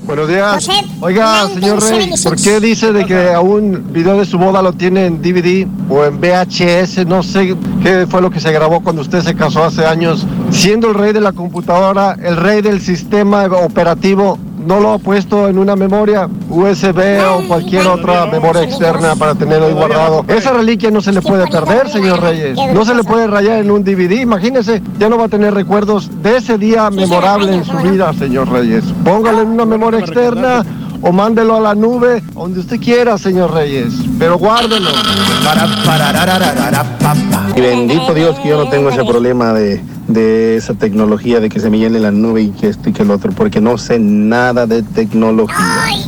Buenos 0.06 0.28
días. 0.28 0.68
Oiga, 1.00 1.48
señor 1.48 1.80
Rey, 1.80 2.08
1976. 2.08 2.24
¿por 2.24 2.36
qué 2.36 2.60
dice 2.60 2.92
de 2.92 3.06
que 3.06 3.32
a 3.32 3.40
un 3.40 3.92
video 3.92 4.18
de 4.18 4.26
su 4.26 4.38
boda 4.38 4.60
lo 4.60 4.74
tiene 4.74 5.06
en 5.06 5.22
DVD 5.22 5.66
o 5.88 6.04
en 6.04 6.20
VHS? 6.20 7.06
No 7.06 7.22
sé 7.22 7.56
qué 7.82 8.06
fue 8.06 8.20
lo 8.20 8.30
que 8.30 8.38
se 8.38 8.52
grabó 8.52 8.82
cuando 8.82 9.00
usted 9.00 9.22
se 9.22 9.34
casó 9.34 9.64
hace 9.64 9.86
años. 9.86 10.26
Siendo 10.50 10.88
el 10.88 10.94
rey 10.94 11.12
de 11.14 11.20
la 11.20 11.32
computadora, 11.32 12.16
el 12.22 12.36
rey 12.36 12.60
del 12.60 12.82
sistema 12.82 13.44
operativo, 13.46 14.38
¿no 14.66 14.80
lo 14.80 14.92
ha 14.92 14.98
puesto 14.98 15.48
en 15.48 15.58
una 15.58 15.76
memoria 15.76 16.28
USB 16.48 16.98
o 17.30 17.46
cualquier 17.46 17.86
otra 17.86 18.26
memoria 18.26 18.62
externa 18.62 19.14
para 19.16 19.34
tenerlo 19.34 19.66
ahí 19.66 19.72
guardado? 19.72 20.24
Esa 20.28 20.52
reliquia 20.52 20.90
no 20.90 21.00
se 21.00 21.12
le 21.12 21.22
puede 21.22 21.46
perder, 21.46 21.88
señor 21.88 22.20
Reyes. 22.22 22.58
No 22.72 22.84
se 22.84 22.94
le 22.94 23.04
puede 23.04 23.26
rayar 23.26 23.58
en 23.58 23.70
un 23.70 23.84
DVD. 23.84 24.20
Imagínese, 24.20 24.82
ya 24.98 25.08
no 25.08 25.18
va 25.18 25.24
a 25.24 25.28
tener 25.28 25.54
recuerdos 25.54 26.10
de 26.22 26.36
ese 26.36 26.58
día 26.58 26.90
memorable 26.90 27.54
en 27.54 27.64
su 27.64 27.76
vida, 27.78 28.12
señor 28.14 28.50
Reyes. 28.50 28.84
Póngale 29.04 29.42
en 29.42 29.48
una 29.48 29.64
memoria 29.64 30.00
externa 30.00 30.64
o 31.02 31.12
mándelo 31.12 31.56
a 31.56 31.60
la 31.60 31.74
nube, 31.74 32.22
donde 32.32 32.60
usted 32.60 32.80
quiera, 32.80 33.18
señor 33.18 33.52
Reyes. 33.52 33.92
Pero 34.18 34.38
guárdelo. 34.38 34.88
Y 37.54 37.60
bendito 37.60 38.14
Dios 38.14 38.38
que 38.40 38.48
yo 38.48 38.64
no 38.64 38.70
tengo 38.70 38.88
ese 38.88 39.04
problema 39.04 39.52
de, 39.52 39.82
de 40.08 40.56
esa 40.56 40.74
tecnología 40.74 41.40
de 41.40 41.48
que 41.48 41.60
se 41.60 41.70
me 41.70 41.78
llene 41.78 41.98
la 41.98 42.10
nube 42.10 42.42
y 42.42 42.50
que 42.50 42.68
esto 42.68 42.88
y 42.90 42.92
que 42.92 43.02
el 43.02 43.10
otro, 43.10 43.32
porque 43.32 43.60
no 43.60 43.78
sé 43.78 43.98
nada 43.98 44.66
de 44.66 44.82
tecnología. 44.82 45.56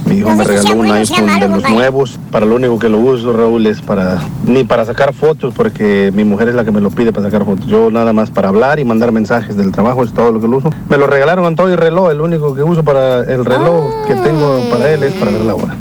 Mi 0.07 0.17
hijo 0.17 0.35
me 0.35 0.45
regaló 0.45 0.77
un 0.77 0.91
iPhone 0.91 1.41
de 1.41 1.49
los 1.49 1.69
nuevos. 1.69 2.19
Para 2.31 2.47
lo 2.47 2.57
único 2.57 2.79
que 2.79 2.89
lo 2.89 2.99
uso, 2.99 3.33
Raúl, 3.33 3.67
es 3.67 3.81
para 3.81 4.19
ni 4.47 4.65
para 4.65 4.85
sacar 4.85 5.15
fotos, 5.15 5.55
porque 5.55 6.13
mi 6.15 6.25
mujer 6.25 6.49
es 6.49 6.55
la 6.55 6.65
que 6.65 6.73
me 6.73 6.81
lo 6.81 6.91
pide 6.91 7.13
para 7.13 7.27
sacar 7.27 7.45
fotos. 7.45 7.67
Yo 7.67 7.91
nada 7.91 8.13
más 8.13 8.31
para 8.31 8.49
hablar 8.49 8.79
y 8.79 8.85
mandar 8.85 9.13
mensajes 9.13 9.57
del 9.57 9.73
trabajo 9.73 10.05
es 10.05 10.13
todo 10.13 10.33
lo 10.33 10.41
que 10.41 10.49
lo 10.49 10.59
uso. 10.59 10.71
Me 10.89 10.97
lo 10.97 11.07
regalaron 11.07 11.47
Antonio 11.47 11.75
el 11.75 11.81
reloj, 11.81 12.11
el 12.11 12.21
único 12.21 12.55
que 12.55 12.63
uso 12.63 12.83
para 12.83 13.21
el 13.21 13.45
reloj 13.45 14.07
que 14.07 14.15
tengo 14.15 14.61
para 14.71 14.91
él 14.93 15.03
es 15.03 15.15
para 15.15 15.31
ver 15.31 15.41
la 15.43 15.55
hora. 15.55 15.77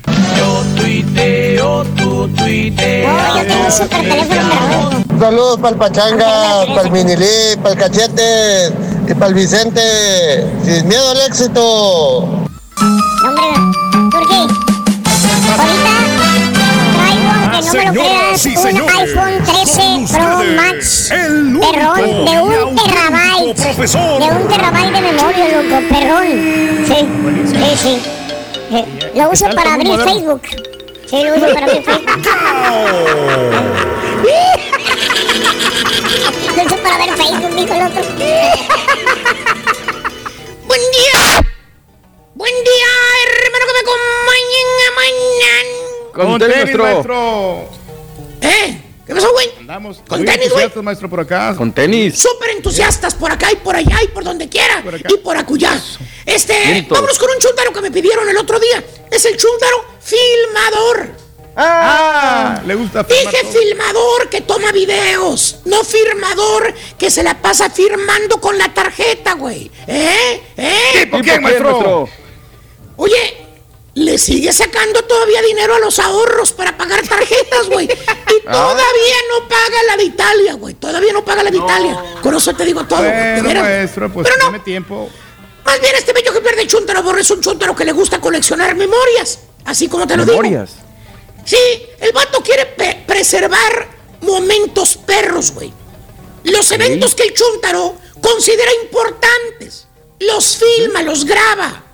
Tú 2.16 2.30
tuiteas. 2.30 3.82
Saludos 5.20 5.60
para 5.60 5.70
el 5.74 5.78
Pachanga, 5.78 6.66
para 6.66 6.82
el 6.84 6.92
Minilí, 6.92 7.58
para 7.62 7.72
el 7.72 7.78
Cachete 7.78 8.74
y 9.06 9.14
para 9.14 9.28
el 9.28 9.34
Vicente. 9.34 9.82
Sin 10.64 10.88
miedo 10.88 11.12
al 11.12 11.22
éxito. 11.28 12.48
Hombre, 13.26 13.48
¿por 14.12 14.30
qué? 14.30 14.48
Ahorita 15.58 15.96
traigo, 16.96 17.30
aunque 17.36 17.60
no 17.66 17.74
me 17.74 17.86
lo 17.86 17.92
creas, 17.92 18.46
un 18.46 18.90
iPhone 18.98 19.44
13 19.44 19.82
Pro 20.14 20.44
Max. 20.56 21.10
Perrón, 21.10 22.26
de 22.26 22.42
un 22.42 22.76
terabyte. 22.78 23.58
De 23.58 24.28
un 24.32 24.48
terabyte 24.48 24.94
de 24.94 25.02
memoria, 25.02 25.46
loco, 25.52 25.76
perrón. 25.90 26.28
Sí, 26.88 27.00
sí, 27.46 27.78
sí. 27.78 27.94
Eh, 28.72 29.12
Lo 29.16 29.32
uso 29.32 29.48
para 29.54 29.74
abrir 29.74 30.00
Facebook. 30.00 30.42
Sí, 31.08 31.24
lo 31.24 31.36
uso 31.36 31.48
para 31.54 31.66
abrir 31.68 31.84
Facebook. 31.84 32.22
Lo 36.56 36.64
uso 36.64 36.78
para 36.78 36.98
ver 36.98 37.10
Facebook, 37.18 37.56
dijo 37.56 37.74
el 37.74 37.82
otro. 37.84 38.02
Buen 40.68 40.82
día. 40.92 41.22
Buen 42.34 42.54
día, 42.64 42.90
hermano, 43.28 43.66
que 43.66 43.74
me 43.74 43.80
acompañen 43.80 44.68
a 44.82 44.90
mañana. 44.96 45.74
Con 46.14 46.40
tenis, 46.40 46.76
maestro. 46.78 47.20
¿Eh? 48.42 48.85
¿Qué 49.06 49.14
pasó, 49.14 49.32
güey? 49.32 49.52
Andamos 49.60 50.02
Con 50.08 50.20
muy 50.20 50.28
tenis, 50.28 50.52
güey. 50.52 50.84
maestro, 50.84 51.10
por 51.10 51.20
acá. 51.20 51.56
Con 51.56 51.72
tenis. 51.72 52.18
Súper 52.18 52.52
entusiastas 52.52 53.14
por 53.14 53.32
acá 53.32 53.52
y 53.52 53.58
por 53.58 53.76
allá 53.76 54.02
y 54.04 54.08
por 54.08 54.24
donde 54.24 54.50
quiera. 54.50 54.84
y 55.08 55.18
por 55.18 55.38
acullá. 55.38 55.80
Este, 56.26 56.86
vámonos 56.90 57.20
con 57.20 57.30
un 57.30 57.38
chúntaro 57.38 57.72
que 57.72 57.82
me 57.82 57.92
pidieron 57.92 58.28
el 58.28 58.38
otro 58.38 58.60
día. 58.60 58.84
Es 59.12 59.26
el 59.26 59.38
chúntaro 59.38 59.86
filmador. 60.02 61.26
Ah, 61.58 62.62
le 62.66 62.76
gusta 62.76 63.04
Dije 63.04 63.46
filmador 63.46 64.30
que 64.30 64.42
toma 64.42 64.74
videos, 64.74 65.60
no 65.64 65.86
firmador 65.86 66.74
que 66.98 67.10
se 67.10 67.24
la 67.24 67.42
pasa 67.42 67.70
firmando 67.70 68.42
con 68.42 68.58
la 68.58 68.74
tarjeta, 68.74 69.36
güey. 69.36 69.72
¿Eh? 69.88 70.42
¿Eh? 70.58 70.78
¿Tipo 71.04 71.20
quién, 71.20 71.42
maestro? 71.42 72.10
Oye, 72.98 73.45
le 73.96 74.18
sigue 74.18 74.52
sacando 74.54 75.02
todavía 75.06 75.42
dinero 75.42 75.74
a 75.76 75.80
los 75.80 76.00
ahorros 76.00 76.52
para 76.54 76.78
pagar 76.78 77.02
tarjetas, 77.08 77.68
güey. 77.70 77.86
Y 77.86 78.42
todavía 78.44 79.16
no 79.32 79.48
paga 79.48 79.84
la 79.88 79.98
de 79.98 80.04
Italia, 80.04 80.54
güey. 80.56 80.74
Todavía 80.76 81.14
no 81.14 81.24
paga 81.26 81.44
la 81.44 81.50
de 81.52 81.58
Italia. 81.58 82.04
Con 82.22 82.36
eso 82.36 82.54
te 82.54 82.66
digo 82.66 82.86
todo. 82.86 83.00
Bueno, 83.02 83.62
maestro, 83.62 84.12
pues 84.12 84.28
Pero 84.30 84.52
no. 84.52 84.62
tiempo. 84.62 85.10
Más 85.66 85.80
bien 85.82 85.96
este 85.96 86.14
bello 86.14 86.32
que 86.34 86.42
pierde 86.42 86.62
el 86.62 86.68
chúntaro 86.68 87.02
borre 87.02 87.22
es 87.22 87.32
un 87.32 87.42
chúntaro 87.42 87.76
que 87.76 87.86
le 87.86 87.92
gusta 87.94 88.20
coleccionar 88.22 88.76
memorias. 88.76 89.40
Así 89.64 89.88
como 89.88 90.06
te 90.06 90.16
lo 90.18 90.24
digo. 90.26 90.38
Memorias. 90.42 90.72
Sí, 91.46 91.58
el 92.00 92.12
vato 92.12 92.42
quiere 92.44 92.66
pe- 92.68 93.04
preservar 93.08 93.88
momentos 94.22 94.98
perros, 94.98 95.52
güey. 95.52 95.74
Los 96.44 96.70
eventos 96.72 97.16
que 97.16 97.24
el 97.24 97.34
chúntaro 97.34 97.96
considera 98.22 98.72
importantes. 98.84 99.88
Los 100.20 100.58
filma, 100.58 101.02
los 101.02 101.24
graba. 101.26 101.85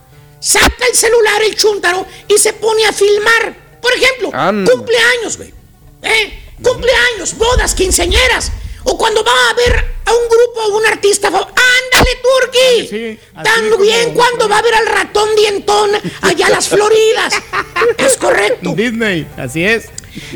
Saca 0.42 0.86
el 0.90 0.96
celular 0.96 1.42
el 1.44 1.56
chúntaro 1.56 2.06
y 2.28 2.38
se 2.38 2.52
pone 2.54 2.86
a 2.86 2.92
filmar. 2.92 3.80
Por 3.82 3.94
ejemplo, 3.94 4.32
Anda. 4.34 4.72
cumpleaños, 4.72 5.38
güey. 5.38 5.54
¿Eh? 6.02 6.44
Cumpleaños, 6.62 7.38
bodas, 7.38 7.74
quinceañeras. 7.76 8.52
O 8.84 8.98
cuando 8.98 9.24
va 9.24 9.32
a 9.50 9.54
ver 9.54 9.76
a 10.06 10.12
un 10.14 10.28
grupo 10.28 10.60
o 10.62 10.78
un 10.78 10.86
artista. 10.88 11.28
¡Ándale, 11.28 12.20
Turki! 12.24 13.20
También 13.44 14.14
cuando 14.16 14.50
va 14.50 14.58
a 14.58 14.62
ver 14.64 14.74
al 14.74 14.88
ratón 14.88 15.30
dientón 15.36 15.92
allá 16.22 16.48
a 16.48 16.50
las 16.50 16.68
Floridas. 16.68 17.34
Es 17.98 18.18
correcto. 18.18 18.74
Disney, 18.76 19.28
así 19.38 19.64
es. 19.64 19.86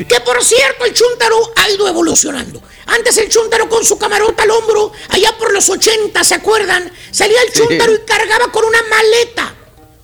Que 0.08 0.20
por 0.20 0.42
cierto, 0.42 0.84
el 0.84 0.94
chúntaro 0.94 1.52
ha 1.56 1.68
ido 1.70 1.86
evolucionando. 1.88 2.62
Antes 2.86 3.16
el 3.18 3.28
chúntaro 3.28 3.68
con 3.68 3.84
su 3.84 3.98
camarota 3.98 4.44
al 4.44 4.50
hombro, 4.52 4.92
allá 5.08 5.36
por 5.36 5.52
los 5.52 5.68
80, 5.68 6.22
¿se 6.24 6.34
acuerdan? 6.36 6.90
Salía 7.10 7.42
el 7.42 7.52
Sí. 7.52 7.58
chúntaro 7.60 7.92
y 7.94 7.98
cargaba 8.06 8.50
con 8.52 8.64
una 8.64 8.80
maleta. 8.88 9.54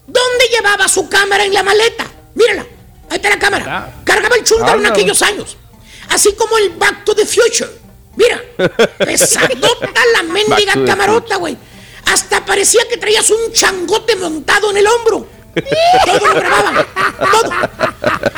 ¿Dónde 0.06 0.44
llevaba 0.50 0.88
su 0.88 1.08
cámara 1.08 1.44
en 1.44 1.54
la 1.54 1.62
maleta? 1.62 2.06
Mírala, 2.34 2.66
ahí 3.08 3.16
está 3.16 3.28
la 3.28 3.38
cámara. 3.38 3.94
Cargaba 4.04 4.36
el 4.36 4.44
chúntaro 4.44 4.78
en 4.78 4.86
aquellos 4.86 5.22
años. 5.22 5.56
Así 6.08 6.32
como 6.34 6.58
el 6.58 6.70
Back 6.70 7.04
to 7.04 7.14
the 7.14 7.24
Future. 7.24 7.70
Mira, 8.16 8.42
pesadota 8.98 10.00
la 10.12 10.22
mendiga 10.24 10.74
camarota, 10.84 11.36
güey. 11.36 11.56
Hasta 12.06 12.44
parecía 12.44 12.86
que 12.88 12.96
traías 12.96 13.30
un 13.30 13.52
changote 13.52 14.16
montado 14.16 14.70
en 14.70 14.76
el 14.78 14.86
hombro. 14.86 15.26
Todo 16.04 16.26
lo 16.26 16.34
grababa, 16.34 16.86
todo. 17.30 17.50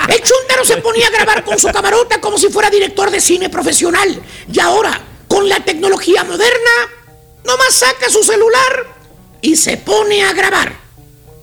El 0.09 0.23
chúntaro 0.23 0.65
se 0.65 0.77
ponía 0.79 1.07
a 1.07 1.11
grabar 1.11 1.45
con 1.45 1.59
su 1.59 1.69
camarota 1.69 2.21
como 2.21 2.39
si 2.39 2.49
fuera 2.49 2.71
director 2.71 3.11
de 3.11 3.21
cine 3.21 3.49
profesional. 3.49 4.21
Y 4.53 4.61
ahora, 4.61 5.01
con 5.29 5.49
la 5.49 5.65
tecnología 5.65 6.25
moderna, 6.25 6.71
nomás 7.45 7.75
saca 7.75 8.11
su 8.11 8.23
celular 8.23 8.87
y 9.41 9.57
se 9.57 9.77
pone 9.77 10.25
a 10.25 10.33
grabar. 10.33 10.84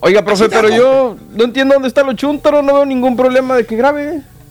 Oiga, 0.04 0.24
profe, 0.24 0.48
pero 0.48 0.68
yo 0.68 1.16
no 1.30 1.44
entiendo 1.44 1.74
dónde 1.74 1.86
está 1.88 2.02
lo 2.02 2.12
chuntaro, 2.14 2.60
no 2.60 2.74
veo 2.74 2.84
ningún 2.84 3.16
problema 3.16 3.56
de 3.56 3.64
que 3.64 3.76
grabe. 3.76 4.02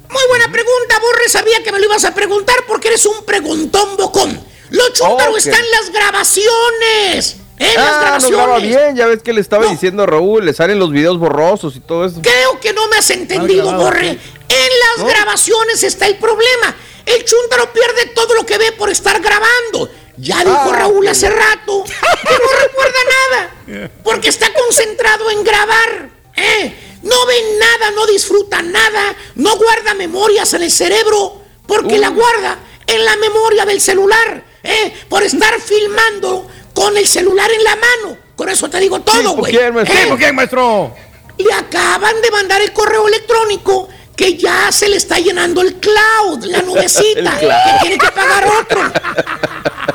Muy 0.09 0.23
buena 0.29 0.49
pregunta, 0.51 0.97
Borre. 1.01 1.27
Sabía 1.27 1.61
que 1.61 1.71
me 1.73 1.79
lo 1.79 1.85
ibas 1.85 2.05
a 2.05 2.13
preguntar 2.13 2.55
porque 2.67 2.87
eres 2.87 3.05
un 3.05 3.25
preguntón 3.25 3.97
bocón. 3.97 4.39
Lo 4.69 4.83
chúntaro 4.93 5.31
Ok. 5.31 5.37
está 5.39 5.57
en 5.57 5.71
las 5.71 5.91
grabaciones. 5.91 7.35
En 7.59 7.75
las 7.75 7.77
Ah, 7.77 7.91
no 7.91 7.99
grabaciones. 8.01 8.37
graba 8.37 8.57
bien, 8.59 8.95
ya 8.95 9.05
ves 9.07 9.21
que 9.21 9.33
le 9.33 9.41
estaba 9.41 9.67
diciendo 9.67 10.03
a 10.03 10.05
Raúl, 10.05 10.45
le 10.45 10.53
salen 10.53 10.79
los 10.79 10.89
videos 10.91 11.19
borrosos 11.19 11.75
y 11.75 11.79
todo 11.81 12.05
eso. 12.05 12.21
Creo 12.21 12.59
que 12.61 12.71
no 12.73 12.87
me 12.87 12.97
has 12.97 13.09
entendido, 13.09 13.71
Borre. 13.73 14.07
En 14.09 14.69
las 14.97 15.05
grabaciones 15.07 15.83
está 15.83 16.07
el 16.07 16.15
problema. 16.15 16.75
El 17.05 17.25
chúntaro 17.25 17.71
pierde 17.73 18.07
todo 18.15 18.35
lo 18.35 18.45
que 18.45 18.57
ve 18.57 18.71
por 18.77 18.89
estar 18.89 19.19
grabando. 19.21 19.89
Ya 20.17 20.39
dijo 20.43 20.69
Ah, 20.71 20.75
Raúl 20.77 21.07
hace 21.07 21.29
rato 21.29 21.83
que 21.83 22.33
no 22.33 22.61
recuerda 22.61 22.99
nada. 23.29 23.91
Porque 24.03 24.29
está 24.29 24.51
concentrado 24.53 25.29
en 25.31 25.43
grabar. 25.43 26.09
¿eh? 26.35 26.75
No 27.03 27.25
ve 27.25 27.35
nada, 27.59 27.91
no 27.91 28.05
disfruta 28.05 28.61
nada, 28.61 29.15
no 29.35 29.55
guarda 29.57 29.93
memorias 29.95 30.53
en 30.53 30.63
el 30.63 30.71
cerebro, 30.71 31.41
porque 31.65 31.97
la 31.97 32.09
guarda 32.09 32.59
en 32.85 33.03
la 33.05 33.15
memoria 33.17 33.65
del 33.65 33.81
celular. 33.81 34.43
¿eh? 34.63 34.93
Por 35.09 35.23
estar 35.23 35.59
filmando 35.59 36.47
con 36.73 36.95
el 36.97 37.07
celular 37.07 37.49
en 37.51 37.63
la 37.63 37.75
mano. 37.75 38.17
Con 38.35 38.49
eso 38.49 38.69
te 38.69 38.79
digo 38.79 38.99
todo, 39.01 39.31
güey. 39.33 39.55
¿eh? 39.55 39.71
¿Tipo 39.85 40.15
quién, 40.17 40.35
maestro? 40.35 40.95
Le 41.37 41.53
acaban 41.53 42.21
de 42.21 42.29
mandar 42.31 42.61
el 42.61 42.71
correo 42.73 43.07
electrónico 43.07 43.87
que 44.15 44.35
ya 44.37 44.71
se 44.71 44.87
le 44.89 44.97
está 44.97 45.19
llenando 45.19 45.61
el 45.61 45.75
cloud, 45.75 46.43
la 46.45 46.61
nubecita, 46.63 47.39
que 47.39 47.49
tiene 47.81 47.97
que 47.97 48.11
pagar 48.11 48.45
otro 48.47 48.81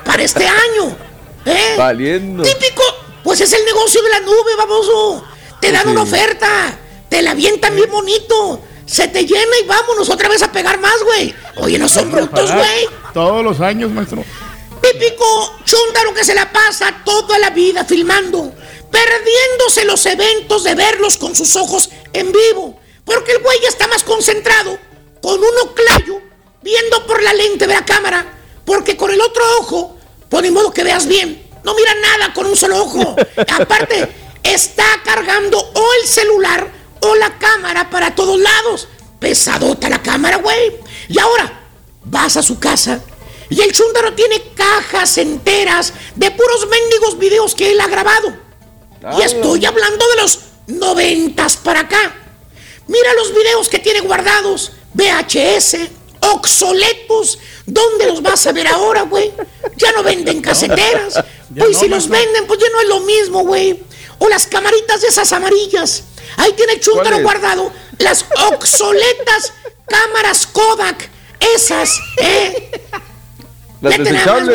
para 0.05 0.23
este 0.23 0.47
año. 0.47 0.97
¿eh? 1.45 1.75
Valiendo. 1.79 2.43
Típico, 2.43 2.83
pues 3.23 3.41
es 3.41 3.53
el 3.53 3.64
negocio 3.64 4.03
de 4.03 4.09
la 4.11 4.21
nube, 4.21 4.57
baboso. 4.57 5.25
Te 5.61 5.73
dan 5.73 5.83
Sí. 5.85 5.89
una 5.89 6.03
oferta, 6.03 6.79
te 7.09 7.23
la 7.23 7.31
avientan 7.33 7.75
bien 7.77 7.91
bonito, 7.91 8.61
se 8.85 9.09
te 9.09 9.25
llena 9.25 9.57
y 9.62 9.67
vámonos 9.67 10.09
otra 10.11 10.29
vez 10.29 10.43
a 10.43 10.53
pegar 10.53 10.79
más, 10.81 11.03
güey. 11.05 11.35
Oye, 11.57 11.79
no 11.79 11.89
son 11.89 12.11
brutos, 12.12 12.53
güey. 12.53 12.89
Todos 13.14 13.43
los 13.45 13.61
años, 13.61 13.91
maestro. 13.91 14.25
Típico 14.83 15.57
chúndaro 15.64 16.14
que 16.14 16.25
se 16.25 16.35
la 16.35 16.53
pasa 16.53 17.03
toda 17.05 17.39
la 17.39 17.51
vida 17.51 17.85
filmando, 17.85 18.53
perdiéndose 18.91 19.85
los 19.85 20.05
eventos 20.07 20.62
de 20.64 20.75
verlos 20.75 21.17
con 21.17 21.35
sus 21.35 21.57
ojos 21.57 21.91
en 22.12 22.31
vivo, 22.31 22.79
porque 23.07 23.33
el 23.33 23.43
güey 23.43 23.59
ya 23.63 23.69
está 23.69 23.89
más 23.89 24.05
concentrado 24.05 24.79
con 25.23 25.39
un 25.39 25.59
oclayo 25.63 26.21
viendo 26.61 27.07
por 27.07 27.23
la 27.23 27.33
lente 27.33 27.67
de 27.67 27.73
la 27.73 27.87
cámara, 27.87 28.39
porque 28.67 28.97
con 28.97 29.11
el 29.11 29.21
otro 29.21 29.43
ojo, 29.61 29.97
por 30.29 30.43
ni 30.43 30.51
modo 30.51 30.75
que 30.75 30.85
veas 30.85 31.07
bien, 31.07 31.49
no 31.65 31.75
mira 31.75 31.95
nada 31.95 32.35
con 32.35 32.45
un 32.45 32.57
solo 32.57 32.83
ojo. 32.83 33.17
Aparte, 33.59 34.13
está 34.43 34.85
cargando 35.05 35.59
o 35.59 35.93
el 36.03 36.07
celular 36.07 36.71
o 37.01 37.15
la 37.15 37.39
cámara 37.39 37.89
para 37.89 38.15
todos 38.15 38.39
lados. 38.39 38.89
Pesadota 39.19 39.89
la 39.89 40.03
cámara, 40.03 40.37
güey. 40.37 40.77
Y 41.09 41.19
ahora, 41.19 41.61
vas 42.05 42.37
a 42.37 42.43
su 42.43 42.59
casa 42.59 43.01
y 43.49 43.61
el 43.61 43.73
chúndaro 43.73 44.15
tiene 44.15 44.43
cajas 44.55 45.19
enteras 45.19 45.93
de 46.17 46.31
puros 46.33 46.67
mendigos 46.69 47.19
videos 47.19 47.55
que 47.55 47.71
él 47.71 47.81
ha 47.81 47.87
grabado. 47.87 48.37
Y 49.19 49.23
estoy 49.23 49.65
hablando 49.65 50.05
de 50.09 50.23
los 50.23 50.41
noventas 50.67 51.57
para 51.57 51.81
acá. 51.81 52.26
Mira 52.89 53.14
los 53.14 53.34
videos 53.34 53.68
que 53.68 53.78
tiene 53.78 54.01
guardados, 54.01 54.72
VHS, 54.95 55.76
obsoletos. 56.20 57.39
¿Dónde 57.66 58.07
los 58.07 58.22
vas 58.22 58.47
a 58.47 58.53
ver 58.53 58.68
ahora, 58.68 59.03
güey? 59.03 59.32
Ya 59.76 59.93
no 59.93 60.03
venden 60.03 60.41
caseteras. 60.43 61.14
Pues 61.57 61.72
no, 61.72 61.80
si 61.80 61.89
los 61.89 62.09
venden, 62.09 62.47
pues 62.47 62.61
ya 62.61 62.68
no 62.70 62.80
es 62.80 62.89
lo 62.89 63.01
mismo, 63.01 63.45
güey. 63.45 63.82
O 64.18 64.28
las 64.28 64.47
camaritas 64.47 65.01
de 65.03 65.09
esas 65.09 65.32
amarillas. 65.32 66.05
Ahí 66.37 66.53
tiene 66.53 66.74
el 66.74 67.22
guardado. 67.22 67.72
Las 67.99 68.24
obsoletas 68.53 69.53
cámaras 69.87 70.47
Kodak. 70.47 71.11
Esas, 71.55 72.01
¿eh? 72.18 72.70
Las 73.82 73.99
más, 73.99 74.09
desechables. 74.09 74.47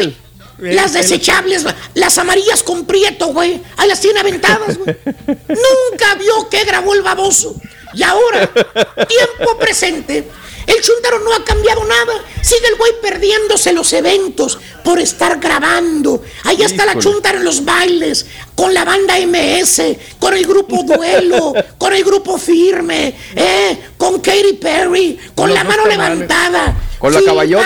güey. 0.58 0.74
Las 0.74 0.94
desechables, 0.94 1.64
güey. 1.64 1.76
las 1.94 2.18
amarillas 2.18 2.64
con 2.64 2.86
prieto, 2.86 3.28
güey. 3.28 3.62
Ahí 3.78 3.88
las 3.88 4.00
tiene 4.02 4.20
aventadas, 4.20 4.78
güey. 4.78 4.96
Nunca 5.26 6.16
vio 6.16 6.50
que 6.50 6.64
grabó 6.64 6.94
el 6.94 7.02
baboso. 7.02 7.56
Y 7.94 8.04
ahora, 8.04 8.48
tiempo 8.48 9.58
presente, 9.60 10.30
el 10.68 10.82
chuntaro 10.82 11.20
no 11.20 11.34
ha 11.34 11.44
cambiado 11.44 11.84
nada. 11.84 12.14
Sigue 12.42 12.68
el 12.68 12.76
güey 12.76 12.94
perdiéndose 13.02 13.74
los 13.74 13.92
eventos 13.94 14.60
por 14.84 15.00
estar 15.00 15.40
grabando. 15.40 16.24
Ahí 16.44 16.62
está 16.62 16.86
la 16.86 16.98
chuntaro 16.98 17.40
en 17.40 17.46
los 17.46 17.66
bailes, 17.66 18.26
con 18.56 18.74
la 18.74 18.86
banda 18.86 19.16
MS, 19.20 19.82
con 20.20 20.34
el 20.36 20.46
grupo 20.46 20.84
Duelo, 20.86 21.54
con 21.78 21.94
el 21.94 22.04
grupo 22.04 22.38
Firme, 22.38 23.16
eh, 23.36 23.78
con 23.98 24.20
Katy 24.22 24.54
Perry, 24.54 25.20
con 25.36 25.54
la 25.54 25.64
mano 25.64 25.86
levantada. 25.86 26.76
Con 27.00 27.14
la 27.14 27.22
caballota. 27.24 27.66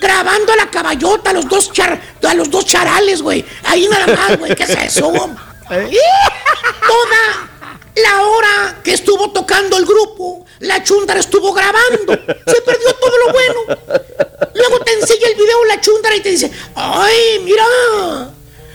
grabando 0.00 0.52
a 0.52 0.56
la 0.56 0.70
caballota, 0.70 1.30
a 1.30 1.32
los 1.34 1.48
dos 1.48 1.70
char, 1.72 2.00
a 2.26 2.34
los 2.34 2.50
dos 2.50 2.64
charales, 2.64 3.20
güey. 3.20 3.44
Ahí 3.64 3.86
nada 3.88 4.06
más, 4.06 4.38
güey. 4.38 4.54
¿Qué 4.54 4.62
es 4.62 4.70
eso? 4.70 5.12
Toda 5.68 7.57
la 8.02 8.22
hora 8.22 8.80
que 8.82 8.92
estuvo 8.92 9.30
tocando 9.30 9.76
el 9.76 9.84
grupo, 9.84 10.44
la 10.60 10.82
chúndara 10.82 11.20
estuvo 11.20 11.52
grabando. 11.52 12.12
Se 12.46 12.60
perdió 12.62 12.94
todo 12.94 13.18
lo 13.26 13.32
bueno. 13.32 13.60
Luego 14.54 14.80
te 14.80 14.92
enseña 14.92 15.28
el 15.28 15.34
video 15.34 15.64
la 15.64 15.80
chúndara 15.80 16.16
y 16.16 16.20
te 16.20 16.30
dice, 16.30 16.50
ay, 16.74 17.40
mira, 17.42 17.64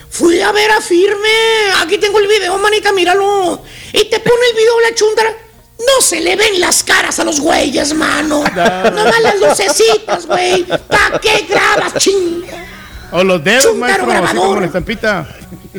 fui 0.10 0.42
a 0.42 0.52
ver 0.52 0.72
a 0.72 0.82
Firme. 0.82 1.72
Aquí 1.82 1.98
tengo 1.98 2.20
el 2.20 2.28
video, 2.28 2.58
manita, 2.58 2.92
míralo. 2.92 3.62
Y 3.92 4.06
te 4.06 4.20
pone 4.20 4.48
el 4.52 4.56
video 4.56 4.80
la 4.80 4.96
chúndara. 4.96 5.38
No 5.80 6.02
se 6.02 6.22
le 6.22 6.36
ven 6.36 6.62
las 6.62 6.84
caras 6.84 7.20
a 7.20 7.24
los 7.24 7.40
güeyes, 7.40 7.94
mano. 7.94 8.44
Nomás 8.44 9.20
las 9.22 9.40
lucecitas, 9.40 10.26
güey. 10.28 10.64
¿Para 10.64 11.20
qué 11.20 11.46
grabas, 11.50 11.96
chinga? 11.96 12.73
O 13.14 13.24
los 13.24 13.44
dedos, 13.44 13.76
maestro, 13.76 14.04
así 14.06 14.12
grabador. 14.12 14.46
como 14.48 14.60
la 14.60 14.66
estampita. 14.68 15.28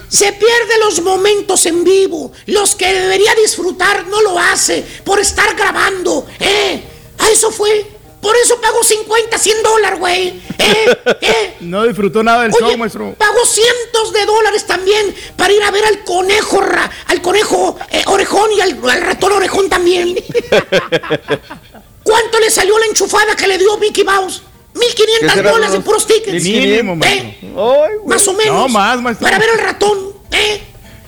Se 0.09 0.32
pierde 0.32 0.78
los 0.85 1.01
momentos 1.03 1.66
en 1.66 1.85
vivo. 1.85 2.32
Los 2.47 2.74
que 2.74 2.93
debería 2.93 3.35
disfrutar 3.35 4.07
no 4.07 4.22
lo 4.22 4.39
hace 4.39 4.85
por 5.05 5.18
estar 5.20 5.55
grabando. 5.57 6.26
¿Eh? 6.41 6.82
A 7.18 7.28
eso 7.30 7.51
fue. 7.51 7.87
Por 8.20 8.35
eso 8.37 8.59
pagó 8.61 8.82
50, 8.82 9.37
100 9.39 9.62
dólares, 9.62 9.99
güey. 9.99 10.28
¿Eh? 10.59 10.97
¿Eh? 11.20 11.57
No 11.61 11.85
disfrutó 11.85 12.22
nada 12.22 12.43
del 12.43 12.53
Oye, 12.53 12.61
show, 12.61 12.78
maestro. 12.78 13.14
pagó 13.18 13.45
cientos 13.45 14.12
de 14.12 14.24
dólares 14.24 14.66
también 14.66 15.14
para 15.37 15.53
ir 15.53 15.62
a 15.62 15.70
ver 15.70 15.85
al 15.85 16.05
conejo, 16.05 16.61
al 17.09 17.20
conejo 17.22 17.76
eh, 17.91 18.03
orejón 18.07 18.51
y 18.53 18.61
al, 18.61 18.78
al 18.89 19.03
ratón 19.03 19.32
orejón 19.32 19.68
también. 19.68 20.14
¿Cuánto 22.03 22.39
le 22.39 22.51
salió 22.51 22.78
la 22.78 22.87
enchufada 22.87 23.35
que 23.37 23.47
le 23.47 23.59
dio 23.59 23.76
Mickey 23.78 24.05
Mouse? 24.05 24.43
¿Qué 24.75 24.81
1500 24.81 25.33
serán 25.33 25.53
bolas 25.53 25.70
unos 25.70 25.85
puros 25.85 26.07
tickets. 26.07 26.43
Mínimo. 26.45 27.05
¿Eh? 27.05 27.39
Ay. 27.43 27.95
Más 28.07 28.27
o 28.29 28.33
menos. 28.35 28.55
No, 28.55 28.68
más, 28.68 29.01
maestro. 29.01 29.25
Para 29.25 29.39
ver 29.39 29.51
al 29.51 29.59
ratón, 29.59 30.12
¿eh? 30.33 30.62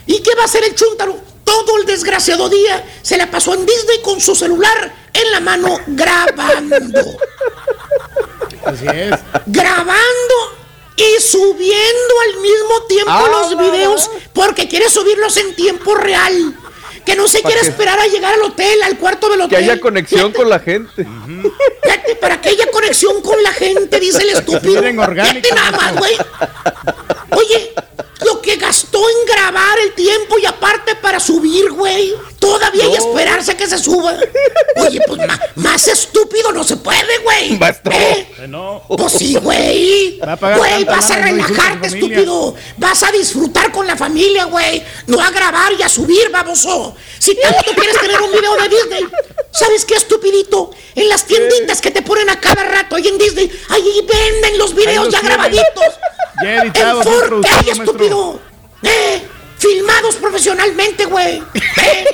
¿Y 0.06 0.20
qué 0.20 0.34
va 0.36 0.42
a 0.42 0.44
hacer 0.46 0.64
el 0.64 0.74
chúntaro? 0.74 1.18
Todo 1.44 1.78
el 1.78 1.86
desgraciado 1.86 2.48
día 2.48 2.84
se 3.02 3.16
la 3.16 3.30
pasó 3.30 3.54
en 3.54 3.64
Disney 3.66 4.00
con 4.02 4.20
su 4.20 4.34
celular 4.34 4.94
en 5.12 5.30
la 5.32 5.40
mano 5.40 5.78
grabando. 5.86 6.76
Así 8.64 8.86
es. 8.86 9.14
grabando 9.46 10.34
y 10.96 11.20
subiendo 11.22 12.14
al 12.28 12.40
mismo 12.40 12.82
tiempo 12.88 13.12
Ah, 13.12 13.28
los 13.30 13.58
videos 13.58 14.10
porque 14.32 14.66
quiere 14.68 14.88
subirlos 14.90 15.36
en 15.36 15.54
tiempo 15.54 15.94
real. 15.94 16.56
Que 17.06 17.14
no 17.16 17.26
se 17.28 17.40
que- 17.40 17.54
esperar 17.54 17.98
a 18.00 18.06
llegar 18.08 18.34
al 18.34 18.42
hotel, 18.42 18.82
al 18.82 18.98
cuarto 18.98 19.28
del 19.30 19.38
Que 19.38 19.44
hotel. 19.44 19.58
haya 19.70 19.80
conexión 19.80 20.32
con 20.32 20.50
la 20.50 20.58
gente. 20.58 21.06
Para 22.20 22.40
que 22.40 22.48
haya 22.50 22.70
conexión 22.70 23.22
con 23.22 23.40
la 23.42 23.52
gente, 23.52 23.98
dice 24.00 24.22
el 24.22 24.30
estúpido. 24.30 24.82
Fíjate 24.82 25.54
nada 25.54 25.70
más, 25.70 25.96
güey. 25.96 26.16
Oye, 27.30 27.72
que 28.46 28.56
gastó 28.56 28.98
en 29.10 29.26
grabar 29.26 29.76
el 29.80 29.92
tiempo 29.94 30.38
y 30.38 30.46
aparte 30.46 30.94
para 30.94 31.18
subir, 31.18 31.70
güey. 31.72 32.14
Todavía 32.38 32.84
hay 32.84 32.92
que 32.92 32.98
esperarse 32.98 33.50
a 33.50 33.56
que 33.56 33.66
se 33.66 33.76
suba. 33.76 34.16
Oye, 34.76 35.00
pues 35.06 35.26
ma- 35.26 35.40
más 35.56 35.88
estúpido 35.88 36.52
no 36.52 36.62
se 36.62 36.76
puede, 36.76 37.18
güey. 37.24 37.58
Maestro. 37.58 37.92
¿Eh? 37.92 38.28
No. 38.48 38.84
Pues 38.88 39.12
sí, 39.14 39.34
güey. 39.34 40.20
Güey, 40.56 40.84
vas 40.84 41.10
a 41.10 41.16
no 41.16 41.22
relajarte, 41.24 41.88
estúpido. 41.88 42.54
Vas 42.76 43.02
a 43.02 43.10
disfrutar 43.10 43.72
con 43.72 43.84
la 43.86 43.96
familia, 43.96 44.44
güey. 44.44 44.80
No 45.08 45.20
a 45.20 45.30
grabar 45.30 45.72
y 45.72 45.82
a 45.82 45.88
subir, 45.88 46.30
baboso. 46.30 46.94
Si 47.18 47.34
tanto 47.40 47.72
quieres 47.74 48.00
tener 48.00 48.20
un 48.22 48.30
video 48.30 48.54
de 48.56 48.68
Disney, 48.68 49.04
¿sabes 49.50 49.84
qué, 49.84 49.96
estupidito? 49.96 50.70
En 50.94 51.08
las 51.08 51.24
tienditas 51.24 51.80
que 51.80 51.90
te 51.90 52.02
ponen 52.02 52.30
a 52.30 52.38
cada 52.40 52.62
rato 52.62 52.94
ahí 52.94 53.08
en 53.08 53.18
Disney, 53.18 53.50
ahí 53.70 54.06
venden 54.06 54.56
los 54.58 54.72
videos 54.72 55.06
los 55.06 55.12
ya 55.14 55.20
tienen. 55.20 55.40
Grabaditos. 56.40 56.42
Ya 56.42 56.54
En 56.54 56.62
editados, 56.66 57.04
bien 57.04 57.16
4K, 57.20 57.26
producidos, 57.28 57.64
maestro. 57.64 57.84
estúpido. 57.84 58.40
¿Eh? 58.82 59.22
Filmados 59.58 60.16
profesionalmente, 60.16 61.04
güey. 61.06 61.42
¿Eh? 61.54 62.04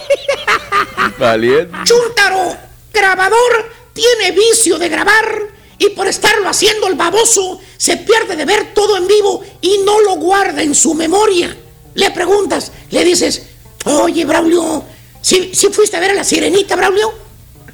Valiente. 1.19 1.77
Chúntaro, 1.85 2.57
grabador, 2.93 3.71
tiene 3.93 4.31
vicio 4.33 4.79
de 4.79 4.89
grabar 4.89 5.43
y 5.79 5.89
por 5.91 6.07
estarlo 6.07 6.49
haciendo 6.49 6.87
el 6.87 6.95
baboso 6.95 7.61
se 7.77 7.97
pierde 7.97 8.37
de 8.37 8.45
ver 8.45 8.73
todo 8.75 8.97
en 8.97 9.07
vivo 9.09 9.43
y 9.61 9.79
no 9.85 10.01
lo 10.01 10.15
guarda 10.17 10.63
en 10.63 10.75
su 10.75 10.95
memoria. 10.95 11.57
Le 11.95 12.11
preguntas, 12.13 12.73
le 12.91 13.05
dices, 13.05 13.43
oye, 13.85 14.25
Braulio, 14.25 14.85
¿sí, 15.21 15.51
sí 15.55 15.69
fuiste 15.69 15.97
a 15.97 16.01
ver 16.01 16.13
a 16.13 16.15
la 16.15 16.25
sirenita, 16.25 16.77
Braulio? 16.77 17.13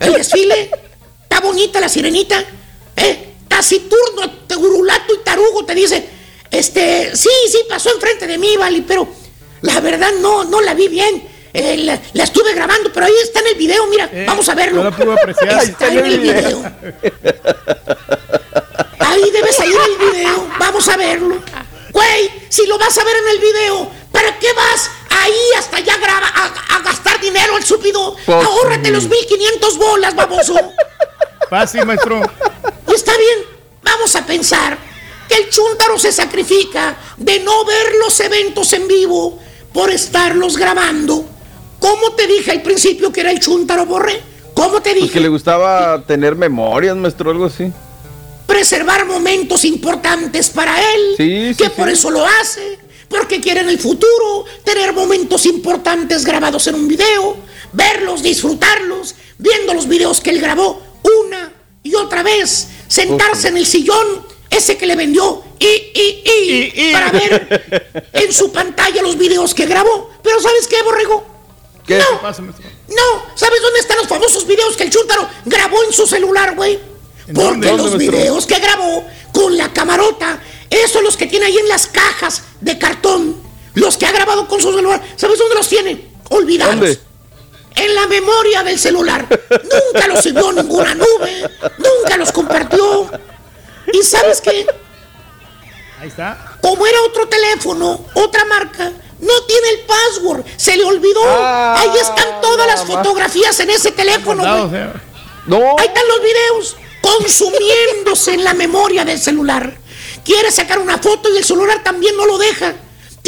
¿El 0.01 0.15
desfile? 0.15 0.71
¿Está 1.23 1.41
bonita 1.41 1.81
la 1.81 1.89
sirenita? 1.89 2.43
¿Eh? 2.97 3.35
Taciturno, 3.47 4.31
Tegurulato 4.47 5.15
y 5.15 5.19
Tarugo 5.19 5.65
te 5.65 5.75
dice, 5.75 6.09
este, 6.51 7.15
sí, 7.17 7.31
sí, 7.51 7.59
pasó 7.69 7.93
enfrente 7.93 8.27
de 8.27 8.39
mí, 8.39 8.57
Vali, 8.57 8.83
pero 8.83 9.09
la 9.63 9.81
verdad 9.81 10.11
no, 10.21 10.45
no 10.45 10.61
la 10.61 10.75
vi 10.75 10.89
bien. 10.89 11.29
Eh, 11.55 11.79
la, 11.79 11.99
la 12.13 12.25
estuve 12.25 12.53
grabando, 12.55 12.93
pero 12.93 13.07
ahí 13.07 13.13
está 13.23 13.41
en 13.41 13.49
el 13.49 13.55
video, 13.55 13.87
mira, 13.87 14.11
vamos 14.27 14.49
a 14.49 14.55
verlo. 14.55 14.81
Eh, 14.81 14.85
no 14.85 14.91
la 14.91 14.97
pude 14.97 15.13
apreciar. 15.15 15.49
Ahí 15.59 15.67
está 15.69 15.89
en 15.89 15.99
el 16.05 16.21
video. 16.21 16.63
Ahí 19.01 19.31
debe 19.31 19.53
salir 19.53 19.77
el 19.77 20.13
video, 20.13 20.49
vamos 20.59 20.87
a 20.89 20.97
verlo. 20.97 21.43
Güey, 21.93 22.31
si 22.49 22.67
lo 22.67 22.79
vas 22.79 22.97
a 22.99 23.05
ver 23.05 23.17
en 23.17 23.29
el 23.29 23.39
video, 23.41 23.91
¿para 24.13 24.39
qué 24.39 24.53
vas 24.53 24.91
ahí 25.11 25.41
hasta 25.57 25.79
allá 25.79 25.97
graba, 25.97 26.29
a, 26.29 26.77
a 26.77 26.83
gastar 26.83 27.19
dinero 27.21 27.57
al 27.57 27.65
súpido? 27.65 28.15
Pues, 28.27 28.45
Ahórrate 28.45 28.91
los 28.91 29.09
1500 29.09 29.79
bolas, 29.79 30.15
baboso. 30.15 30.55
Fácil, 31.49 31.87
maestro. 31.87 32.21
Y 32.89 32.95
está 32.95 33.17
bien, 33.17 33.39
vamos 33.83 34.15
a 34.15 34.27
pensar 34.27 34.77
chúntaro 35.59 35.99
se 35.99 36.13
sacrifica 36.13 36.97
de 37.17 37.41
no 37.41 37.65
ver 37.65 37.95
los 38.05 38.19
eventos 38.21 38.73
en 38.75 38.87
vivo 38.87 39.39
por 39.73 39.91
estarlos 39.91 40.57
grabando. 40.57 41.25
¿Cómo 41.81 42.13
te 42.13 42.27
dije 42.29 42.53
al 42.53 42.63
principio 42.63 43.11
que 43.13 43.21
era 43.21 43.31
el 43.33 43.41
chúntaro, 43.41 43.85
Borré? 43.87 44.21
¿Cómo 44.55 44.81
te 44.81 44.91
Pues 44.91 44.95
que 44.95 45.01
dije? 45.07 45.21
le 45.21 45.29
gustaba 45.29 46.05
tener 46.07 46.37
memorias, 46.37 46.97
maestro, 46.97 47.31
algo 47.31 47.47
así. 47.47 47.73
Preservar 48.47 49.05
momentos 49.07 49.65
importantes 49.65 50.49
para 50.51 50.77
él. 50.95 51.15
Sí, 51.17 51.55
sí, 51.55 51.63
que 51.65 51.71
por 51.71 51.89
eso 51.89 52.11
lo 52.11 52.25
hace. 52.25 52.79
Porque 53.09 53.41
quiere 53.41 53.61
en 53.61 53.69
el 53.69 53.79
futuro 53.79 54.45
tener 54.65 54.93
momentos 54.93 55.47
importantes 55.47 56.25
grabados 56.25 56.67
en 56.67 56.75
un 56.75 56.87
video, 56.87 57.37
verlos, 57.73 58.23
disfrutarlos, 58.23 59.15
viendo 59.39 59.75
los 59.75 59.89
videos 59.89 60.21
que 60.21 60.31
él 60.31 60.41
grabó 60.41 60.83
una 61.03 61.53
y 61.83 61.95
otra 61.95 62.23
vez, 62.23 62.69
sentarse 62.87 63.49
en 63.49 63.57
el 63.57 63.67
sillón, 63.67 64.27
ese 64.51 64.77
que 64.77 64.87
le 64.87 64.97
vendió, 64.97 65.43
y, 65.59 65.67
y, 65.67 66.73
y, 66.75 66.93
para 66.93 67.11
ver 67.11 68.07
en 68.13 68.33
su 68.33 68.53
pantalla 68.53 69.03
los 69.03 69.19
videos 69.19 69.55
que 69.55 69.67
grabó. 69.67 70.11
Pero 70.23 70.41
¿sabes 70.41 70.67
qué, 70.67 70.83
Borrego? 70.83 71.27
¿Qué? 71.87 71.99
No, 71.99 72.21
Pasa, 72.21 72.43
no, 72.43 73.23
¿sabes 73.35 73.63
dónde 73.63 73.81
están 73.81 73.97
los 73.99 74.07
famosos 74.07 74.47
videos 74.47 74.77
que 74.77 74.85
el 74.85 74.91
Chúntaro 74.91 75.29
grabó 75.45 75.83
en 75.85 75.93
su 75.93 76.07
celular, 76.07 76.55
güey? 76.55 76.79
Porque 77.35 77.69
dónde? 77.69 77.73
los 77.73 77.99
videos 77.99 78.47
que 78.47 78.59
grabó 78.59 79.05
con 79.33 79.57
la 79.57 79.73
camarota, 79.73 80.41
esos 80.71 81.03
los 81.03 81.17
que 81.17 81.27
tiene 81.27 81.47
ahí 81.47 81.59
en 81.59 81.69
las 81.69 81.87
cajas 81.87 82.45
de 82.61 82.79
cartón, 82.79 83.37
los 83.75 83.97
que 83.97 84.07
ha 84.07 84.13
grabado 84.13 84.49
con 84.49 84.61
su 84.61 84.73
celular, 84.73 85.03
¿sabes 85.17 85.39
dónde 85.39 85.55
los 85.55 85.69
tiene? 85.69 86.09
Olvidados. 86.31 86.75
¿Dónde? 86.75 86.99
En 87.77 87.95
la 87.95 88.07
memoria 88.07 88.63
del 88.65 88.79
celular. 88.79 89.27
Nunca 89.51 90.09
los 90.09 90.23
subió 90.23 90.49
a 90.49 90.53
ninguna 90.53 90.95
nube, 90.95 91.51
nunca 91.79 92.17
los 92.17 92.33
compartió. 92.33 93.09
¿Y 93.93 94.03
sabes 94.03 94.41
qué? 94.41 94.67
Ahí 96.01 96.09
está. 96.09 96.57
Como 96.61 96.87
era 96.87 97.01
otro 97.03 97.29
teléfono, 97.29 98.05
otra 98.15 98.45
marca, 98.45 98.93
no 99.21 99.43
tiene 99.47 99.69
el 99.71 99.81
password, 99.81 100.45
se 100.57 100.77
le 100.77 100.85
olvidó. 100.85 101.21
Ah, 101.25 101.81
Ahí 101.81 101.91
están 102.01 102.41
todas 102.41 102.67
las 102.67 102.87
mamá. 102.87 103.03
fotografías 103.03 103.59
en 103.61 103.71
ese 103.71 103.91
teléfono. 103.93 104.45
No. 105.47 105.77
Ahí 105.79 105.87
están 105.87 106.07
los 106.09 106.21
videos 106.23 106.77
consumiéndose 107.01 108.35
en 108.35 108.45
la 108.45 108.55
memoria 108.55 109.05
del 109.05 109.19
celular. 109.19 109.77
quiere 110.25 110.51
sacar 110.51 110.79
una 110.79 110.99
foto 110.99 111.33
y 111.33 111.39
el 111.39 111.45
celular 111.45 111.83
también 111.83 112.17
no 112.17 112.27
lo 112.27 112.39
deja. 112.39 112.75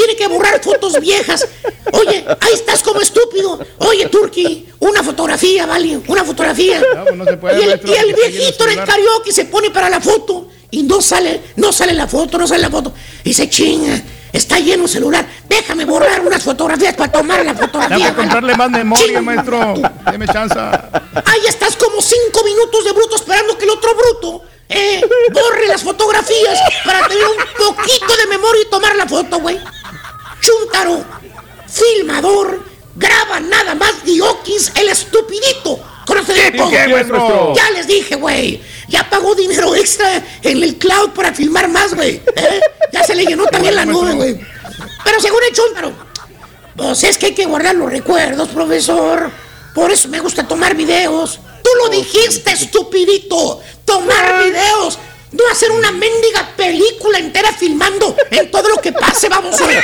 Tiene 0.01 0.16
que 0.16 0.28
borrar 0.28 0.62
fotos 0.62 0.98
viejas. 0.98 1.46
Oye, 1.92 2.24
ahí 2.40 2.55
estás 2.55 2.82
como 2.82 3.03
estúpido. 3.03 3.61
Oye, 3.80 4.07
Turki, 4.07 4.66
una 4.78 5.03
fotografía, 5.03 5.66
vale, 5.66 6.01
una 6.09 6.24
fotografía. 6.24 6.80
pues 7.03 7.16
no 7.16 7.24
se 7.26 7.36
puede, 7.36 7.59
y, 7.59 7.62
el, 7.64 7.68
maestro, 7.68 7.92
y 7.92 7.96
el 7.96 8.14
viejito 8.14 8.64
en 8.64 8.78
el 8.78 8.84
karaoke 8.86 9.30
se 9.30 9.44
pone 9.44 9.70
para 9.70 9.90
la 9.90 10.01
foto 10.01 10.48
y 10.70 10.84
no 10.84 11.03
sale, 11.03 11.42
no 11.57 11.70
sale 11.70 11.92
la 11.92 12.09
foto, 12.09 12.38
no 12.38 12.46
sale 12.46 12.62
la 12.62 12.70
foto. 12.70 12.94
Y 13.24 13.34
se 13.34 13.51
chinga. 13.51 14.01
Está 14.32 14.59
lleno 14.59 14.84
el 14.84 14.88
celular. 14.88 15.28
Déjame 15.46 15.84
borrar 15.84 16.24
unas 16.24 16.42
fotografías 16.42 16.94
para 16.94 17.12
tomar 17.12 17.44
la 17.44 17.55
fotografía. 17.55 17.98
Vale. 17.98 18.14
comprarle 18.14 18.57
más 18.57 18.70
memoria, 18.70 19.05
Chinga. 19.07 19.20
maestro. 19.20 19.74
Deme 20.11 20.26
chance. 20.28 20.59
Ahí 20.59 21.40
estás 21.46 21.76
como 21.76 22.01
cinco 22.01 22.42
minutos 22.42 22.86
de 22.86 22.92
bruto 22.92 23.16
esperando 23.16 23.59
que 23.59 23.64
el 23.64 23.70
otro 23.70 23.90
bruto 23.94 24.44
eh, 24.71 25.01
borre 25.33 25.66
las 25.66 25.83
fotografías 25.83 26.59
para 26.85 27.07
tener 27.09 27.25
un 27.25 27.66
poquito 27.66 28.16
de 28.16 28.27
memoria 28.29 28.62
y 28.62 28.71
tomar 28.71 28.95
la 28.97 29.07
foto, 29.07 29.41
güey. 29.41 29.59
Chuntaro, 30.41 31.05
filmador, 31.66 32.64
graba 32.95 33.41
nada 33.41 33.75
más 33.75 34.05
Diokis, 34.05 34.73
el 34.77 34.89
estupidito. 34.89 35.81
Conoce 36.07 36.33
de 36.33 36.53
¿Qué, 36.53 36.59
todo. 36.59 37.55
Ya 37.55 37.71
les 37.71 37.87
dije, 37.87 38.16
güey. 38.16 38.62
Ya 38.89 39.09
pagó 39.09 39.35
dinero 39.35 39.75
extra 39.77 40.23
en 40.43 40.62
el 40.62 40.77
cloud 40.77 41.11
para 41.11 41.33
filmar 41.33 41.68
más, 41.68 41.95
güey. 41.95 42.21
¿eh? 42.37 42.61
Ya 42.93 43.05
se 43.05 43.14
le 43.14 43.25
llenó 43.25 43.47
también 43.47 43.77
la 43.77 43.85
nube, 43.85 44.14
güey. 44.14 44.41
Pero 45.05 45.21
según 45.21 45.41
el 45.49 45.55
Chuntaro, 45.55 45.93
pues 46.77 47.05
es 47.05 47.18
que 47.18 47.27
hay 47.27 47.35
que 47.35 47.47
guardar 47.47 47.75
los 47.75 47.91
recuerdos, 47.91 48.49
profesor. 48.49 49.31
Por 49.75 49.93
eso 49.93 50.09
me 50.09 50.18
gusta 50.21 50.47
tomar 50.49 50.75
videos. 50.75 51.39
Tú 51.62 51.71
lo 51.79 51.89
dijiste, 51.91 52.51
estupidito. 52.53 53.61
Tomar 53.91 54.45
videos. 54.45 54.99
No 55.32 55.45
hacer 55.51 55.70
una 55.72 55.91
mendiga 55.91 56.49
película 56.57 57.18
entera 57.18 57.53
filmando 57.53 58.16
en 58.30 58.51
todo 58.51 58.68
lo 58.68 58.76
que 58.76 58.93
pase, 58.93 59.28
baboso. 59.28 59.68
¿Eh? 59.70 59.80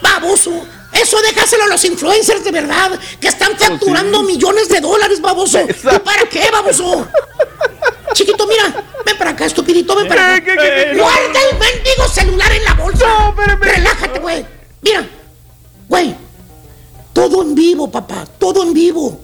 Baboso. 0.00 0.66
Eso 0.92 1.20
déjaselo 1.20 1.64
a 1.64 1.66
los 1.66 1.84
influencers 1.84 2.42
de 2.42 2.50
verdad, 2.50 2.98
que 3.20 3.28
están 3.28 3.56
facturando 3.56 4.22
millones 4.22 4.68
de 4.70 4.80
dólares, 4.80 5.20
baboso. 5.20 5.60
¿Y 5.60 5.98
para 5.98 6.26
qué, 6.28 6.50
baboso? 6.50 7.06
Chiquito, 8.14 8.46
mira, 8.46 8.82
ven 9.04 9.18
para 9.18 9.30
acá, 9.30 9.44
estupidito, 9.44 9.94
ven 9.94 10.08
para 10.08 10.34
acá. 10.34 10.44
¿Qué, 10.44 10.52
qué, 10.52 10.56
qué, 10.56 10.90
qué? 10.92 10.98
Guarda 10.98 11.40
el 11.50 11.58
mendigo 11.58 12.08
celular 12.08 12.50
en 12.52 12.64
la 12.64 12.74
bolsa. 12.74 13.34
Relájate, 13.60 14.18
güey. 14.20 14.46
Mira, 14.80 15.06
güey, 15.86 16.16
todo 17.12 17.42
en 17.42 17.54
vivo, 17.54 17.90
papá, 17.90 18.24
todo 18.38 18.62
en 18.62 18.72
vivo. 18.72 19.20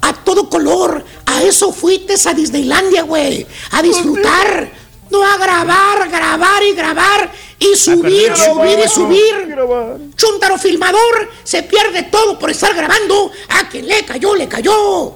A 0.00 0.12
todo 0.12 0.48
color. 0.48 1.04
A 1.26 1.42
eso 1.42 1.72
fuiste 1.72 2.14
a 2.28 2.34
Disneylandia, 2.34 3.02
güey. 3.02 3.46
A 3.72 3.82
disfrutar. 3.82 4.70
No 5.10 5.24
a 5.24 5.36
grabar, 5.36 6.08
grabar 6.08 6.62
y 6.64 6.72
grabar. 6.74 7.30
Y 7.58 7.76
subir, 7.76 8.36
subir 8.36 8.78
y 8.78 9.50
grabar, 9.50 9.96
subir. 9.96 10.14
Chuntaro 10.16 10.58
filmador 10.58 11.30
se 11.42 11.62
pierde 11.62 12.04
todo 12.04 12.38
por 12.38 12.50
estar 12.50 12.74
grabando. 12.74 13.30
A 13.48 13.68
quien 13.68 13.86
le 13.86 14.04
cayó, 14.04 14.34
le 14.34 14.48
cayó. 14.48 15.14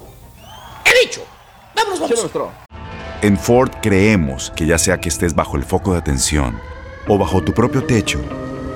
He 0.85 1.05
dicho. 1.05 1.23
Vámonos, 1.75 1.99
vamos. 1.99 2.51
En 3.21 3.37
Ford 3.37 3.69
creemos 3.83 4.51
que 4.55 4.65
ya 4.65 4.79
sea 4.79 4.99
que 4.99 5.09
estés 5.09 5.35
bajo 5.35 5.55
el 5.55 5.63
foco 5.63 5.93
de 5.93 5.99
atención 5.99 6.59
o 7.07 7.19
bajo 7.19 7.43
tu 7.43 7.53
propio 7.53 7.83
techo, 7.83 8.19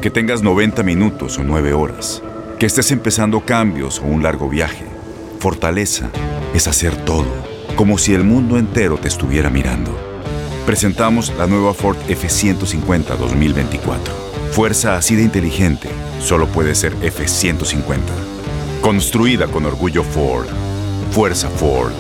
que 0.02 0.12
tengas 0.12 0.44
90 0.44 0.84
minutos 0.84 1.40
o 1.40 1.44
9 1.44 1.74
horas, 1.74 2.22
que 2.60 2.68
estés 2.68 2.92
empezando 2.92 3.42
cambios 3.42 4.00
o 4.00 4.04
un 4.04 4.22
largo 4.22 4.48
viaje, 4.48 4.86
fortaleza 5.46 6.10
es 6.56 6.68
hacer 6.68 6.96
todo, 7.06 7.28
como 7.76 8.00
si 8.00 8.16
el 8.16 8.24
mundo 8.24 8.58
entero 8.58 8.98
te 8.98 9.08
estuviera 9.08 9.52
mirando. 9.52 9.96
Presentamos 10.66 11.32
la 11.38 11.46
nueva 11.46 11.76
Ford 11.76 11.98
F150 12.08 13.16
2024. 13.16 14.12
Fuerza 14.54 14.98
así 14.98 15.16
de 15.16 15.22
inteligente 15.22 15.88
solo 16.20 16.48
puede 16.48 16.74
ser 16.74 16.96
F150. 16.96 18.00
Construida 18.82 19.46
con 19.46 19.68
orgullo 19.68 20.04
Ford. 20.04 20.48
Fuerza 21.12 21.48
Ford. 21.50 21.94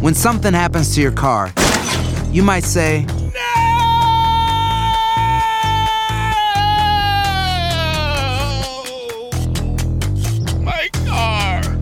When 0.00 0.14
something 0.14 0.54
happens 0.54 0.94
to 0.94 1.00
your 1.00 1.12
car, 1.12 1.50
you 2.30 2.44
might 2.44 2.62
say, 2.62 3.06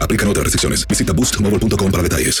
Aplican 0.00 0.28
otras 0.28 0.44
restricciones. 0.44 0.86
Visita 0.86 1.12
boostmobile.com 1.12 1.90
para 1.90 2.02
detalles. 2.02 2.40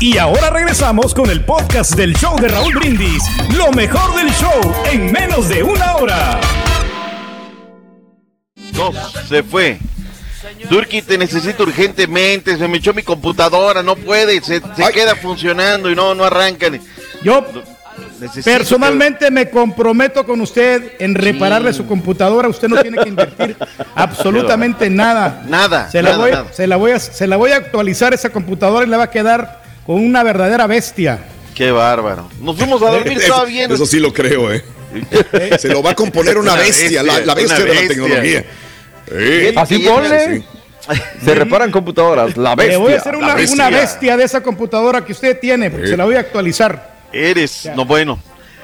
Y 0.00 0.16
ahora 0.16 0.48
regresamos 0.48 1.12
con 1.12 1.28
el 1.28 1.44
podcast 1.44 1.94
del 1.94 2.14
show 2.14 2.40
de 2.40 2.48
Raúl 2.48 2.74
Brindis. 2.74 3.22
Lo 3.54 3.70
mejor 3.70 4.14
del 4.16 4.32
show 4.32 4.74
en 4.90 5.12
menos 5.12 5.48
de 5.50 5.62
una 5.62 5.96
hora. 5.96 6.40
No, 8.72 8.92
se 9.28 9.42
fue. 9.42 9.78
Turki, 10.70 11.02
te 11.02 11.18
necesito 11.18 11.64
urgentemente. 11.64 12.56
Se 12.56 12.66
me 12.66 12.78
echó 12.78 12.94
mi 12.94 13.02
computadora, 13.02 13.82
no 13.82 13.94
puede. 13.94 14.40
Se, 14.40 14.60
se 14.60 14.92
queda 14.92 15.14
funcionando 15.16 15.90
y 15.90 15.94
no, 15.94 16.14
no 16.14 16.24
arranca. 16.24 16.68
Yo 17.22 17.44
Necesito 18.20 18.44
personalmente 18.50 19.30
me 19.30 19.48
comprometo 19.50 20.24
con 20.26 20.40
usted 20.40 20.92
en 20.98 21.14
repararle 21.14 21.72
su 21.72 21.86
computadora. 21.86 22.48
Usted 22.48 22.68
no 22.68 22.80
tiene 22.82 22.98
que 22.98 23.08
invertir 23.08 23.56
absolutamente 23.94 24.90
nada. 24.90 25.42
Nada, 25.48 25.90
Se 25.90 26.02
la, 26.02 26.10
nada, 26.10 26.22
voy, 26.22 26.30
nada. 26.32 26.52
Se, 26.52 26.66
la 26.66 26.76
voy 26.76 26.92
a, 26.92 26.98
se 27.00 27.26
la 27.26 27.36
voy 27.36 27.52
a 27.52 27.56
actualizar 27.56 28.12
esa 28.14 28.30
computadora 28.30 28.86
y 28.86 28.88
le 28.90 28.96
va 28.96 29.04
a 29.04 29.10
quedar 29.10 29.62
con 29.86 29.96
una 30.04 30.22
verdadera 30.22 30.66
bestia. 30.66 31.18
Qué 31.54 31.70
bárbaro. 31.70 32.28
Nos 32.40 32.56
fuimos 32.56 32.80
a 32.82 32.90
dormir 32.90 33.18
Eso- 33.18 33.32
todavía. 33.34 33.66
Eso 33.66 33.86
sí 33.86 33.98
lo 33.98 34.12
creo, 34.12 34.52
¿eh? 34.52 34.62
Se 35.58 35.68
lo 35.68 35.82
va 35.82 35.90
a 35.90 35.94
componer 35.94 36.36
una, 36.36 36.52
Una 36.54 36.62
bestia, 36.62 37.02
bestia, 37.02 37.02
la, 37.04 37.24
la 37.26 37.34
bestia 37.34 37.56
una 37.56 37.64
de 37.66 37.74
la 37.82 37.88
tecnología. 37.88 38.44
Eh, 39.12 39.52
Así 39.56 39.76
sí, 39.76 39.88
ponle. 39.88 40.36
sí. 40.36 40.44
Se 41.24 41.34
reparan 41.34 41.70
computadoras. 41.70 42.36
La 42.36 42.54
bestia. 42.56 42.78
Le 42.78 42.84
voy 42.84 42.92
a 42.94 42.96
hacer 42.96 43.14
una 43.16 43.34
bestia. 43.34 43.54
una 43.68 43.70
bestia 43.78 44.16
de 44.16 44.24
esa 44.24 44.42
computadora 44.42 45.04
que 45.04 45.12
usted 45.12 45.38
tiene, 45.38 45.70
porque 45.70 45.86
Sí. 45.86 45.90
se 45.92 45.96
la 45.96 46.04
voy 46.04 46.16
a 46.16 46.20
actualizar. 46.20 46.89
Eres, 47.12 47.68
no 47.74 47.84
bueno. 47.84 48.18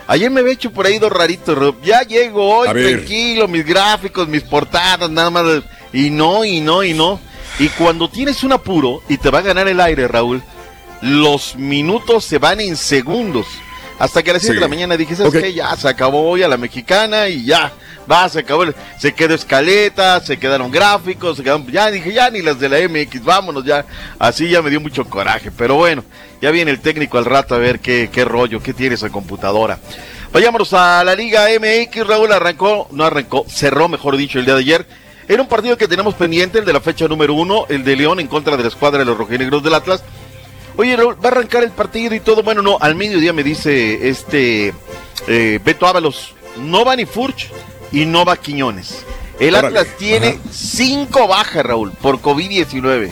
Ayer 0.08 0.30
me 0.30 0.40
había 0.40 0.52
hecho 0.52 0.70
por 0.70 0.86
ahí 0.86 0.98
dos 0.98 1.10
raritos. 1.10 1.74
Ya 1.82 2.02
llego 2.02 2.58
hoy, 2.58 2.68
tranquilo, 2.68 3.48
mis 3.48 3.66
gráficos, 3.66 4.28
mis 4.28 4.42
portadas, 4.42 5.10
nada 5.10 5.30
más. 5.30 5.44
Y 5.92 6.10
no, 6.10 6.44
y 6.44 6.60
no, 6.60 6.84
y 6.84 6.94
no. 6.94 7.18
Y 7.58 7.68
cuando 7.70 8.08
tienes 8.08 8.44
un 8.44 8.52
apuro 8.52 9.02
y 9.08 9.16
te 9.18 9.30
va 9.30 9.38
a 9.40 9.42
ganar 9.42 9.66
el 9.66 9.80
aire, 9.80 10.06
Raúl, 10.06 10.42
los 11.00 11.56
minutos 11.56 12.24
se 12.24 12.38
van 12.38 12.60
en 12.60 12.76
segundos. 12.76 13.46
Hasta 13.98 14.22
que 14.22 14.30
a 14.30 14.34
las 14.34 14.42
7 14.42 14.56
de 14.56 14.60
la 14.60 14.68
mañana 14.68 14.96
dije, 14.96 15.16
¿sabes 15.16 15.34
Ok. 15.34 15.40
qué? 15.40 15.54
Ya 15.54 15.74
se 15.74 15.88
acabó 15.88 16.28
hoy 16.28 16.42
a 16.42 16.48
la 16.48 16.56
mexicana 16.58 17.28
y 17.28 17.44
ya. 17.46 17.72
Va, 18.10 18.28
se 18.28 18.40
acabó. 18.40 18.62
el- 18.64 18.74
Se 18.98 19.12
quedó 19.14 19.34
escaleta, 19.34 20.20
se 20.20 20.38
quedaron 20.38 20.70
gráficos, 20.70 21.36
se 21.36 21.42
quedaron. 21.42 21.66
Ya 21.66 21.90
dije, 21.90 22.12
ya 22.12 22.30
ni 22.30 22.42
las 22.42 22.58
de 22.60 22.68
la 22.68 22.78
MX, 22.78 23.24
vámonos 23.24 23.64
ya. 23.64 23.84
Así 24.18 24.48
ya 24.48 24.62
me 24.62 24.70
dio 24.70 24.80
mucho 24.80 25.04
coraje. 25.04 25.50
Pero 25.50 25.74
bueno, 25.76 26.04
ya 26.40 26.50
viene 26.50 26.70
el 26.70 26.80
técnico 26.80 27.18
al 27.18 27.24
rato 27.24 27.54
a 27.54 27.58
ver 27.58 27.80
qué, 27.80 28.08
qué 28.12 28.24
rollo, 28.24 28.62
qué 28.62 28.72
tiene 28.72 28.94
esa 28.94 29.10
computadora. 29.10 29.78
Vayámonos 30.32 30.72
a 30.72 31.02
la 31.04 31.14
Liga 31.14 31.46
MX. 31.58 32.06
Raúl 32.06 32.32
arrancó, 32.32 32.88
no 32.90 33.04
arrancó, 33.04 33.44
cerró, 33.48 33.88
mejor 33.88 34.16
dicho, 34.16 34.38
el 34.38 34.44
día 34.44 34.54
de 34.54 34.60
ayer. 34.60 34.86
Era 35.28 35.42
un 35.42 35.48
partido 35.48 35.76
que 35.76 35.88
tenemos 35.88 36.14
pendiente, 36.14 36.58
el 36.60 36.64
de 36.64 36.72
la 36.72 36.80
fecha 36.80 37.08
número 37.08 37.34
uno, 37.34 37.66
el 37.68 37.82
de 37.82 37.96
León 37.96 38.20
en 38.20 38.28
contra 38.28 38.56
de 38.56 38.62
la 38.62 38.68
escuadra 38.68 39.00
de 39.00 39.04
los 39.04 39.18
rojinegros 39.18 39.62
del 39.62 39.74
Atlas. 39.74 40.04
Oye, 40.76 40.94
Raúl, 40.94 41.16
va 41.24 41.30
a 41.30 41.32
arrancar 41.32 41.64
el 41.64 41.70
partido 41.70 42.14
y 42.14 42.20
todo. 42.20 42.42
Bueno, 42.42 42.62
no, 42.62 42.78
al 42.80 42.94
mediodía 42.94 43.32
me 43.32 43.42
dice 43.42 44.08
este 44.08 44.72
eh, 45.26 45.58
Beto 45.64 45.86
Ábalos, 45.86 46.34
no 46.58 46.84
va 46.84 46.94
ni 46.94 47.06
Furch 47.06 47.50
y 47.92 48.06
no 48.06 48.24
va 48.24 48.36
Quiñones. 48.36 49.04
El 49.38 49.54
Órale, 49.54 49.80
Atlas 49.80 49.96
tiene 49.98 50.28
ajá. 50.28 50.38
cinco 50.50 51.28
bajas, 51.28 51.64
Raúl, 51.64 51.92
por 51.92 52.20
COVID-19. 52.20 53.10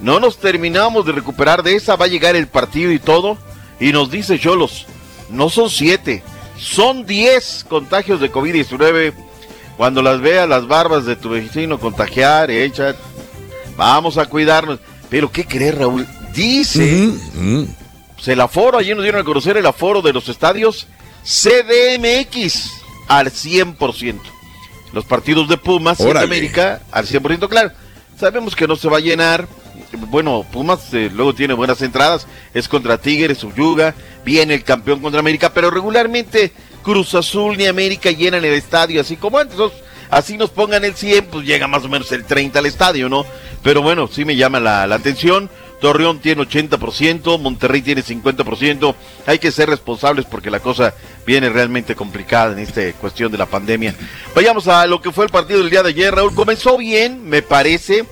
No 0.00 0.18
nos 0.18 0.38
terminamos 0.38 1.06
de 1.06 1.12
recuperar 1.12 1.62
de 1.62 1.76
esa, 1.76 1.96
va 1.96 2.06
a 2.06 2.08
llegar 2.08 2.34
el 2.34 2.48
partido 2.48 2.90
y 2.90 2.98
todo. 2.98 3.38
Y 3.78 3.92
nos 3.92 4.10
dice 4.10 4.38
Cholos, 4.38 4.86
no 5.30 5.48
son 5.50 5.70
siete, 5.70 6.22
son 6.58 7.06
diez 7.06 7.64
contagios 7.68 8.20
de 8.20 8.30
COVID-19. 8.30 9.12
Cuando 9.76 10.02
las 10.02 10.20
veas 10.20 10.48
las 10.48 10.66
barbas 10.66 11.04
de 11.06 11.16
tu 11.16 11.30
vecino 11.30 11.78
contagiar, 11.78 12.50
echa, 12.50 12.94
vamos 13.76 14.18
a 14.18 14.26
cuidarnos. 14.26 14.80
Pero 15.08 15.30
¿qué 15.30 15.44
crees, 15.44 15.76
Raúl? 15.76 16.06
Dice, 16.34 17.10
pues 18.14 18.28
el 18.28 18.40
aforo, 18.40 18.78
allí 18.78 18.94
nos 18.94 19.02
dieron 19.02 19.20
a 19.20 19.24
conocer 19.24 19.56
el 19.56 19.66
aforo 19.66 20.02
de 20.02 20.12
los 20.12 20.28
estadios 20.28 20.86
CDMX 21.22 22.81
al 23.18 23.30
100%. 23.30 24.20
Los 24.92 25.04
partidos 25.04 25.48
de 25.48 25.56
Pumas, 25.56 26.00
Órale. 26.00 26.26
América, 26.26 26.82
al 26.90 27.06
100%, 27.06 27.48
claro. 27.48 27.72
Sabemos 28.18 28.54
que 28.54 28.66
no 28.66 28.76
se 28.76 28.88
va 28.88 28.98
a 28.98 29.00
llenar. 29.00 29.48
Bueno, 30.08 30.44
Pumas 30.50 30.92
eh, 30.92 31.10
luego 31.12 31.34
tiene 31.34 31.54
buenas 31.54 31.80
entradas. 31.82 32.26
Es 32.54 32.68
contra 32.68 32.98
Tigres, 32.98 33.38
Suyuga. 33.38 33.94
Viene 34.24 34.54
el 34.54 34.64
campeón 34.64 35.00
contra 35.00 35.20
América. 35.20 35.52
Pero 35.52 35.70
regularmente 35.70 36.52
Cruz 36.82 37.14
Azul 37.14 37.56
ni 37.56 37.66
América 37.66 38.10
llenan 38.10 38.44
el 38.44 38.54
estadio 38.54 39.00
así 39.00 39.16
como 39.16 39.38
antes. 39.38 39.54
Entonces, 39.54 39.80
así 40.10 40.36
nos 40.36 40.50
pongan 40.50 40.84
el 40.84 40.94
100, 40.94 41.26
pues 41.26 41.46
llega 41.46 41.66
más 41.66 41.84
o 41.84 41.88
menos 41.88 42.12
el 42.12 42.24
30 42.24 42.58
al 42.58 42.66
estadio, 42.66 43.08
¿no? 43.08 43.24
Pero 43.62 43.82
bueno, 43.82 44.08
sí 44.08 44.24
me 44.24 44.36
llama 44.36 44.60
la, 44.60 44.86
la 44.86 44.96
atención. 44.96 45.50
Torreón 45.82 46.20
tiene 46.20 46.40
80%, 46.42 47.38
Monterrey 47.40 47.82
tiene 47.82 48.02
50%. 48.04 48.94
Hay 49.26 49.38
que 49.40 49.50
ser 49.50 49.68
responsables 49.68 50.24
porque 50.26 50.48
la 50.48 50.60
cosa 50.60 50.94
viene 51.26 51.48
realmente 51.50 51.96
complicada 51.96 52.52
en 52.52 52.60
esta 52.60 52.80
cuestión 52.92 53.32
de 53.32 53.36
la 53.38 53.46
pandemia. 53.46 53.94
Vayamos 54.34 54.68
a 54.68 54.86
lo 54.86 55.02
que 55.02 55.10
fue 55.10 55.24
el 55.24 55.30
partido 55.32 55.58
del 55.58 55.70
día 55.70 55.82
de 55.82 55.88
ayer, 55.90 56.14
Raúl. 56.14 56.34
Comenzó 56.36 56.78
bien, 56.78 57.28
me 57.28 57.42
parece, 57.42 58.04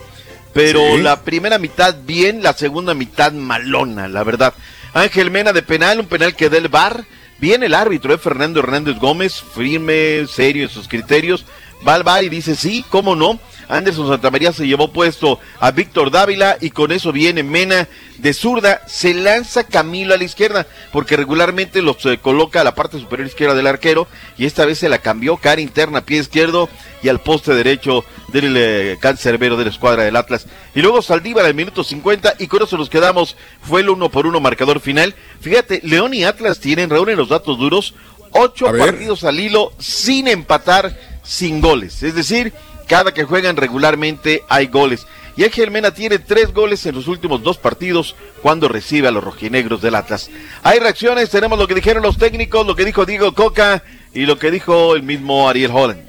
pero 0.53 0.81
Sí. 0.97 1.03
la 1.03 1.23
primera 1.23 1.59
mitad 1.59 1.95
bien, 2.05 2.43
la 2.43 2.55
segunda 2.55 2.93
mitad 2.93 3.31
malona, 3.33 4.09
la 4.09 4.25
verdad. 4.25 4.53
Ángel 4.93 5.31
Mena 5.31 5.53
de 5.53 5.63
penal, 5.63 6.01
un 6.01 6.07
penal 6.07 6.35
que 6.35 6.51
da 6.51 6.59
el 6.59 6.69
bar. 6.69 7.05
Viene 7.39 7.67
el 7.67 7.75
árbitro, 7.75 8.13
¿eh? 8.13 8.19
Fernando 8.19 8.59
Hernández 8.61 8.97
Gómez, 8.99 9.43
firme, 9.55 10.27
serio 10.27 10.65
en 10.65 10.71
sus 10.71 10.89
criterios. 10.89 11.47
Va 11.87 11.95
al 11.95 12.03
bar 12.03 12.25
y 12.25 12.29
dice, 12.29 12.57
sí, 12.57 12.85
cómo 12.91 13.17
no. 13.17 13.39
Anderson 13.69 14.09
Santamaría 14.09 14.53
se 14.53 14.67
llevó 14.67 14.93
puesto 14.93 15.39
a 15.61 15.71
Víctor 15.71 16.11
Dávila 16.11 16.57
y 16.61 16.71
con 16.71 16.91
eso 16.91 17.13
viene 17.13 17.43
Mena 17.43 17.89
de 18.19 18.35
zurda. 18.35 18.83
Se 18.87 19.15
lanza 19.15 19.65
Camilo 19.65 20.13
a 20.13 20.19
la 20.19 20.25
izquierda 20.25 20.67
porque 20.93 21.17
regularmente 21.17 21.81
los 21.81 22.05
eh, 22.07 22.19
coloca 22.19 22.61
a 22.61 22.65
la 22.65 22.75
parte 22.75 22.99
superior 22.99 23.29
izquierda 23.29 23.55
del 23.55 23.69
arquero 23.69 24.09
y 24.37 24.47
esta 24.47 24.65
vez 24.65 24.79
se 24.79 24.89
la 24.89 24.99
cambió 24.99 25.37
cara 25.37 25.61
interna, 25.61 26.05
pie 26.05 26.19
izquierdo 26.19 26.69
y 27.03 27.09
al 27.09 27.21
poste 27.21 27.55
derecho 27.55 28.05
del 28.29 28.55
eh, 28.57 28.99
cancerbero 29.01 29.57
de 29.57 29.65
la 29.65 29.71
escuadra 29.71 30.03
del 30.03 30.17
Atlas. 30.17 30.47
Y 30.75 30.83
luego 30.83 31.01
Saldívar 31.01 31.47
al 31.47 31.55
minuto 31.55 31.85
50 31.85 32.35
y 32.39 32.49
con 32.49 32.63
eso 32.63 32.77
nos 32.77 32.91
quedamos. 32.91 33.37
Fue 33.63 33.83
el 33.83 33.89
uno 33.89 34.11
por 34.11 34.27
uno 34.27 34.41
marcador 34.41 34.81
final. 34.81 35.15
Fíjate, 35.41 35.81
León 35.85 36.13
y 36.13 36.25
Atlas 36.25 36.59
tienen, 36.59 36.91
reúnen 36.91 37.17
los 37.17 37.29
datos 37.29 37.57
duros, 37.57 37.95
ocho 38.33 38.67
partidos 38.67 39.25
al 39.25 39.41
hilo 39.41 39.73
sin 39.79 40.29
empatar, 40.29 40.97
sin 41.23 41.61
goles. 41.61 42.03
Es 42.03 42.15
decir, 42.15 42.53
cada 42.87 43.13
que 43.13 43.25
juegan 43.25 43.57
regularmente 43.57 44.43
hay 44.49 44.67
goles. 44.67 45.07
Y 45.37 45.45
Ángel 45.45 45.71
Mena 45.71 45.95
tiene 45.95 46.19
tres 46.19 46.53
goles 46.53 46.85
en 46.87 46.95
los 46.95 47.09
últimos 47.09 47.43
dos 47.43 47.57
partidos 47.57 48.17
cuando 48.43 48.69
recibe 48.69 49.09
a 49.09 49.11
los 49.11 49.23
rojinegros 49.23 49.81
del 49.81 49.95
Atlas. 49.95 50.29
Hay 50.63 50.81
reacciones, 50.81 51.31
tenemos 51.31 51.59
lo 51.59 51.67
que 51.67 51.75
dijeron 51.75 52.03
los 52.03 52.19
técnicos, 52.19 52.67
lo 52.67 52.75
que 52.75 52.85
dijo 52.85 53.07
Diego 53.07 53.33
Coca 53.35 53.83
y 54.13 54.27
lo 54.27 54.39
que 54.39 54.51
dijo 54.51 54.95
el 54.95 55.03
mismo 55.03 55.49
Ariel 55.49 55.71
Holland. 55.71 56.01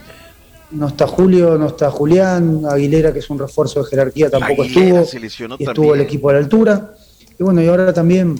No 0.71 0.87
está 0.87 1.05
Julio, 1.05 1.57
no 1.57 1.67
está 1.67 1.91
Julián, 1.91 2.63
Aguilera, 2.69 3.13
que 3.13 3.19
es 3.19 3.29
un 3.29 3.37
refuerzo 3.37 3.83
de 3.83 3.89
jerarquía, 3.89 4.29
tampoco 4.29 4.63
Aguilera 4.63 5.01
estuvo. 5.01 5.55
estuvo 5.59 5.95
el 5.95 6.01
equipo 6.01 6.29
a 6.29 6.33
la 6.33 6.39
altura. 6.39 6.95
Y 7.39 7.43
bueno, 7.43 7.61
y 7.61 7.67
ahora 7.67 7.93
también 7.93 8.39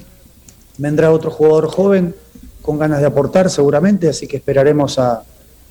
vendrá 0.78 1.11
otro 1.11 1.30
jugador 1.30 1.67
joven 1.67 2.15
con 2.61 2.80
ganas 2.80 3.01
de 3.01 3.07
aportar 3.07 3.49
seguramente, 3.49 4.09
así 4.09 4.28
que 4.28 4.38
esperaremos 4.38 4.97
a, 4.97 5.24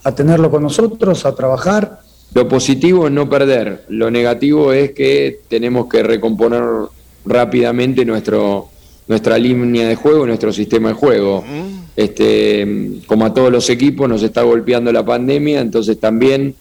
a 0.02 0.14
tenerlo 0.14 0.50
con 0.50 0.62
nosotros, 0.62 1.24
a 1.26 1.34
trabajar. 1.34 2.00
Lo 2.34 2.48
positivo 2.48 3.06
es 3.06 3.12
no 3.12 3.28
perder, 3.28 3.84
lo 3.88 4.10
negativo 4.10 4.72
es 4.72 4.92
que 4.92 5.40
tenemos 5.48 5.88
que 5.88 6.02
recomponer 6.02 6.62
rápidamente 7.24 8.04
nuestro, 8.04 8.68
nuestra 9.08 9.36
línea 9.36 9.88
de 9.88 9.96
juego, 9.96 10.26
nuestro 10.26 10.52
sistema 10.52 10.88
de 10.90 10.94
juego. 10.94 11.44
Este, 11.96 13.00
como 13.06 13.26
a 13.26 13.34
todos 13.34 13.50
los 13.50 13.68
equipos 13.68 14.08
nos 14.08 14.22
está 14.22 14.42
golpeando 14.42 14.92
la 14.92 15.04
pandemia, 15.04 15.60
entonces 15.60 15.98
también 15.98 16.54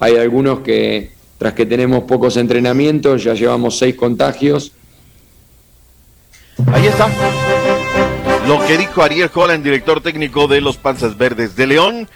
hay 0.00 0.16
algunos 0.16 0.60
que 0.60 1.12
tras 1.38 1.54
que 1.54 1.66
tenemos 1.66 2.04
pocos 2.04 2.36
entrenamientos, 2.36 3.22
ya 3.24 3.34
llevamos 3.34 3.78
seis 3.78 3.94
contagios, 3.94 4.72
Ahí 6.72 6.86
está. 6.86 7.08
Lo 8.46 8.64
que 8.66 8.76
dijo 8.76 9.02
Ariel 9.02 9.30
Holland, 9.32 9.64
director 9.64 10.00
técnico 10.00 10.46
de 10.46 10.60
los 10.60 10.76
Panzas 10.76 11.16
Verdes 11.16 11.56
de 11.56 11.66
León. 11.66 12.08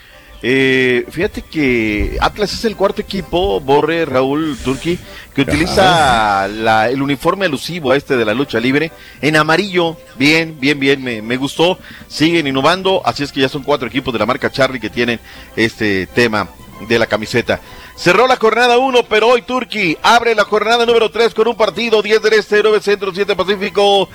Eh, 0.42 1.04
fíjate 1.10 1.42
que 1.42 2.18
Atlas 2.20 2.52
es 2.52 2.64
el 2.64 2.76
cuarto 2.76 3.00
equipo, 3.00 3.58
Borre, 3.60 4.04
Raúl, 4.04 4.56
Turki, 4.62 4.98
que 5.34 5.42
utiliza 5.42 6.46
la- 6.48 6.88
el 6.88 7.00
uniforme 7.02 7.46
alusivo 7.46 7.90
a 7.90 7.96
este 7.96 8.16
de 8.16 8.24
la 8.24 8.34
lucha 8.34 8.60
libre 8.60 8.92
en 9.22 9.36
amarillo. 9.36 9.96
Bien, 10.16 10.56
bien, 10.60 10.78
bien, 10.78 11.02
me, 11.02 11.22
me 11.22 11.36
gustó. 11.36 11.78
Siguen 12.06 12.46
innovando, 12.46 13.02
así 13.04 13.22
es 13.22 13.32
que 13.32 13.40
ya 13.40 13.48
son 13.48 13.62
cuatro 13.62 13.88
equipos 13.88 14.12
de 14.12 14.18
la 14.18 14.26
marca 14.26 14.50
Charlie 14.50 14.78
que 14.80 14.90
tienen 14.90 15.18
este 15.56 16.06
tema 16.06 16.48
de 16.88 16.98
la 16.98 17.06
camiseta. 17.06 17.60
Cerró 17.96 18.26
la 18.26 18.36
jornada 18.36 18.76
1, 18.76 19.04
pero 19.08 19.28
hoy 19.28 19.40
Turki 19.42 19.96
abre 20.02 20.34
la 20.34 20.44
jornada 20.44 20.84
número 20.84 21.10
3 21.10 21.32
con 21.32 21.48
un 21.48 21.56
partido 21.56 22.02
10 22.02 22.20
del 22.22 22.34
Este, 22.34 22.60
9 22.62 22.80
Centro, 22.82 23.10
7 23.14 23.34
Pacífico. 23.34 24.10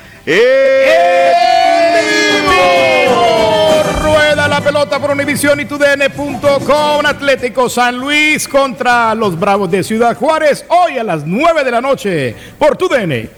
Rueda 4.12 4.46
la 4.50 4.60
pelota 4.60 5.00
por 5.00 5.12
Univisión 5.12 5.60
y 5.62 5.66
TUDN.com. 5.66 7.06
Atlético 7.06 7.70
San 7.70 7.98
Luis 7.98 8.46
contra 8.46 9.16
los 9.16 9.40
Bravos 9.40 9.72
de 9.72 9.86
Ciudad 9.86 10.18
Juárez. 10.18 10.66
Hoy 10.68 10.98
a 10.98 11.04
las 11.04 11.26
9 11.26 11.64
de 11.64 11.72
la 11.72 11.80
noche 11.80 12.36
por 12.60 12.76
TUDN. 12.76 13.30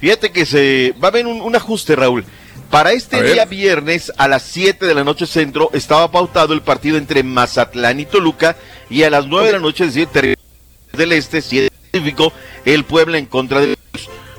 Fíjate 0.00 0.30
que 0.30 0.44
se 0.44 0.94
va 1.02 1.08
a 1.08 1.10
haber 1.10 1.26
un, 1.26 1.40
un 1.40 1.56
ajuste, 1.56 1.96
Raúl. 1.96 2.22
Para 2.68 2.92
este 2.92 3.22
día 3.22 3.46
viernes 3.46 4.12
a 4.18 4.28
las 4.28 4.42
7 4.42 4.84
de 4.84 4.94
la 4.94 5.04
noche 5.04 5.26
centro 5.26 5.70
estaba 5.72 6.10
pautado 6.10 6.52
el 6.52 6.60
partido 6.60 6.98
entre 6.98 7.22
Mazatlán 7.22 7.98
y 7.98 8.04
Toluca 8.04 8.56
y 8.90 9.04
a 9.04 9.10
las 9.10 9.26
9 9.26 9.46
de 9.46 9.52
la 9.54 9.58
noche, 9.58 9.84
es 9.84 9.94
decir, 9.94 10.36
del 10.92 11.12
Este, 11.12 11.40
7 11.40 11.70
Pacífico, 11.90 12.30
el 12.66 12.84
Puebla 12.84 13.16
en 13.16 13.26
contra 13.26 13.60
de 13.60 13.68
los 13.68 13.78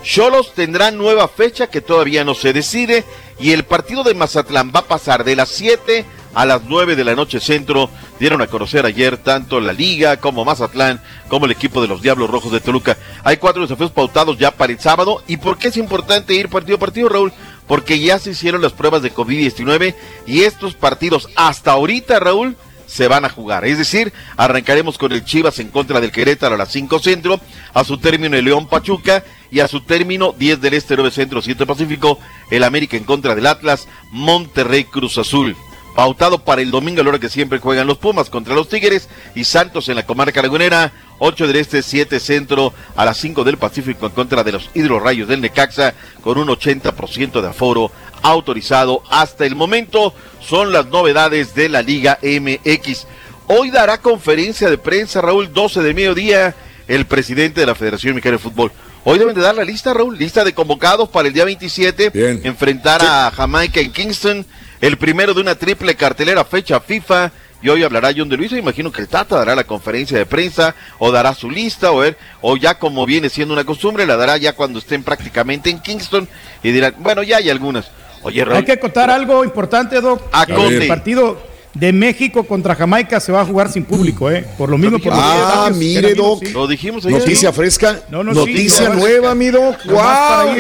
Cholos 0.04 0.54
tendrá 0.54 0.92
nueva 0.92 1.28
fecha 1.28 1.68
que 1.68 1.82
todavía 1.82 2.24
no 2.24 2.36
se 2.36 2.54
decide 2.54 3.04
y 3.40 3.52
el 3.52 3.66
partido 3.66 4.04
de 4.04 4.14
Mazatlán 4.14 4.72
va 4.74 4.82
a 4.82 4.88
pasar 4.88 5.24
de 5.24 5.36
las 5.36 5.50
7 5.50 6.06
a 6.34 6.46
las 6.46 6.64
9 6.66 6.96
de 6.96 7.04
la 7.04 7.16
noche 7.16 7.40
centro. 7.40 7.90
Dieron 8.20 8.42
a 8.42 8.48
conocer 8.48 8.86
ayer 8.86 9.18
tanto 9.18 9.60
la 9.60 9.74
Liga 9.74 10.18
como 10.18 10.46
Mazatlán 10.46 11.02
como 11.28 11.46
el 11.46 11.52
equipo 11.52 11.82
de 11.82 11.88
los 11.88 12.02
Diablos 12.02 12.30
Rojos 12.30 12.52
de 12.52 12.60
Toluca. 12.60 12.98
Hay 13.24 13.38
cuatro 13.38 13.62
desafíos 13.62 13.92
pautados 13.92 14.38
ya 14.38 14.52
para 14.52 14.72
el 14.72 14.80
sábado. 14.80 15.24
¿Y 15.28 15.38
por 15.38 15.58
qué 15.58 15.70
es 15.70 15.78
importante 15.78 16.34
ir 16.34 16.50
partido 16.50 16.78
a 16.78 16.80
partido, 16.80 17.10
Raúl? 17.10 17.34
Porque 17.68 18.00
ya 18.00 18.20
se 18.20 18.32
hicieron 18.32 18.62
las 18.62 18.74
pruebas 18.74 19.02
de 19.02 19.14
COVID-19 19.14 19.96
y 20.28 20.44
estos 20.44 20.76
partidos 20.76 21.30
hasta 21.36 21.72
ahorita, 21.72 22.20
Raúl, 22.20 22.56
se 22.88 23.08
van 23.08 23.26
a 23.26 23.30
jugar. 23.30 23.66
Es 23.66 23.78
decir, 23.78 24.14
arrancaremos 24.38 24.98
con 24.98 25.12
el 25.12 25.26
Chivas 25.26 25.60
en 25.60 25.70
contra 25.70 26.02
del 26.02 26.12
Querétaro 26.12 26.56
a 26.56 26.58
las 26.58 26.72
5 26.72 27.00
centro, 27.00 27.40
a 27.74 27.84
su 27.84 27.98
término 27.98 28.38
el 28.38 28.46
León 28.46 28.68
Pachuca 28.68 29.24
y 29.52 29.60
a 29.60 29.68
su 29.68 29.82
término 29.82 30.34
10 30.38 30.62
del 30.62 30.74
Este 30.74 30.96
9 30.96 31.12
centro 31.12 31.42
7 31.42 31.66
Pacífico, 31.66 32.20
el 32.52 32.64
América 32.64 32.98
en 32.98 33.04
contra 33.04 33.36
del 33.36 33.48
Atlas, 33.48 33.88
Monterrey 34.12 34.86
Cruz 34.86 35.18
Azul. 35.18 35.56
Pautado 35.96 36.40
para 36.40 36.62
el 36.62 36.72
domingo 36.72 37.00
a 37.00 37.04
la 37.06 37.12
hora 37.12 37.20
que 37.20 37.30
siempre 37.30 37.60
juegan 37.60 37.88
los 37.88 37.98
Pumas 37.98 38.30
contra 38.30 38.54
los 38.54 38.68
Tigres 38.68 39.08
y 39.34 39.46
Santos 39.46 39.88
en 39.88 39.96
la 39.96 40.06
comarca 40.06 40.42
lagunera, 40.42 40.92
8 41.20 41.48
del 41.48 41.56
Este, 41.56 41.82
7 41.82 42.20
Centro, 42.20 42.74
a 42.98 43.06
las 43.06 43.18
5 43.18 43.46
del 43.46 43.58
Pacífico 43.58 44.06
en 44.06 44.12
contra 44.12 44.44
de 44.44 44.52
los 44.52 44.70
Hidrorrayos 44.74 45.30
del 45.30 45.40
Necaxa, 45.40 45.94
con 46.22 46.38
un 46.38 46.50
80% 46.50 47.42
de 47.42 47.48
aforo 47.48 47.92
autorizado 48.22 49.04
hasta 49.10 49.46
el 49.46 49.56
momento. 49.56 50.14
Son 50.42 50.74
las 50.74 50.88
novedades 50.88 51.56
de 51.56 51.70
la 51.70 51.82
Liga 51.82 52.20
MX. 52.22 53.08
Hoy 53.48 53.72
dará 53.72 54.00
conferencia 54.00 54.70
de 54.70 54.78
prensa, 54.78 55.22
Raúl, 55.22 55.54
12 55.54 55.82
de 55.82 55.94
mediodía, 55.94 56.56
el 56.90 57.06
presidente 57.06 57.62
de 57.62 57.68
la 57.68 57.76
Federación 57.76 58.16
Mexicana 58.16 58.38
de 58.38 58.44
Fútbol. 58.44 58.72
Hoy 59.06 59.20
deben 59.20 59.36
de 59.36 59.42
dar 59.42 59.56
la 59.56 59.64
lista, 59.64 59.94
Raúl, 59.94 60.18
lista 60.18 60.44
de 60.44 60.54
convocados 60.54 61.08
para 61.10 61.28
el 61.28 61.34
día 61.34 61.46
27, 61.46 62.12
enfrentar 62.44 63.02
a 63.06 63.32
Jamaica 63.32 63.80
en 63.80 63.92
Kingston, 63.94 64.46
el 64.82 64.98
primero 64.98 65.34
de 65.34 65.42
una 65.42 65.56
triple 65.56 65.96
cartelera 65.96 66.46
fecha 66.46 66.80
FIFA, 66.80 67.32
y 67.62 67.70
hoy 67.70 67.84
hablará 67.84 68.12
John 68.16 68.30
de 68.30 68.38
Luis, 68.38 68.52
me 68.52 68.60
imagino 68.60 68.92
que 68.92 69.02
el 69.02 69.08
Tata 69.08 69.38
dará 69.38 69.56
la 69.56 69.64
conferencia 69.64 70.18
de 70.18 70.26
prensa, 70.26 70.76
o 71.00 71.12
dará 71.12 71.34
su 71.34 71.50
lista, 71.50 71.92
o, 71.92 71.98
ver, 71.98 72.18
o 72.42 72.58
ya 72.58 72.78
como 72.78 73.06
viene 73.06 73.30
siendo 73.30 73.54
una 73.54 73.64
costumbre, 73.64 74.06
la 74.06 74.18
dará 74.18 74.38
ya 74.38 74.54
cuando 74.54 74.80
estén 74.80 75.04
prácticamente 75.04 75.70
en 75.70 75.80
Kingston, 75.80 76.28
y 76.62 76.72
dirán, 76.72 76.96
bueno, 77.00 77.24
ya 77.24 77.38
hay 77.38 77.50
algunas. 77.50 77.90
Oye, 78.22 78.44
Raúl, 78.44 78.58
Hay 78.58 78.66
que 78.66 78.80
contar 78.80 79.10
algo 79.10 79.44
importante, 79.44 80.02
Doc. 80.02 80.22
A. 80.32 80.44
El 80.44 80.88
partido 80.88 81.55
de 81.76 81.92
México 81.94 82.44
contra 82.46 82.74
Jamaica 82.74 83.20
se 83.20 83.32
va 83.32 83.42
a 83.42 83.46
jugar 83.46 83.70
sin 83.72 83.84
público, 83.84 84.32
¿eh? 84.32 84.46
Por 84.58 84.70
lo 84.70 84.78
mismo. 84.78 84.98
Por 84.98 85.12
Ah, 85.14 85.70
mire, 85.76 86.16
Doc. 86.16 86.44
sí. 86.44 86.52
Lo 86.54 86.66
dijimos 86.68 87.06
ayer. 87.06 87.20
Noticia 87.20 87.52
fresca. 87.54 88.00
No, 88.10 88.24
no, 88.24 88.34
Noticia 88.34 88.90
nueva, 88.90 89.36
mi 89.36 89.50
Doc. 89.50 89.76
¡Wow! 89.86 90.56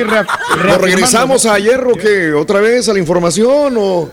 ¿Nos 0.65 0.77
regresamos 0.81 1.45
a 1.45 1.57
hierro 1.57 1.93
que 1.95 2.33
otra 2.33 2.59
vez 2.59 2.87
a 2.89 2.93
la 2.93 2.99
información 2.99 3.75
o 3.77 4.11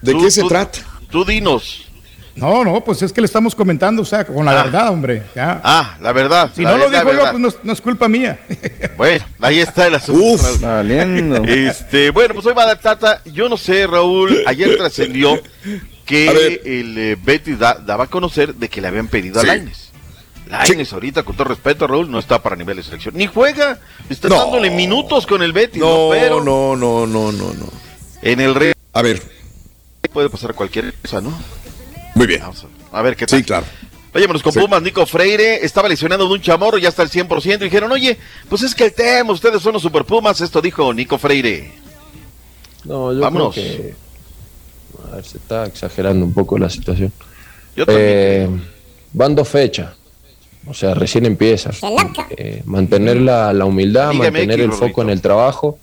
de 0.00 0.12
Tú- 0.12 0.22
qué 0.22 0.30
se 0.30 0.40
tú- 0.40 0.48
trata? 0.48 0.78
Tú 1.10 1.24
dinos. 1.24 1.86
No, 2.34 2.64
no, 2.64 2.82
pues 2.82 3.02
es 3.02 3.12
que 3.12 3.20
le 3.20 3.26
estamos 3.26 3.54
comentando, 3.54 4.00
o 4.00 4.04
sea, 4.06 4.24
con 4.24 4.46
la 4.46 4.52
Ah. 4.52 4.62
verdad, 4.64 4.88
hombre. 4.88 5.22
ya. 5.36 5.60
Ah, 5.62 5.98
la 6.00 6.12
verdad. 6.12 6.50
si 6.56 6.62
la 6.62 6.70
no 6.70 6.78
lo 6.78 6.88
digo 6.88 7.12
yo, 7.12 7.18
pues 7.30 7.38
no, 7.38 7.48
es- 7.48 7.58
no 7.62 7.72
es 7.74 7.80
culpa 7.82 8.08
mía. 8.08 8.40
Bueno, 8.96 9.22
ahí 9.40 9.58
está 9.60 9.86
el 9.88 9.96
asunto. 9.96 10.22
Uf. 10.22 10.60
Valiendo. 10.62 11.44
Este, 11.44 12.08
bueno, 12.10 12.32
pues 12.32 12.46
hoy 12.46 12.54
va 12.54 12.62
a 12.62 12.66
dar 12.68 12.80
Tata. 12.80 13.20
Yo 13.26 13.50
no 13.50 13.58
sé, 13.58 13.86
Raúl, 13.86 14.42
ayer 14.46 14.78
trascendió 14.78 15.38
que 16.12 16.60
el 16.80 16.98
eh, 16.98 17.16
Betis 17.22 17.58
da- 17.58 17.74
daba 17.74 18.04
a 18.04 18.06
conocer 18.06 18.54
de 18.54 18.68
que 18.68 18.80
le 18.80 18.88
habían 18.88 19.08
pedido 19.08 19.40
a. 19.40 19.44
Laines. 19.44 19.90
Laines 20.48 20.92
ahorita, 20.92 21.22
con 21.22 21.34
todo 21.34 21.48
respeto, 21.48 21.86
Raúl, 21.86 22.10
no 22.10 22.18
está 22.18 22.42
para 22.42 22.56
nivel 22.56 22.76
de 22.76 22.82
selección. 22.82 23.14
Ni 23.16 23.26
juega, 23.26 23.80
está 24.10 24.28
No. 24.28 24.36
dándole 24.36 24.70
minutos 24.70 25.26
con 25.26 25.42
el 25.42 25.52
Betis. 25.52 25.80
No, 25.80 26.08
pero 26.10 26.42
no, 26.44 26.76
no, 26.76 27.06
no, 27.06 27.32
no, 27.32 27.54
no. 27.54 27.66
en 28.20 28.40
el 28.40 28.54
Real 28.54 28.74
A 28.92 29.00
ver, 29.02 29.22
puede 30.12 30.28
pasar 30.28 30.54
cualquier 30.54 30.92
cosa, 30.94 31.20
¿no? 31.22 31.32
muy 32.14 32.26
bien. 32.26 32.40
Vamos 32.42 32.66
a, 32.92 32.98
a 32.98 33.02
ver 33.02 33.16
qué 33.16 33.26
tal. 33.26 33.38
Sí, 33.38 33.44
claro. 33.44 33.64
Vámonos 34.12 34.42
con 34.42 34.52
Sí. 34.52 34.58
Pumas, 34.60 34.82
Nico 34.82 35.06
Freire 35.06 35.64
estaba 35.64 35.88
lesionado 35.88 36.28
de 36.28 36.34
un 36.34 36.42
chamorro, 36.42 36.76
ya 36.76 36.90
está 36.90 37.00
al 37.00 37.08
100%. 37.08 37.62
Y 37.62 37.64
dijeron, 37.64 37.90
oye, 37.92 38.18
pues 38.50 38.60
es 38.62 38.74
que 38.74 38.84
el 38.84 38.92
tema, 38.92 39.32
ustedes 39.32 39.62
son 39.62 39.72
los 39.72 39.80
Super 39.80 40.04
Pumas. 40.04 40.38
Esto 40.42 40.60
dijo 40.60 40.92
Nico 40.92 41.16
Freire. 41.16 41.72
No, 42.84 43.10
yo 43.14 43.20
Vámonos. 43.20 43.54
creo 43.54 43.64
que 43.64 43.94
ver, 45.16 45.24
se 45.24 45.38
está 45.38 45.66
exagerando 45.66 46.24
un 46.24 46.32
poco 46.32 46.58
la 46.58 46.68
situación. 46.70 47.12
Yo 47.76 47.86
también. 47.86 48.06
Eh, 48.08 48.48
van 49.12 49.34
dos 49.34 49.48
fechas, 49.48 49.90
o 50.66 50.74
sea, 50.74 50.94
recién 50.94 51.26
empieza. 51.26 51.70
Eh, 52.36 52.62
mantener 52.64 53.16
la, 53.20 53.52
la 53.52 53.64
humildad, 53.64 54.10
Dígame, 54.12 54.30
mantener 54.30 54.60
el 54.60 54.72
foco 54.72 55.02
en 55.02 55.10
el 55.10 55.20
trabajo 55.20 55.78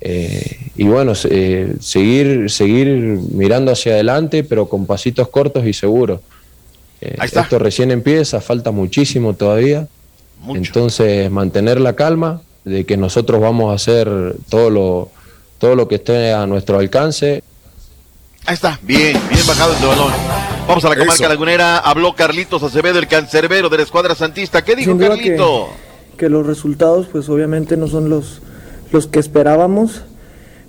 eh, 0.00 0.58
y 0.76 0.84
bueno, 0.84 1.14
se- 1.14 1.28
eh, 1.30 1.72
seguir, 1.80 2.50
seguir 2.50 2.86
mirando 2.88 3.70
hacia 3.72 3.92
adelante, 3.92 4.42
pero 4.42 4.68
con 4.68 4.86
pasitos 4.86 5.28
cortos 5.28 5.64
y 5.66 5.72
seguros. 5.72 6.20
Eh, 7.00 7.16
esto 7.42 7.58
recién 7.58 7.90
empieza, 7.90 8.40
falta 8.40 8.70
muchísimo 8.70 9.34
todavía. 9.34 9.86
Mucho. 10.40 10.58
Entonces, 10.58 11.30
mantener 11.30 11.80
la 11.80 11.94
calma 11.94 12.42
de 12.64 12.84
que 12.84 12.96
nosotros 12.96 13.40
vamos 13.40 13.70
a 13.70 13.74
hacer 13.74 14.34
todo 14.48 14.70
lo, 14.70 15.10
todo 15.58 15.76
lo 15.76 15.86
que 15.86 15.96
esté 15.96 16.32
a 16.32 16.46
nuestro 16.46 16.78
alcance. 16.78 17.44
Ahí 18.44 18.54
está, 18.54 18.78
bien, 18.82 19.16
bien 19.30 19.46
bajado 19.46 19.72
este 19.72 19.86
balón. 19.86 20.12
Vamos 20.66 20.84
a 20.84 20.88
la 20.88 20.96
comarca 20.96 21.14
Eso. 21.14 21.28
lagunera. 21.28 21.78
Habló 21.78 22.14
Carlitos 22.14 22.62
Acevedo, 22.62 22.98
el 22.98 23.06
cancerbero 23.06 23.68
de 23.68 23.76
la 23.76 23.82
escuadra 23.84 24.14
santista. 24.14 24.62
¿Qué 24.62 24.74
dijo 24.74 24.98
que, 24.98 25.08
Carlito? 25.08 25.68
que 26.16 26.28
los 26.28 26.46
resultados 26.46 27.06
pues 27.10 27.28
obviamente 27.28 27.76
no 27.76 27.86
son 27.86 28.08
los, 28.08 28.42
los 28.90 29.06
que 29.06 29.20
esperábamos. 29.20 30.02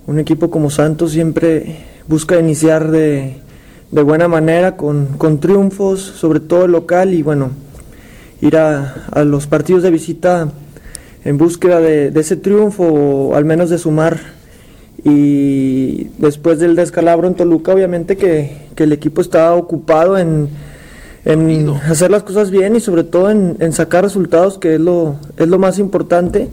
Un 0.06 0.18
equipo 0.18 0.50
como 0.50 0.70
Santos 0.70 1.12
siempre 1.12 1.78
busca 2.06 2.38
iniciar 2.38 2.90
de, 2.90 3.38
de 3.90 4.02
buena 4.02 4.28
manera, 4.28 4.76
con, 4.76 5.18
con 5.18 5.40
triunfos, 5.40 6.00
sobre 6.00 6.40
todo 6.40 6.68
local 6.68 7.12
y 7.12 7.22
bueno, 7.22 7.50
ir 8.40 8.56
a, 8.56 9.06
a 9.10 9.24
los 9.24 9.46
partidos 9.46 9.82
de 9.82 9.90
visita 9.90 10.48
en 11.24 11.38
búsqueda 11.38 11.80
de, 11.80 12.10
de 12.10 12.20
ese 12.20 12.36
triunfo 12.36 12.84
o 12.84 13.34
al 13.34 13.44
menos 13.44 13.70
de 13.70 13.78
sumar. 13.78 14.33
Y 15.04 16.04
después 16.18 16.58
del 16.58 16.76
descalabro 16.76 17.28
en 17.28 17.34
Toluca, 17.34 17.72
obviamente 17.72 18.16
que, 18.16 18.68
que 18.74 18.84
el 18.84 18.92
equipo 18.92 19.20
estaba 19.20 19.54
ocupado 19.54 20.16
en, 20.16 20.48
en 21.24 21.68
hacer 21.88 22.10
las 22.10 22.22
cosas 22.22 22.50
bien 22.50 22.74
y 22.74 22.80
sobre 22.80 23.04
todo 23.04 23.30
en, 23.30 23.56
en 23.60 23.72
sacar 23.72 24.04
resultados, 24.04 24.58
que 24.58 24.74
es 24.74 24.80
lo, 24.80 25.16
es 25.36 25.48
lo 25.48 25.58
más 25.58 25.78
importante. 25.78 26.48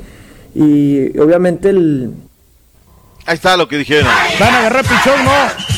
Y 0.54 1.18
obviamente 1.18 1.70
el, 1.70 2.12
Ahí 3.26 3.36
está 3.36 3.56
lo 3.56 3.68
que 3.68 3.78
dijeron. 3.78 4.10
Van 4.39 4.54
a 4.54 4.60
agarrar 4.60 4.84
pichón, 4.84 5.24
no. 5.24 5.32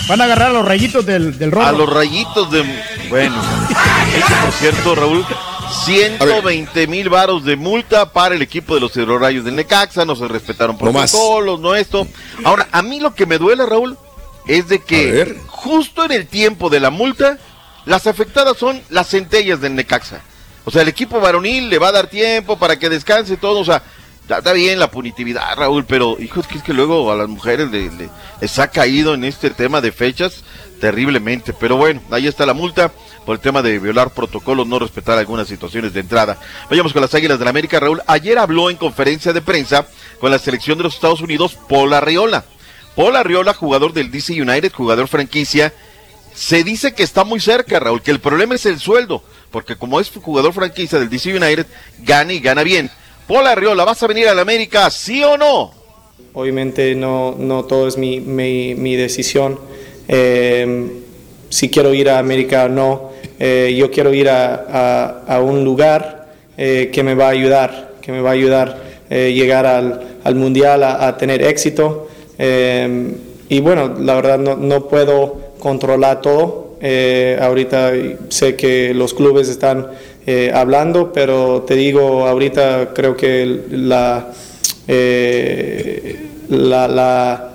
Van 0.08 0.22
a 0.22 0.24
agarrar 0.24 0.50
a 0.50 0.54
los 0.54 0.66
rayitos 0.66 1.06
del, 1.06 1.38
del 1.38 1.52
rojo. 1.52 1.68
A 1.68 1.72
los 1.72 1.92
rayitos 1.92 2.50
de. 2.52 2.64
Bueno, 3.10 3.36
por 4.44 4.52
cierto, 4.54 4.96
Raúl, 4.96 5.26
120 5.86 6.88
mil 6.88 7.10
varos 7.10 7.44
de 7.44 7.56
multa 7.56 8.12
para 8.12 8.36
el 8.36 8.42
equipo 8.42 8.76
de 8.76 8.82
los 8.82 8.96
Rayos 8.96 9.46
del 9.46 9.56
Necaxa. 9.56 10.06
No 10.06 10.16
se 10.16 10.28
respetaron 10.28 10.78
No 10.80 10.92
más. 10.92 11.12
protocolos, 11.12 11.60
no 11.60 11.76
esto. 11.76 12.08
Ahora, 12.44 12.68
a 12.72 12.82
mí 12.82 13.00
lo 13.00 13.14
que 13.14 13.26
me 13.26 13.38
duele, 13.38 13.66
Raúl, 13.66 13.98
es 14.48 14.68
de 14.68 14.80
que 14.80 15.38
justo 15.48 16.04
en 16.06 16.12
el 16.12 16.28
tiempo 16.28 16.70
de 16.70 16.80
la 16.80 16.90
multa, 16.90 17.38
las 17.86 18.08
afectadas 18.08 18.58
son 18.58 18.82
las 18.90 19.10
centellas 19.10 19.62
del 19.62 19.76
Necaxa. 19.76 20.22
O 20.66 20.72
sea, 20.72 20.82
el 20.82 20.88
equipo 20.88 21.20
varonil 21.20 21.70
le 21.70 21.80
va 21.80 21.90
a 21.90 21.94
dar 21.94 22.08
tiempo 22.08 22.58
para 22.58 22.80
que 22.80 22.90
descanse 22.90 23.36
todo. 23.36 23.60
O 23.60 23.66
sea, 23.66 23.84
está, 24.22 24.38
está 24.38 24.54
bien 24.54 24.80
la 24.80 24.90
punitividad, 24.90 25.56
Raúl, 25.58 25.86
pero 25.86 26.16
hijo, 26.20 26.40
es 26.40 26.48
que, 26.48 26.58
es 26.58 26.64
que 26.64 26.74
luego 26.74 27.12
a 27.12 27.16
las 27.16 27.28
mujeres 27.28 27.70
le- 27.72 27.92
le- 27.92 28.10
les 28.40 28.60
ha 28.60 28.70
caído 28.70 29.14
en 29.14 29.26
este 29.26 29.50
tema 29.50 29.82
de 29.82 29.92
fechas 29.92 30.44
terriblemente. 30.84 31.54
Pero 31.54 31.78
bueno, 31.78 32.02
ahí 32.12 32.28
está 32.28 32.46
la 32.46 32.54
multa 32.54 32.92
por 33.26 33.36
el 33.36 33.40
tema 33.40 33.62
de 33.62 33.80
violar 33.80 34.10
protocolos, 34.10 34.68
no 34.68 34.80
respetar 34.80 35.18
algunas 35.18 35.48
situaciones 35.48 35.94
de 35.94 36.02
entrada. 36.02 36.38
Vayamos 36.70 36.92
con 36.92 37.02
las 37.02 37.14
Águilas 37.16 37.40
de 37.40 37.46
la 37.46 37.52
América, 37.52 37.80
Raúl. 37.80 38.02
Ayer 38.06 38.38
habló 38.38 38.70
en 38.70 38.76
conferencia 38.76 39.32
de 39.32 39.42
prensa 39.42 39.88
con 40.20 40.30
la 40.30 40.40
selección 40.40 40.78
de 40.78 40.84
los 40.84 40.96
Estados 40.96 41.22
Unidos, 41.22 41.58
Paul 41.70 41.94
Arriola. 41.94 42.44
Paul 42.98 43.16
Arriola, 43.16 43.54
jugador 43.54 43.94
del 43.94 44.12
DC 44.12 44.34
United, 44.34 44.74
jugador 44.74 45.08
franquicia, 45.08 45.74
se 46.34 46.66
dice 46.66 46.94
que 46.94 47.04
está 47.04 47.24
muy 47.24 47.40
cerca, 47.40 47.80
Raúl, 47.80 48.02
que 48.02 48.12
el 48.12 48.20
problema 48.20 48.56
es 48.56 48.66
el 48.66 48.78
sueldo, 48.78 49.24
porque 49.52 49.78
como 49.78 50.02
es 50.02 50.10
jugador 50.10 50.52
franquicia 50.52 51.00
del 51.00 51.10
DC 51.10 51.34
United, 51.34 51.66
gana 52.00 52.34
y 52.34 52.40
gana 52.42 52.64
bien. 52.64 52.92
Paul 53.26 53.48
Arriola, 53.48 53.86
¿vas 53.86 54.04
a 54.04 54.08
venir 54.08 54.28
a 54.28 54.36
la 54.36 54.42
América, 54.42 54.92
sí 54.92 55.24
o 55.24 55.38
no? 55.38 55.72
Obviamente 56.34 56.94
no, 56.94 57.36
no 57.40 57.64
todo 57.64 57.88
es 57.88 57.98
mi, 57.98 58.20
mi, 58.20 58.76
mi 58.76 58.98
decisión. 58.98 59.58
Eh, 60.08 60.92
si 61.50 61.70
quiero 61.70 61.94
ir 61.94 62.10
a 62.10 62.18
América 62.20 62.66
o 62.66 62.70
no. 62.70 63.12
Eh, 63.40 63.76
yo 63.78 63.92
quiero 63.92 64.14
ir 64.14 64.30
a, 64.30 64.56
a- 64.70 65.36
a 65.36 65.42
un 65.42 65.64
lugar 65.64 66.28
eh, 66.58 66.90
que 66.94 67.04
me 67.04 67.14
va 67.16 67.28
a 67.28 67.30
ayudar, 67.30 67.94
que 68.02 68.12
me 68.12 68.22
va 68.22 68.30
a 68.32 68.34
ayudar 68.34 68.78
eh, 69.10 69.34
llegar 69.34 69.66
al, 69.66 70.02
al 70.24 70.36
mundial, 70.36 70.84
a, 70.84 71.08
a 71.08 71.18
tener 71.18 71.42
éxito. 71.44 72.08
Y 73.50 73.60
bueno, 73.60 73.94
la 74.00 74.16
verdad 74.16 74.40
no, 74.40 74.56
no 74.56 74.88
puedo 74.88 75.54
controlar 75.60 76.22
todo. 76.22 76.78
Ahorita 77.40 77.92
sé 78.30 78.56
que 78.56 78.94
los 78.94 79.14
clubes 79.14 79.48
están 79.48 79.88
hablando, 80.54 81.14
pero 81.14 81.62
te 81.62 81.76
digo, 81.76 82.28
ahorita 82.28 82.90
creo 82.94 83.16
que 83.16 83.62
la, 83.72 84.28
la, 86.50 86.88
la, 86.88 87.50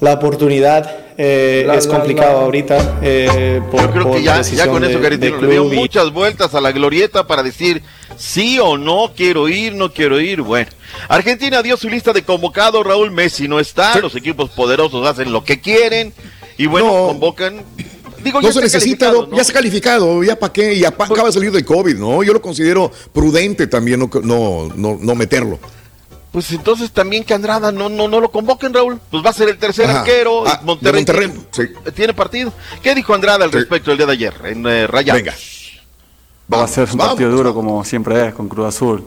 la 0.00 0.12
oportunidad 0.12 1.05
eh, 1.18 1.64
La- 1.66 1.74
es 1.76 1.86
complicado 1.86 2.38
la- 2.40 2.44
ahorita. 2.44 2.98
eh, 3.02 3.60
por, 3.70 3.80
Yo 3.82 3.90
creo 3.92 4.02
por 4.04 4.16
que 4.16 4.22
ya, 4.22 4.34
con 4.68 4.84
eso, 4.84 5.00
Caritino, 5.00 5.40
le 5.40 5.48
dio 5.52 5.64
muchas 5.64 6.12
vueltas 6.12 6.54
a 6.54 6.60
la 6.60 6.72
glorieta 6.72 7.26
para 7.26 7.42
decir 7.42 7.82
sí 8.16 8.58
o 8.58 8.76
no, 8.76 9.12
quiero 9.16 9.48
ir, 9.48 9.74
no 9.74 9.92
quiero 9.92 10.20
ir. 10.20 10.42
Bueno, 10.42 10.70
Argentina 11.08 11.62
dio 11.62 11.76
su 11.76 11.88
lista 11.88 12.12
de 12.12 12.22
convocados, 12.22 12.84
Raúl 12.86 13.10
Messi 13.10 13.48
no 13.48 13.60
está, 13.60 13.98
los 14.00 14.14
equipos 14.16 14.50
poderosos 14.50 15.06
hacen 15.06 15.32
lo 15.32 15.44
que 15.44 15.60
quieren 15.60 16.12
y 16.58 16.66
bueno, 16.66 16.88
convocan. 17.08 17.62
Digo, 18.22 18.40
no 18.40 18.48
ya 18.48 18.52
se 18.54 18.60
necesita, 18.60 19.10
Doc, 19.12 19.32
ya 19.34 19.42
está 19.42 19.52
calificado, 19.52 20.24
ya 20.24 20.36
para 20.38 20.52
qué, 20.52 20.74
y 20.74 20.84
apa- 20.84 21.04
acaba 21.04 21.28
de 21.28 21.32
salir 21.32 21.52
del 21.52 21.64
COVID, 21.64 21.96
¿no? 21.96 22.22
Yo 22.24 22.32
lo 22.32 22.42
considero 22.42 22.90
prudente 23.12 23.66
también 23.68 24.00
no, 24.00 24.10
no, 24.22 24.68
no, 24.74 24.98
no 25.00 25.14
meterlo. 25.14 25.60
Pues 26.36 26.52
entonces 26.52 26.90
también 26.90 27.24
que 27.24 27.32
Andrada 27.32 27.72
no, 27.72 27.88
no, 27.88 28.08
no 28.08 28.20
lo 28.20 28.30
convoquen, 28.30 28.74
Raúl. 28.74 29.00
Pues 29.10 29.24
va 29.24 29.30
a 29.30 29.32
ser 29.32 29.48
el 29.48 29.56
tercer 29.56 29.88
Ajá. 29.88 30.00
arquero. 30.00 30.44
y 30.44 30.48
Ah, 30.50 30.60
Monterrey, 30.64 31.00
Monterrey, 31.06 31.32
tiene, 31.50 31.70
tiene 31.94 32.12
partido. 32.12 32.52
¿Qué 32.82 32.94
dijo 32.94 33.14
Andrada 33.14 33.46
al 33.46 33.52
respecto 33.52 33.90
el 33.90 33.96
día 33.96 34.04
de 34.04 34.12
ayer 34.12 34.34
en 34.44 34.66
eh, 34.66 34.86
Rayados? 34.86 35.22
Venga. 35.22 35.34
Va 36.52 36.64
a 36.64 36.68
ser 36.68 36.90
un 36.92 36.98
Vamos, 36.98 37.14
partido 37.14 37.30
duro 37.30 37.54
como 37.54 37.82
siempre 37.86 38.28
es 38.28 38.34
con 38.34 38.50
Cruz 38.50 38.66
Azul. 38.66 39.02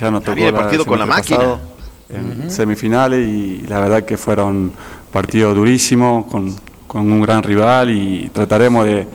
Ya 0.00 0.10
nos 0.10 0.22
tocó 0.24 0.32
Había 0.32 0.54
partido 0.54 0.84
el 0.84 0.88
con 0.88 0.98
la 0.98 1.04
máquina. 1.04 1.36
pasado 1.36 1.60
en 2.08 2.50
semifinales 2.50 3.28
y 3.28 3.60
la 3.68 3.78
verdad 3.80 4.02
que 4.04 4.16
fueron 4.16 4.72
partidos 5.12 5.54
durísimos 5.54 6.24
con, 6.32 6.56
con 6.86 7.12
un 7.12 7.20
gran 7.20 7.42
rival 7.42 7.90
y 7.90 8.30
trataremos 8.32 8.86
de, 8.86 9.06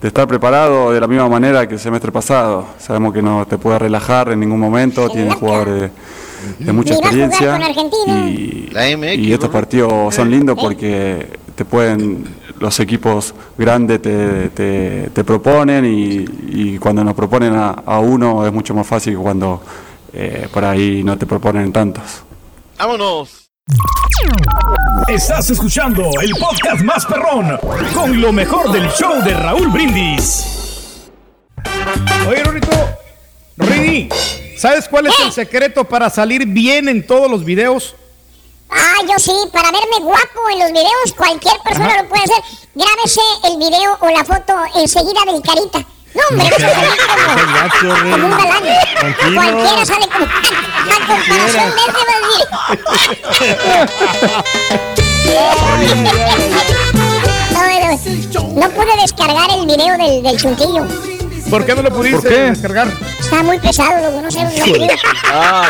de 0.00 0.08
estar 0.08 0.26
preparados 0.26 0.92
de 0.92 1.00
la 1.00 1.06
misma 1.06 1.28
manera 1.28 1.68
que 1.68 1.74
el 1.74 1.80
semestre 1.80 2.10
pasado. 2.10 2.66
Sabemos 2.80 3.14
que 3.14 3.22
no 3.22 3.46
te 3.46 3.58
puede 3.58 3.78
relajar 3.78 4.32
en 4.32 4.40
ningún 4.40 4.58
momento, 4.58 5.08
tiene 5.08 5.30
jugadores 5.30 5.82
de, 5.82 5.90
de 6.58 6.72
mucha 6.72 6.94
experiencia 6.94 7.52
con 7.52 7.62
Argentina. 7.62 8.28
y, 8.28 8.68
La 8.72 8.96
MX, 8.96 9.18
y 9.18 9.32
estos 9.32 9.50
partidos 9.50 10.14
son 10.14 10.30
lindos 10.30 10.58
porque 10.60 11.26
te 11.54 11.64
pueden 11.64 12.24
los 12.58 12.80
equipos 12.80 13.34
grandes 13.58 14.00
te, 14.00 14.48
te- 14.50 15.10
te 15.12 15.24
proponen 15.24 15.84
y, 15.84 16.24
y 16.74 16.78
cuando 16.78 17.04
nos 17.04 17.14
proponen 17.14 17.54
a, 17.54 17.70
a 17.70 17.98
uno 18.00 18.46
es 18.46 18.52
mucho 18.52 18.74
más 18.74 18.86
fácil 18.86 19.14
que 19.14 19.18
cuando 19.22 19.62
eh, 20.12 20.48
por 20.52 20.64
ahí 20.64 21.02
no 21.04 21.18
te 21.18 21.26
proponen 21.26 21.70
tantos. 21.72 22.02
Vámonos. 22.78 23.50
Estás 25.08 25.50
escuchando 25.50 26.10
el 26.22 26.30
podcast 26.40 26.82
más 26.82 27.04
perrón 27.04 27.58
con 27.92 28.20
lo 28.20 28.32
mejor 28.32 28.70
del 28.72 28.88
show 28.90 29.22
de 29.22 29.34
Raúl 29.34 29.68
Brindis. 29.68 30.46
Oye, 32.28 32.42
Rorito, 32.44 32.70
Rini, 33.58 34.08
¿sabes 34.56 34.88
cuál 34.88 35.06
es 35.06 35.14
el 35.20 35.32
secreto 35.32 35.84
para 35.84 36.10
salir 36.10 36.46
bien 36.46 36.88
en 36.88 37.06
todos 37.06 37.30
los 37.30 37.44
videos? 37.44 37.94
Ah, 38.68 38.96
yo 39.08 39.14
sí, 39.18 39.32
para 39.52 39.70
verme 39.70 39.98
guapo 40.00 40.48
en 40.52 40.58
los 40.58 40.72
videos, 40.72 41.12
cualquier 41.16 41.56
persona 41.64 41.86
Ajá. 41.86 42.02
lo 42.02 42.08
puede 42.08 42.24
hacer. 42.24 42.42
Grábese 42.74 43.20
el 43.44 43.56
video 43.58 43.96
o 44.00 44.08
la 44.10 44.24
foto 44.24 44.54
enseguida 44.74 45.20
del 45.24 45.40
carita. 45.42 45.84
No, 46.14 46.22
hombre, 46.30 46.48
No 46.48 46.56
como, 46.56 47.94
Rey. 47.94 48.10
como 48.10 48.26
un 48.26 48.30
galán. 48.30 48.64
Tranquilo. 48.98 49.40
Cualquiera 49.40 49.84
sale 49.86 50.06
como. 50.08 50.24
A 50.26 51.06
comparación 51.06 51.72
de 51.74 51.86
ese. 51.86 52.66
No, 57.52 57.62
no, 58.32 58.60
no 58.60 58.70
pude 58.70 58.96
descargar 59.02 59.50
el 59.50 59.66
video 59.66 59.96
del, 59.98 60.22
del 60.22 60.36
chuntillo. 60.40 61.15
¿Por 61.50 61.64
qué 61.64 61.74
no 61.74 61.82
lo 61.82 61.90
pudiste 61.90 62.16
¿Por 62.20 62.28
qué? 62.28 62.40
descargar? 62.50 62.88
Está 63.20 63.42
muy 63.42 63.58
pesado, 63.58 64.00
loco, 64.00 64.22
no 64.22 64.30
sé. 64.30 64.40
Ah, 65.32 65.68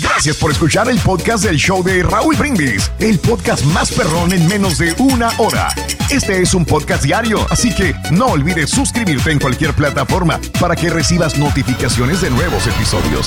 Gracias 0.00 0.36
por 0.36 0.50
escuchar 0.50 0.88
el 0.88 0.98
podcast 0.98 1.44
del 1.44 1.56
show 1.56 1.82
de 1.82 2.02
Raúl 2.02 2.36
Brindis, 2.36 2.90
el 2.98 3.18
podcast 3.18 3.64
más 3.66 3.90
perrón 3.92 4.32
en 4.32 4.46
menos 4.48 4.78
de 4.78 4.94
una 4.98 5.30
hora. 5.38 5.68
Este 6.10 6.42
es 6.42 6.54
un 6.54 6.64
podcast 6.64 7.04
diario, 7.04 7.46
así 7.50 7.74
que 7.74 7.94
no 8.10 8.26
olvides 8.26 8.70
suscribirte 8.70 9.30
en 9.30 9.38
cualquier 9.38 9.72
plataforma 9.74 10.40
para 10.60 10.74
que 10.76 10.90
recibas 10.90 11.38
notificaciones 11.38 12.20
de 12.20 12.30
nuevos 12.30 12.66
episodios. 12.66 13.26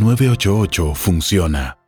988 0.00 0.94
funciona. 0.94 1.79